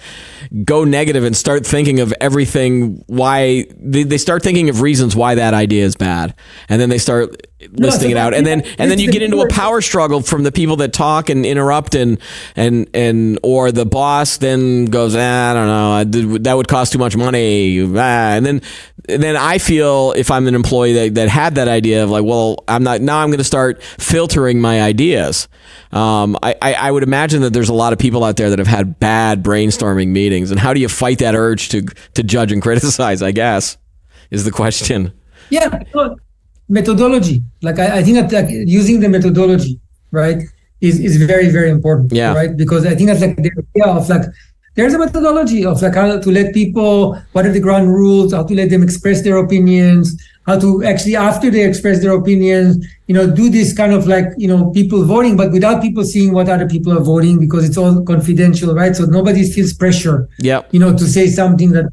go 0.63 0.84
negative 0.84 1.23
and 1.23 1.36
start 1.36 1.65
thinking 1.65 1.99
of 1.99 2.13
everything 2.19 3.03
why 3.08 3.65
they, 3.77 4.03
they 4.03 4.17
start 4.17 4.43
thinking 4.43 4.69
of 4.69 4.82
reasons 4.82 5.15
why 5.15 5.36
that 5.36 5.53
idea 5.53 5.84
is 5.84 5.95
bad 5.95 6.36
and 6.69 6.79
then 6.79 6.89
they 6.89 6.97
start 6.97 7.36
listing 7.71 8.12
no, 8.12 8.15
it 8.15 8.19
out. 8.19 8.34
and 8.34 8.45
then 8.45 8.62
and 8.78 8.91
then 8.91 8.99
you 8.99 9.12
get 9.12 9.21
into 9.21 9.41
a 9.41 9.47
power 9.49 9.82
struggle 9.82 10.21
from 10.21 10.43
the 10.43 10.52
people 10.52 10.76
that 10.78 10.93
talk 10.93 11.30
and 11.30 11.45
interrupt 11.45 11.95
and 11.95 12.19
and 12.56 12.89
and 12.93 13.39
or 13.43 13.71
the 13.71 13.86
boss 13.86 14.38
then 14.38 14.86
goes 14.86 15.15
ah, 15.15 15.52
I 15.52 15.54
don't 15.54 15.67
know. 15.67 16.38
That 16.39 16.54
would 16.54 16.67
cost 16.67 16.93
too 16.93 16.99
much 16.99 17.15
money. 17.15 17.82
Ah, 17.95 18.34
and 18.34 18.45
then 18.45 18.62
and 19.10 19.21
then 19.21 19.36
I 19.36 19.58
feel 19.58 20.13
if 20.15 20.32
I'm 20.32 20.47
an 20.47 20.56
employee 20.56 20.93
that, 20.93 21.15
that 21.15 21.30
had 21.30 21.56
that 21.56 21.67
idea 21.67 22.04
of 22.04 22.10
like 22.10 22.23
well 22.23 22.63
I'm 22.67 22.84
not 22.84 23.02
now 23.02 23.19
I'm 23.19 23.30
going 23.30 23.39
to 23.39 23.43
start 23.43 23.82
filtering 23.84 24.62
my 24.62 24.82
ideas. 24.82 25.47
Um, 25.91 26.38
I, 26.41 26.56
I, 26.62 26.73
I 26.73 26.91
would 26.91 27.04
imagine 27.04 27.41
that 27.43 27.54
there's 27.54 27.69
a 27.69 27.73
lot 27.73 27.93
of 27.93 27.99
people 27.99 28.23
out 28.23 28.38
there 28.38 28.49
that 28.49 28.60
have 28.60 28.67
had 28.67 28.99
bad 28.99 29.43
brainstorming 29.43 30.08
meetings. 30.08 30.52
And 30.52 30.60
how 30.60 30.73
do 30.73 30.80
you 30.80 30.89
fight 30.89 31.19
that 31.19 31.36
urge 31.36 31.69
to 31.69 31.84
to 32.13 32.23
judge 32.23 32.52
and 32.52 32.62
criticize 32.62 33.21
I 33.21 33.32
guess 33.32 33.78
is 34.32 34.45
the 34.45 34.52
question. 34.52 35.13
Yeah 35.49 35.84
methodology. 36.73 37.43
Like 37.62 37.79
I, 37.79 37.99
I 37.99 38.03
think 38.03 38.15
that 38.17 38.31
like 38.31 38.49
using 38.49 38.99
the 38.99 39.09
methodology, 39.09 39.79
right, 40.12 40.39
is 40.81 40.99
is 40.99 41.15
very 41.23 41.49
very 41.49 41.69
important. 41.69 42.12
Yeah. 42.12 42.33
Right. 42.33 42.55
Because 42.57 42.86
I 42.86 42.95
think 42.95 43.07
that's 43.07 43.21
like 43.21 43.38
the 43.38 43.51
idea 43.51 43.88
of 43.93 44.09
like 44.09 44.25
there's 44.75 44.95
a 44.95 44.97
methodology 44.97 45.63
of 45.65 45.81
like 45.83 45.93
how 45.93 46.19
to 46.19 46.31
let 46.31 46.53
people 46.53 47.15
what 47.33 47.45
are 47.45 47.51
the 47.51 47.59
ground 47.59 47.89
rules, 47.89 48.33
how 48.33 48.43
to 48.43 48.55
let 48.55 48.69
them 48.71 48.81
express 48.81 49.21
their 49.21 49.38
opinions, 49.38 50.19
how 50.47 50.59
to 50.59 50.83
actually 50.83 51.15
after 51.15 51.51
they 51.51 51.63
express 51.63 52.01
their 52.01 52.13
opinions, 52.13 52.83
you 53.07 53.13
know, 53.13 53.29
do 53.29 53.49
this 53.49 53.71
kind 53.81 53.93
of 53.93 54.07
like 54.07 54.25
you 54.38 54.47
know 54.47 54.71
people 54.71 55.05
voting, 55.05 55.38
but 55.38 55.51
without 55.51 55.81
people 55.81 56.03
seeing 56.03 56.33
what 56.33 56.49
other 56.49 56.67
people 56.67 56.91
are 56.97 57.03
voting 57.03 57.39
because 57.39 57.63
it's 57.69 57.77
all 57.77 58.03
confidential, 58.03 58.73
right? 58.73 58.95
So 58.95 59.05
nobody 59.05 59.43
feels 59.49 59.73
pressure. 59.73 60.27
Yeah. 60.39 60.62
You 60.71 60.79
know, 60.79 60.91
to 60.97 61.05
say 61.05 61.27
something 61.27 61.71
that 61.73 61.86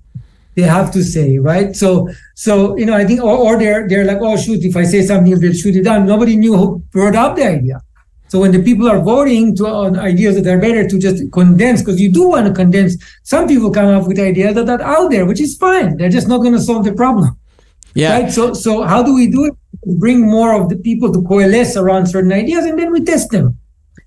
they 0.56 0.62
have 0.62 0.92
to 0.92 1.02
say, 1.02 1.38
right? 1.38 1.74
So, 1.76 2.08
so 2.40 2.74
you 2.78 2.86
know, 2.86 2.94
I 2.94 3.04
think, 3.04 3.22
or, 3.22 3.36
or 3.36 3.58
they're 3.58 3.86
they're 3.86 4.06
like, 4.06 4.16
oh 4.22 4.34
shoot, 4.34 4.64
if 4.64 4.74
I 4.74 4.84
say 4.84 5.02
something, 5.02 5.38
they'll 5.38 5.52
shoot 5.52 5.76
it 5.76 5.82
down. 5.82 6.06
Nobody 6.06 6.36
knew 6.36 6.56
who 6.56 6.78
brought 6.90 7.14
up 7.14 7.36
the 7.36 7.44
idea. 7.44 7.82
So 8.28 8.40
when 8.40 8.50
the 8.50 8.62
people 8.62 8.88
are 8.88 8.98
voting 8.98 9.54
to 9.56 9.66
on 9.66 9.98
ideas 9.98 10.36
that 10.36 10.46
are 10.46 10.58
better 10.58 10.88
to 10.88 10.98
just 10.98 11.30
condense, 11.32 11.82
because 11.82 12.00
you 12.00 12.10
do 12.10 12.28
want 12.30 12.46
to 12.46 12.54
condense. 12.54 12.96
Some 13.24 13.46
people 13.46 13.70
come 13.70 13.94
up 13.94 14.08
with 14.08 14.18
ideas 14.18 14.54
that 14.54 14.70
are 14.70 14.80
out 14.80 15.10
there, 15.10 15.26
which 15.26 15.38
is 15.38 15.54
fine. 15.54 15.98
They're 15.98 16.08
just 16.08 16.28
not 16.28 16.38
going 16.38 16.54
to 16.54 16.62
solve 16.62 16.86
the 16.86 16.94
problem. 16.94 17.36
Yeah. 17.92 18.12
Right. 18.12 18.32
So 18.32 18.54
so 18.54 18.84
how 18.84 19.02
do 19.02 19.14
we 19.14 19.30
do 19.30 19.44
it? 19.44 19.54
Bring 19.98 20.22
more 20.22 20.54
of 20.54 20.70
the 20.70 20.76
people 20.76 21.12
to 21.12 21.20
coalesce 21.20 21.76
around 21.76 22.06
certain 22.06 22.32
ideas, 22.32 22.64
and 22.64 22.78
then 22.78 22.90
we 22.90 23.04
test 23.04 23.30
them. 23.32 23.58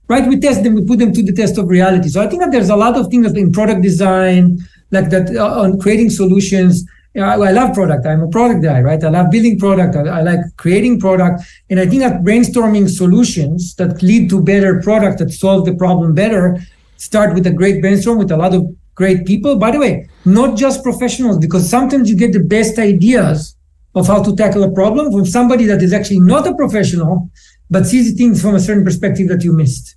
Right. 0.08 0.28
We 0.28 0.39
test 0.39 0.63
them. 0.63 0.74
We 0.74 0.84
put 0.86 0.98
them 0.98 1.13
to 1.13 1.22
the 1.22 1.34
test 1.34 1.60
of 1.60 1.67
reality. 1.67 2.10
So 2.10 2.19
I 2.19 2.28
think 2.28 2.41
that 2.41 2.52
there's 2.52 2.69
a 2.69 2.76
lot 2.76 2.98
of 2.98 3.12
things 3.12 3.32
in 3.34 3.52
product 3.52 3.84
design 3.84 4.58
like 4.89 5.12
that 5.12 5.36
uh, 5.36 5.62
on 5.62 5.80
creating 5.80 6.10
solutions. 6.10 6.84
You 7.13 7.21
know, 7.21 7.28
I, 7.28 7.49
I, 7.49 7.52
love 7.52 7.76
product. 7.76 8.06
I'm 8.08 8.21
a 8.21 8.28
product 8.28 8.63
guy, 8.63 8.82
right? 8.82 9.04
I 9.04 9.10
love 9.10 9.30
building 9.30 9.60
product. 9.60 9.95
I, 9.95 10.02
I, 10.02 10.21
like 10.21 10.39
creating 10.58 10.99
product. 10.99 11.43
And 11.69 11.80
I 11.80 11.86
think 11.86 12.02
that 12.02 12.23
brainstorming 12.23 12.89
solutions 12.89 13.76
that 13.76 14.02
lead 14.02 14.30
to 14.32 14.41
better 14.41 14.82
product 14.82 15.19
that 15.19 15.32
solve 15.32 15.65
the 15.65 15.76
problem 15.76 16.15
better 16.15 16.60
start 16.97 17.36
with 17.36 17.45
a 17.45 17.52
great 17.52 17.82
brainstorm 17.82 18.17
with 18.17 18.32
a 18.32 18.38
lot 18.38 18.56
of 18.56 18.65
great 18.95 19.26
people. 19.26 19.58
By 19.58 19.71
the 19.71 19.80
way, 19.80 20.10
not 20.26 20.58
just 20.58 20.84
professionals, 20.84 21.38
because 21.38 21.69
sometimes 21.69 22.10
you 22.10 22.15
get 22.15 22.34
the 22.34 22.39
best 22.39 22.80
ideas 22.80 23.56
of 23.93 24.08
how 24.08 24.23
to 24.23 24.36
tackle 24.36 24.63
a 24.63 24.71
problem 24.71 25.12
from 25.12 25.26
somebody 25.26 25.65
that 25.65 25.84
is 25.84 25.93
actually 25.93 26.19
not 26.19 26.47
a 26.47 26.56
professional, 26.56 27.30
but 27.69 27.86
sees 27.86 28.15
things 28.15 28.41
from 28.41 28.56
a 28.56 28.60
certain 28.60 28.84
perspective 28.84 29.28
that 29.28 29.43
you 29.43 29.54
missed 29.54 29.95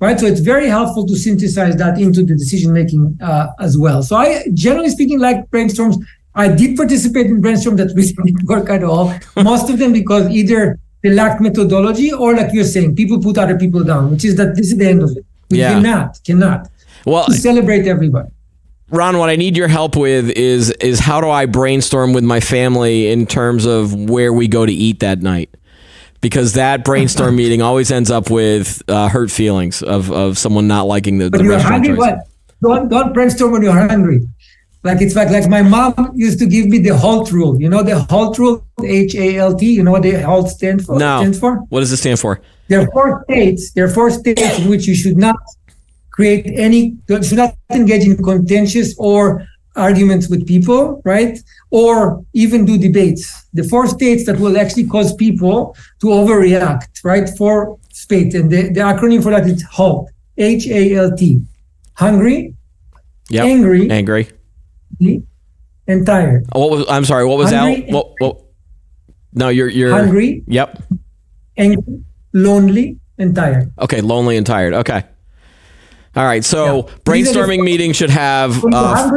right? 0.00 0.18
So 0.18 0.26
it's 0.26 0.40
very 0.40 0.68
helpful 0.68 1.06
to 1.06 1.16
synthesize 1.16 1.76
that 1.76 1.98
into 1.98 2.22
the 2.22 2.34
decision 2.34 2.72
making 2.72 3.18
uh, 3.22 3.48
as 3.58 3.78
well. 3.78 4.02
So 4.02 4.16
I, 4.16 4.44
generally 4.52 4.90
speaking, 4.90 5.18
like 5.18 5.50
brainstorms. 5.50 5.96
I 6.36 6.48
did 6.48 6.76
participate 6.76 7.26
in 7.26 7.40
brainstorm 7.40 7.76
that 7.76 7.92
really 7.94 8.12
didn't 8.24 8.46
work 8.46 8.70
at 8.70 8.84
all. 8.84 9.12
Most 9.36 9.70
of 9.70 9.78
them 9.78 9.92
because 9.92 10.28
either 10.30 10.78
they 11.02 11.10
lacked 11.10 11.40
methodology 11.40 12.12
or, 12.12 12.34
like 12.34 12.52
you're 12.52 12.64
saying, 12.64 12.94
people 12.94 13.20
put 13.20 13.38
other 13.38 13.58
people 13.58 13.82
down, 13.82 14.12
which 14.12 14.24
is 14.24 14.36
that 14.36 14.54
this 14.56 14.72
is 14.72 14.78
the 14.78 14.86
end 14.86 15.02
of 15.02 15.10
it. 15.16 15.24
We 15.50 15.58
yeah. 15.58 15.74
cannot, 15.74 16.20
cannot. 16.24 16.70
Well, 17.04 17.28
celebrate 17.30 17.86
everybody. 17.86 18.28
Ron, 18.90 19.18
what 19.18 19.28
I 19.28 19.36
need 19.36 19.56
your 19.56 19.68
help 19.68 19.96
with 19.96 20.30
is 20.30 20.70
is 20.70 21.00
how 21.00 21.20
do 21.20 21.28
I 21.28 21.46
brainstorm 21.46 22.12
with 22.12 22.22
my 22.22 22.38
family 22.38 23.08
in 23.08 23.26
terms 23.26 23.64
of 23.64 23.92
where 23.92 24.32
we 24.32 24.46
go 24.46 24.64
to 24.64 24.72
eat 24.72 25.00
that 25.00 25.22
night? 25.22 25.50
because 26.20 26.54
that 26.54 26.84
brainstorm 26.84 27.36
meeting 27.42 27.62
always 27.62 27.92
ends 27.92 28.10
up 28.10 28.30
with 28.30 28.82
uh, 28.88 29.08
hurt 29.08 29.30
feelings 29.30 29.82
of, 29.82 30.10
of 30.10 30.36
someone 30.36 30.66
not 30.66 30.86
liking 30.86 31.18
the, 31.18 31.30
But 31.30 31.38
the 31.38 31.44
you're 31.44 31.52
restaurant 31.54 31.86
hungry, 31.86 31.96
choice. 31.96 32.16
what? 32.16 32.28
Don't 32.62 32.88
don't 32.88 33.12
brainstorm 33.12 33.52
when 33.52 33.62
you're 33.62 33.72
hungry. 33.72 34.26
Like 34.82 35.00
it's 35.00 35.16
like 35.16 35.30
like 35.30 35.48
my 35.48 35.62
mom 35.62 36.12
used 36.14 36.38
to 36.38 36.46
give 36.46 36.66
me 36.66 36.78
the 36.78 36.96
HALT 36.96 37.32
rule. 37.32 37.60
You 37.60 37.68
know 37.68 37.82
the 37.82 38.00
HALT 38.10 38.38
rule, 38.38 38.64
H 38.84 39.14
A 39.14 39.36
L 39.38 39.54
T. 39.54 39.72
You 39.72 39.82
know 39.82 39.90
what 39.92 40.02
the 40.02 40.12
HALT 40.12 40.48
stand 40.48 40.84
for? 40.84 40.98
No. 40.98 41.18
Stands 41.20 41.40
for? 41.40 41.56
What 41.70 41.80
does 41.80 41.92
it 41.92 41.96
stand 41.96 42.20
for? 42.20 42.40
There 42.68 42.80
are 42.82 42.90
four 42.92 43.24
states. 43.24 43.72
There 43.72 43.84
are 43.84 43.88
four 43.88 44.10
states 44.10 44.58
in 44.58 44.68
which 44.68 44.86
you 44.86 44.94
should 44.94 45.16
not 45.16 45.36
create 46.10 46.46
any, 46.58 46.96
should 47.08 47.38
not 47.38 47.54
engage 47.70 48.04
in 48.04 48.16
contentious 48.22 48.94
or 48.98 49.46
arguments 49.76 50.28
with 50.28 50.46
people, 50.46 51.02
right? 51.04 51.38
Or 51.70 52.24
even 52.32 52.64
do 52.64 52.78
debates. 52.78 53.46
The 53.52 53.64
four 53.64 53.86
states 53.86 54.24
that 54.26 54.38
will 54.38 54.56
actually 54.58 54.86
cause 54.86 55.14
people 55.14 55.76
to 56.00 56.06
overreact, 56.06 57.04
right? 57.04 57.28
Four 57.36 57.78
states, 57.92 58.34
and 58.34 58.50
the, 58.50 58.62
the 58.72 58.80
acronym 58.80 59.22
for 59.22 59.30
that 59.32 59.46
is 59.46 59.62
HALT, 59.64 60.10
H 60.38 60.66
A 60.68 60.94
L 60.94 61.16
T. 61.16 61.42
Hungry, 61.94 62.54
Yep. 63.28 63.44
angry, 63.44 63.90
Angry. 63.90 64.28
And 65.88 66.06
tired. 66.06 66.46
Oh, 66.52 66.60
What 66.60 66.70
was? 66.70 66.86
I'm 66.88 67.04
sorry. 67.04 67.26
What 67.26 67.38
was 67.38 67.50
Hungry 67.50 67.82
that? 67.82 67.90
What? 67.92 68.12
What? 68.18 68.42
No, 69.32 69.48
you're 69.48 69.68
you're 69.68 69.90
Hungry, 69.90 70.42
Yep. 70.46 70.82
angry, 71.58 72.04
lonely, 72.32 72.98
and 73.18 73.34
tired. 73.34 73.72
Okay. 73.78 74.00
Lonely 74.00 74.36
and 74.36 74.46
tired. 74.46 74.74
Okay. 74.74 75.04
All 76.14 76.24
right. 76.24 76.42
So 76.44 76.64
Yeah. 76.64 76.72
These 76.72 76.86
are 76.88 76.92
the 76.94 77.42
brainstorming 77.52 77.64
meeting 77.64 77.92
should 77.92 78.10
have 78.10 78.64
uh, 78.64 79.10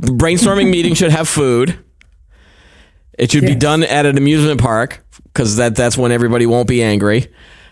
brainstorming 0.00 0.70
meeting 0.76 0.94
should 0.94 1.10
have 1.10 1.28
food. 1.28 1.78
It 3.18 3.30
should 3.32 3.46
be 3.46 3.54
done 3.54 3.82
at 3.84 4.06
an 4.06 4.18
amusement 4.18 4.60
park 4.60 5.04
because 5.24 5.56
that 5.56 5.76
that's 5.76 5.96
when 5.96 6.10
everybody 6.12 6.46
won't 6.46 6.68
be 6.68 6.82
angry. 6.82 7.26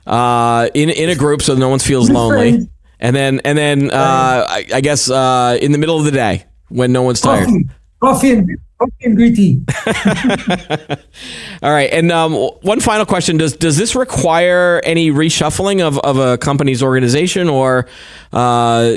Uh, 0.06 0.68
in 0.74 0.90
in 0.90 1.10
a 1.10 1.14
group 1.14 1.42
so 1.42 1.54
no 1.54 1.68
one 1.68 1.78
feels 1.78 2.10
lonely. 2.10 2.68
And 2.98 3.14
then 3.16 3.40
and 3.44 3.56
then 3.58 3.90
uh, 3.90 4.46
I, 4.48 4.66
I 4.74 4.80
guess 4.80 5.08
uh, 5.10 5.58
in 5.60 5.72
the 5.72 5.78
middle 5.78 5.98
of 5.98 6.04
the 6.04 6.10
day 6.12 6.44
when 6.72 6.92
no 6.92 7.02
one's 7.02 7.20
tired. 7.20 7.46
coffee, 7.46 7.68
coffee 8.00 8.32
and, 8.32 8.58
coffee 8.78 9.04
and 9.04 9.16
green 9.16 9.34
tea. 9.34 9.62
All 11.62 11.72
right. 11.72 11.90
And 11.92 12.10
um, 12.10 12.34
one 12.62 12.80
final 12.80 13.06
question: 13.06 13.36
Does 13.36 13.56
does 13.56 13.76
this 13.76 13.94
require 13.94 14.80
any 14.84 15.10
reshuffling 15.10 15.80
of, 15.80 15.98
of 15.98 16.18
a 16.18 16.38
company's 16.38 16.82
organization, 16.82 17.48
or 17.48 17.86
uh, 18.32 18.96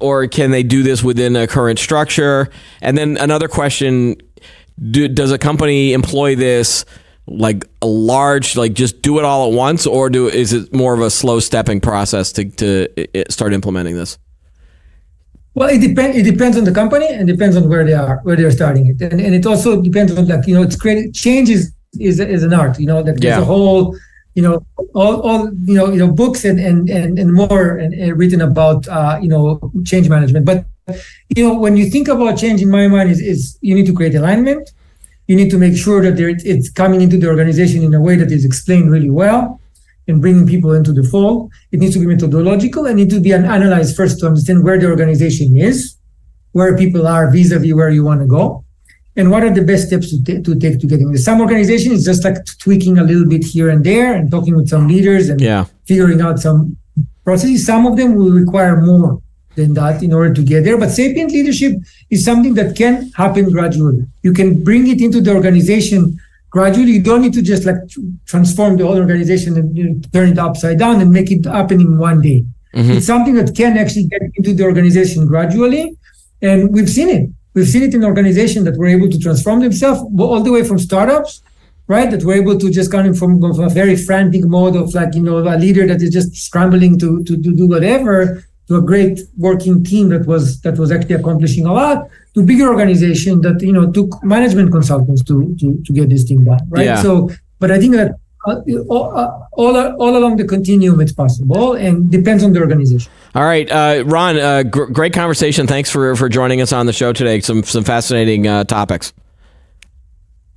or 0.00 0.26
can 0.26 0.50
they 0.50 0.62
do 0.62 0.82
this 0.82 1.02
within 1.02 1.36
a 1.36 1.46
current 1.46 1.78
structure? 1.78 2.50
And 2.80 2.96
then 2.96 3.16
another 3.18 3.48
question: 3.48 4.16
do, 4.90 5.08
Does 5.08 5.30
a 5.30 5.38
company 5.38 5.92
employ 5.92 6.36
this 6.36 6.84
like 7.26 7.64
a 7.80 7.86
large, 7.86 8.56
like 8.56 8.74
just 8.74 9.00
do 9.02 9.18
it 9.18 9.24
all 9.24 9.50
at 9.50 9.56
once, 9.56 9.86
or 9.86 10.10
do 10.10 10.28
is 10.28 10.52
it 10.52 10.74
more 10.74 10.94
of 10.94 11.00
a 11.00 11.10
slow 11.10 11.40
stepping 11.40 11.80
process 11.80 12.32
to 12.32 12.50
to 12.50 12.88
start 13.30 13.52
implementing 13.52 13.96
this? 13.96 14.18
Well, 15.54 15.68
it 15.68 15.80
depends. 15.80 16.16
It 16.16 16.22
depends 16.22 16.56
on 16.56 16.64
the 16.64 16.72
company 16.72 17.06
and 17.08 17.26
depends 17.26 17.56
on 17.56 17.68
where 17.68 17.84
they 17.84 17.92
are, 17.92 18.20
where 18.22 18.36
they're 18.36 18.50
starting 18.50 18.86
it, 18.86 19.00
and, 19.02 19.20
and 19.20 19.34
it 19.34 19.44
also 19.44 19.82
depends 19.82 20.16
on 20.16 20.26
like 20.26 20.46
you 20.46 20.54
know, 20.54 20.62
it's 20.62 20.76
created. 20.76 21.14
Change 21.14 21.50
is 21.50 21.72
is, 22.00 22.20
is 22.20 22.42
an 22.42 22.54
art. 22.54 22.78
You 22.78 22.86
know, 22.86 22.96
like 23.00 23.16
there's 23.16 23.36
Yeah. 23.36 23.40
a 23.42 23.44
whole, 23.44 23.94
you 24.34 24.42
know, 24.42 24.64
all, 24.94 25.20
all 25.20 25.50
you 25.66 25.74
know, 25.74 25.90
you 25.90 25.98
know, 25.98 26.10
books 26.10 26.44
and 26.46 26.58
and 26.58 26.88
and, 26.88 27.18
and 27.18 27.32
more 27.32 27.76
and, 27.76 27.92
and 27.92 28.16
written 28.18 28.40
about 28.40 28.88
uh, 28.88 29.18
you 29.20 29.28
know 29.28 29.60
change 29.84 30.08
management. 30.08 30.46
But 30.46 30.64
you 31.36 31.46
know, 31.46 31.54
when 31.58 31.76
you 31.76 31.90
think 31.90 32.08
about 32.08 32.38
change, 32.38 32.62
in 32.62 32.70
my 32.70 32.88
mind, 32.88 33.10
is 33.10 33.20
is 33.20 33.58
you 33.60 33.74
need 33.74 33.86
to 33.86 33.94
create 33.94 34.14
alignment. 34.14 34.70
You 35.28 35.36
need 35.36 35.50
to 35.50 35.58
make 35.58 35.76
sure 35.76 36.02
that 36.02 36.16
there, 36.16 36.30
it's 36.30 36.68
coming 36.70 37.00
into 37.00 37.16
the 37.16 37.28
organization 37.28 37.82
in 37.84 37.94
a 37.94 38.00
way 38.00 38.16
that 38.16 38.32
is 38.32 38.44
explained 38.44 38.90
really 38.90 39.08
well 39.10 39.60
and 40.08 40.20
bringing 40.20 40.46
people 40.46 40.72
into 40.72 40.92
the 40.92 41.02
fold. 41.04 41.50
It 41.70 41.80
needs 41.80 41.94
to 41.94 42.00
be 42.00 42.06
methodological 42.06 42.86
and 42.86 42.96
need 42.96 43.10
to 43.10 43.20
be 43.20 43.32
an 43.32 43.44
analyzed 43.44 43.96
first 43.96 44.18
to 44.20 44.26
understand 44.26 44.64
where 44.64 44.78
the 44.78 44.88
organization 44.88 45.56
is, 45.56 45.96
where 46.52 46.76
people 46.76 47.06
are 47.06 47.30
vis-a-vis 47.30 47.72
where 47.74 47.90
you 47.90 48.04
want 48.04 48.20
to 48.20 48.26
go, 48.26 48.64
and 49.16 49.30
what 49.30 49.42
are 49.44 49.52
the 49.54 49.62
best 49.62 49.86
steps 49.88 50.10
to, 50.10 50.22
ta- 50.22 50.42
to 50.42 50.58
take 50.58 50.80
to 50.80 50.86
getting 50.86 51.08
there. 51.08 51.18
Some 51.18 51.40
organizations 51.40 52.00
is 52.00 52.04
just 52.04 52.24
like 52.24 52.38
tweaking 52.58 52.98
a 52.98 53.04
little 53.04 53.26
bit 53.28 53.44
here 53.44 53.68
and 53.70 53.84
there 53.84 54.14
and 54.14 54.30
talking 54.30 54.56
with 54.56 54.68
some 54.68 54.88
leaders 54.88 55.28
and 55.28 55.40
Yeah. 55.40 55.66
figuring 55.86 56.20
out 56.20 56.40
some 56.40 56.76
processes. 57.24 57.64
Some 57.64 57.86
of 57.86 57.96
them 57.96 58.14
will 58.16 58.32
require 58.32 58.80
more 58.80 59.20
than 59.54 59.74
that 59.74 60.02
in 60.02 60.12
order 60.14 60.32
to 60.34 60.42
get 60.42 60.64
there. 60.64 60.78
But 60.78 60.90
sapient 60.90 61.30
leadership 61.30 61.74
is 62.10 62.24
something 62.24 62.54
that 62.54 62.74
can 62.74 63.10
happen 63.10 63.50
gradually. 63.50 64.04
You 64.22 64.32
can 64.32 64.64
bring 64.64 64.88
it 64.88 65.00
into 65.00 65.20
the 65.20 65.34
organization 65.34 66.18
gradually. 66.52 66.92
You 66.92 67.02
don't 67.02 67.22
need 67.22 67.32
to 67.32 67.42
just 67.42 67.64
like 67.64 67.80
transform 68.26 68.76
the 68.76 68.86
whole 68.86 68.96
organization 68.96 69.56
and 69.56 69.76
you 69.76 69.84
know, 69.84 70.00
turn 70.12 70.28
it 70.28 70.38
upside 70.38 70.78
down 70.78 71.00
and 71.00 71.10
make 71.10 71.32
it 71.32 71.44
happen 71.44 71.80
in 71.80 71.98
one 71.98 72.20
day. 72.20 72.44
Mm-hmm. 72.74 72.92
It's 72.92 73.06
something 73.06 73.34
that 73.34 73.56
can 73.56 73.76
actually 73.76 74.04
get 74.04 74.22
into 74.36 74.54
the 74.54 74.62
organization 74.62 75.26
gradually. 75.26 75.96
And 76.40 76.72
we've 76.72 76.88
seen 76.88 77.08
it. 77.08 77.30
We've 77.54 77.68
seen 77.68 77.82
it 77.82 77.94
in 77.94 78.04
organizations 78.04 78.64
that 78.66 78.78
were 78.78 78.86
able 78.86 79.10
to 79.10 79.18
transform 79.18 79.60
themselves 79.60 80.00
all 80.18 80.40
the 80.40 80.52
way 80.52 80.62
from 80.62 80.78
startups 80.78 81.42
right? 81.88 82.10
That 82.10 82.24
we're 82.24 82.40
able 82.40 82.58
to 82.58 82.70
just 82.70 82.90
kind 82.90 83.08
of 83.08 83.18
from, 83.18 83.40
from 83.40 83.60
a 83.60 83.68
very 83.68 83.96
frantic 83.96 84.44
mode 84.44 84.76
of 84.76 84.94
like, 84.94 85.14
you 85.14 85.22
know, 85.22 85.38
a 85.38 85.58
leader 85.58 85.86
that 85.86 86.00
is 86.00 86.10
just 86.10 86.34
scrambling 86.34 86.98
to, 87.00 87.22
to, 87.24 87.36
to 87.36 87.54
do 87.54 87.66
whatever 87.66 88.44
to 88.68 88.76
a 88.76 88.80
great 88.80 89.20
working 89.36 89.82
team 89.84 90.08
that 90.10 90.26
was 90.26 90.60
that 90.62 90.78
was 90.78 90.90
actually 90.92 91.14
accomplishing 91.16 91.66
a 91.66 91.72
lot 91.72 92.08
to 92.34 92.42
bigger 92.42 92.68
organization 92.68 93.40
that 93.42 93.60
you 93.60 93.72
know 93.72 93.90
took 93.90 94.10
management 94.24 94.70
consultants 94.70 95.22
to 95.24 95.54
to, 95.60 95.66
to 95.84 95.92
get 95.92 96.08
this 96.08 96.24
thing 96.28 96.44
done 96.44 96.60
right 96.70 96.86
Yeah. 96.86 97.02
so 97.02 97.30
but 97.58 97.70
i 97.70 97.78
think 97.78 97.94
that 97.94 98.10
uh, 98.46 98.56
all, 98.88 99.16
uh, 99.16 99.30
all 99.52 99.76
all 100.02 100.16
along 100.16 100.36
the 100.36 100.44
continuum 100.44 101.00
it's 101.00 101.12
possible 101.12 101.74
and 101.74 102.10
depends 102.10 102.42
on 102.42 102.52
the 102.54 102.60
organization 102.60 103.10
All 103.34 103.44
right, 103.44 103.68
uh, 103.70 104.02
Ron. 104.04 104.36
Uh, 104.36 104.62
gr- 104.74 104.90
great 104.98 105.14
conversation. 105.14 105.66
Thanks 105.66 105.88
for 105.94 106.14
for 106.20 106.28
joining 106.28 106.60
us 106.60 106.70
on 106.72 106.84
the 106.86 106.92
show 106.92 107.12
today. 107.20 107.40
Some 107.40 107.62
some 107.62 107.84
fascinating 107.84 108.42
uh, 108.46 108.64
topics. 108.64 109.12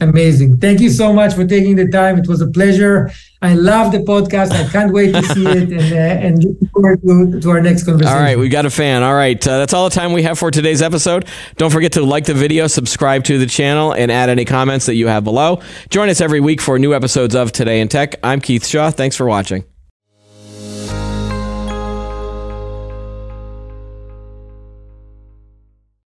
Amazing. 0.02 0.58
Thank 0.58 0.82
you 0.82 0.90
so 0.90 1.14
much 1.14 1.34
for 1.36 1.46
taking 1.48 1.76
the 1.78 1.88
time. 1.88 2.18
It 2.18 2.28
was 2.28 2.42
a 2.42 2.48
pleasure. 2.48 3.12
I 3.46 3.54
love 3.54 3.92
the 3.92 4.00
podcast. 4.00 4.52
I 4.52 4.68
can't 4.72 4.92
wait 4.92 5.14
to 5.14 5.22
see 5.24 5.46
it 5.46 5.72
and, 5.72 5.94
uh, 5.94 6.26
and 6.26 6.44
look 6.44 6.72
forward 6.72 7.02
to, 7.04 7.40
to 7.42 7.50
our 7.50 7.62
next 7.62 7.84
conversation. 7.84 8.14
All 8.16 8.22
right, 8.22 8.38
we 8.38 8.50
got 8.50 8.66
a 8.66 8.70
fan. 8.70 9.04
All 9.04 9.14
right, 9.14 9.46
uh, 9.48 9.60
that's 9.60 9.74
all 9.74 9.88
the 9.88 9.96
time 9.96 10.14
we 10.14 10.24
have 10.24 10.40
for 10.40 10.52
today's 10.52 10.82
episode. 10.82 11.26
Don't 11.58 11.72
forget 11.72 11.92
to 11.94 12.02
like 12.04 12.26
the 12.26 12.34
video, 12.34 12.68
subscribe 12.68 13.24
to 13.26 13.38
the 13.38 13.46
channel, 13.46 13.94
and 13.94 14.12
add 14.12 14.30
any 14.30 14.46
comments 14.46 14.88
that 14.88 14.96
you 14.96 15.08
have 15.08 15.24
below. 15.24 15.62
Join 15.90 16.10
us 16.10 16.22
every 16.22 16.40
week 16.40 16.60
for 16.60 16.80
new 16.80 16.94
episodes 16.94 17.36
of 17.36 17.52
Today 17.52 17.82
in 17.82 17.88
Tech. 17.88 18.16
I'm 18.24 18.42
Keith 18.42 18.66
Shaw. 18.66 18.90
Thanks 18.90 19.16
for 19.16 19.26
watching. 19.26 19.64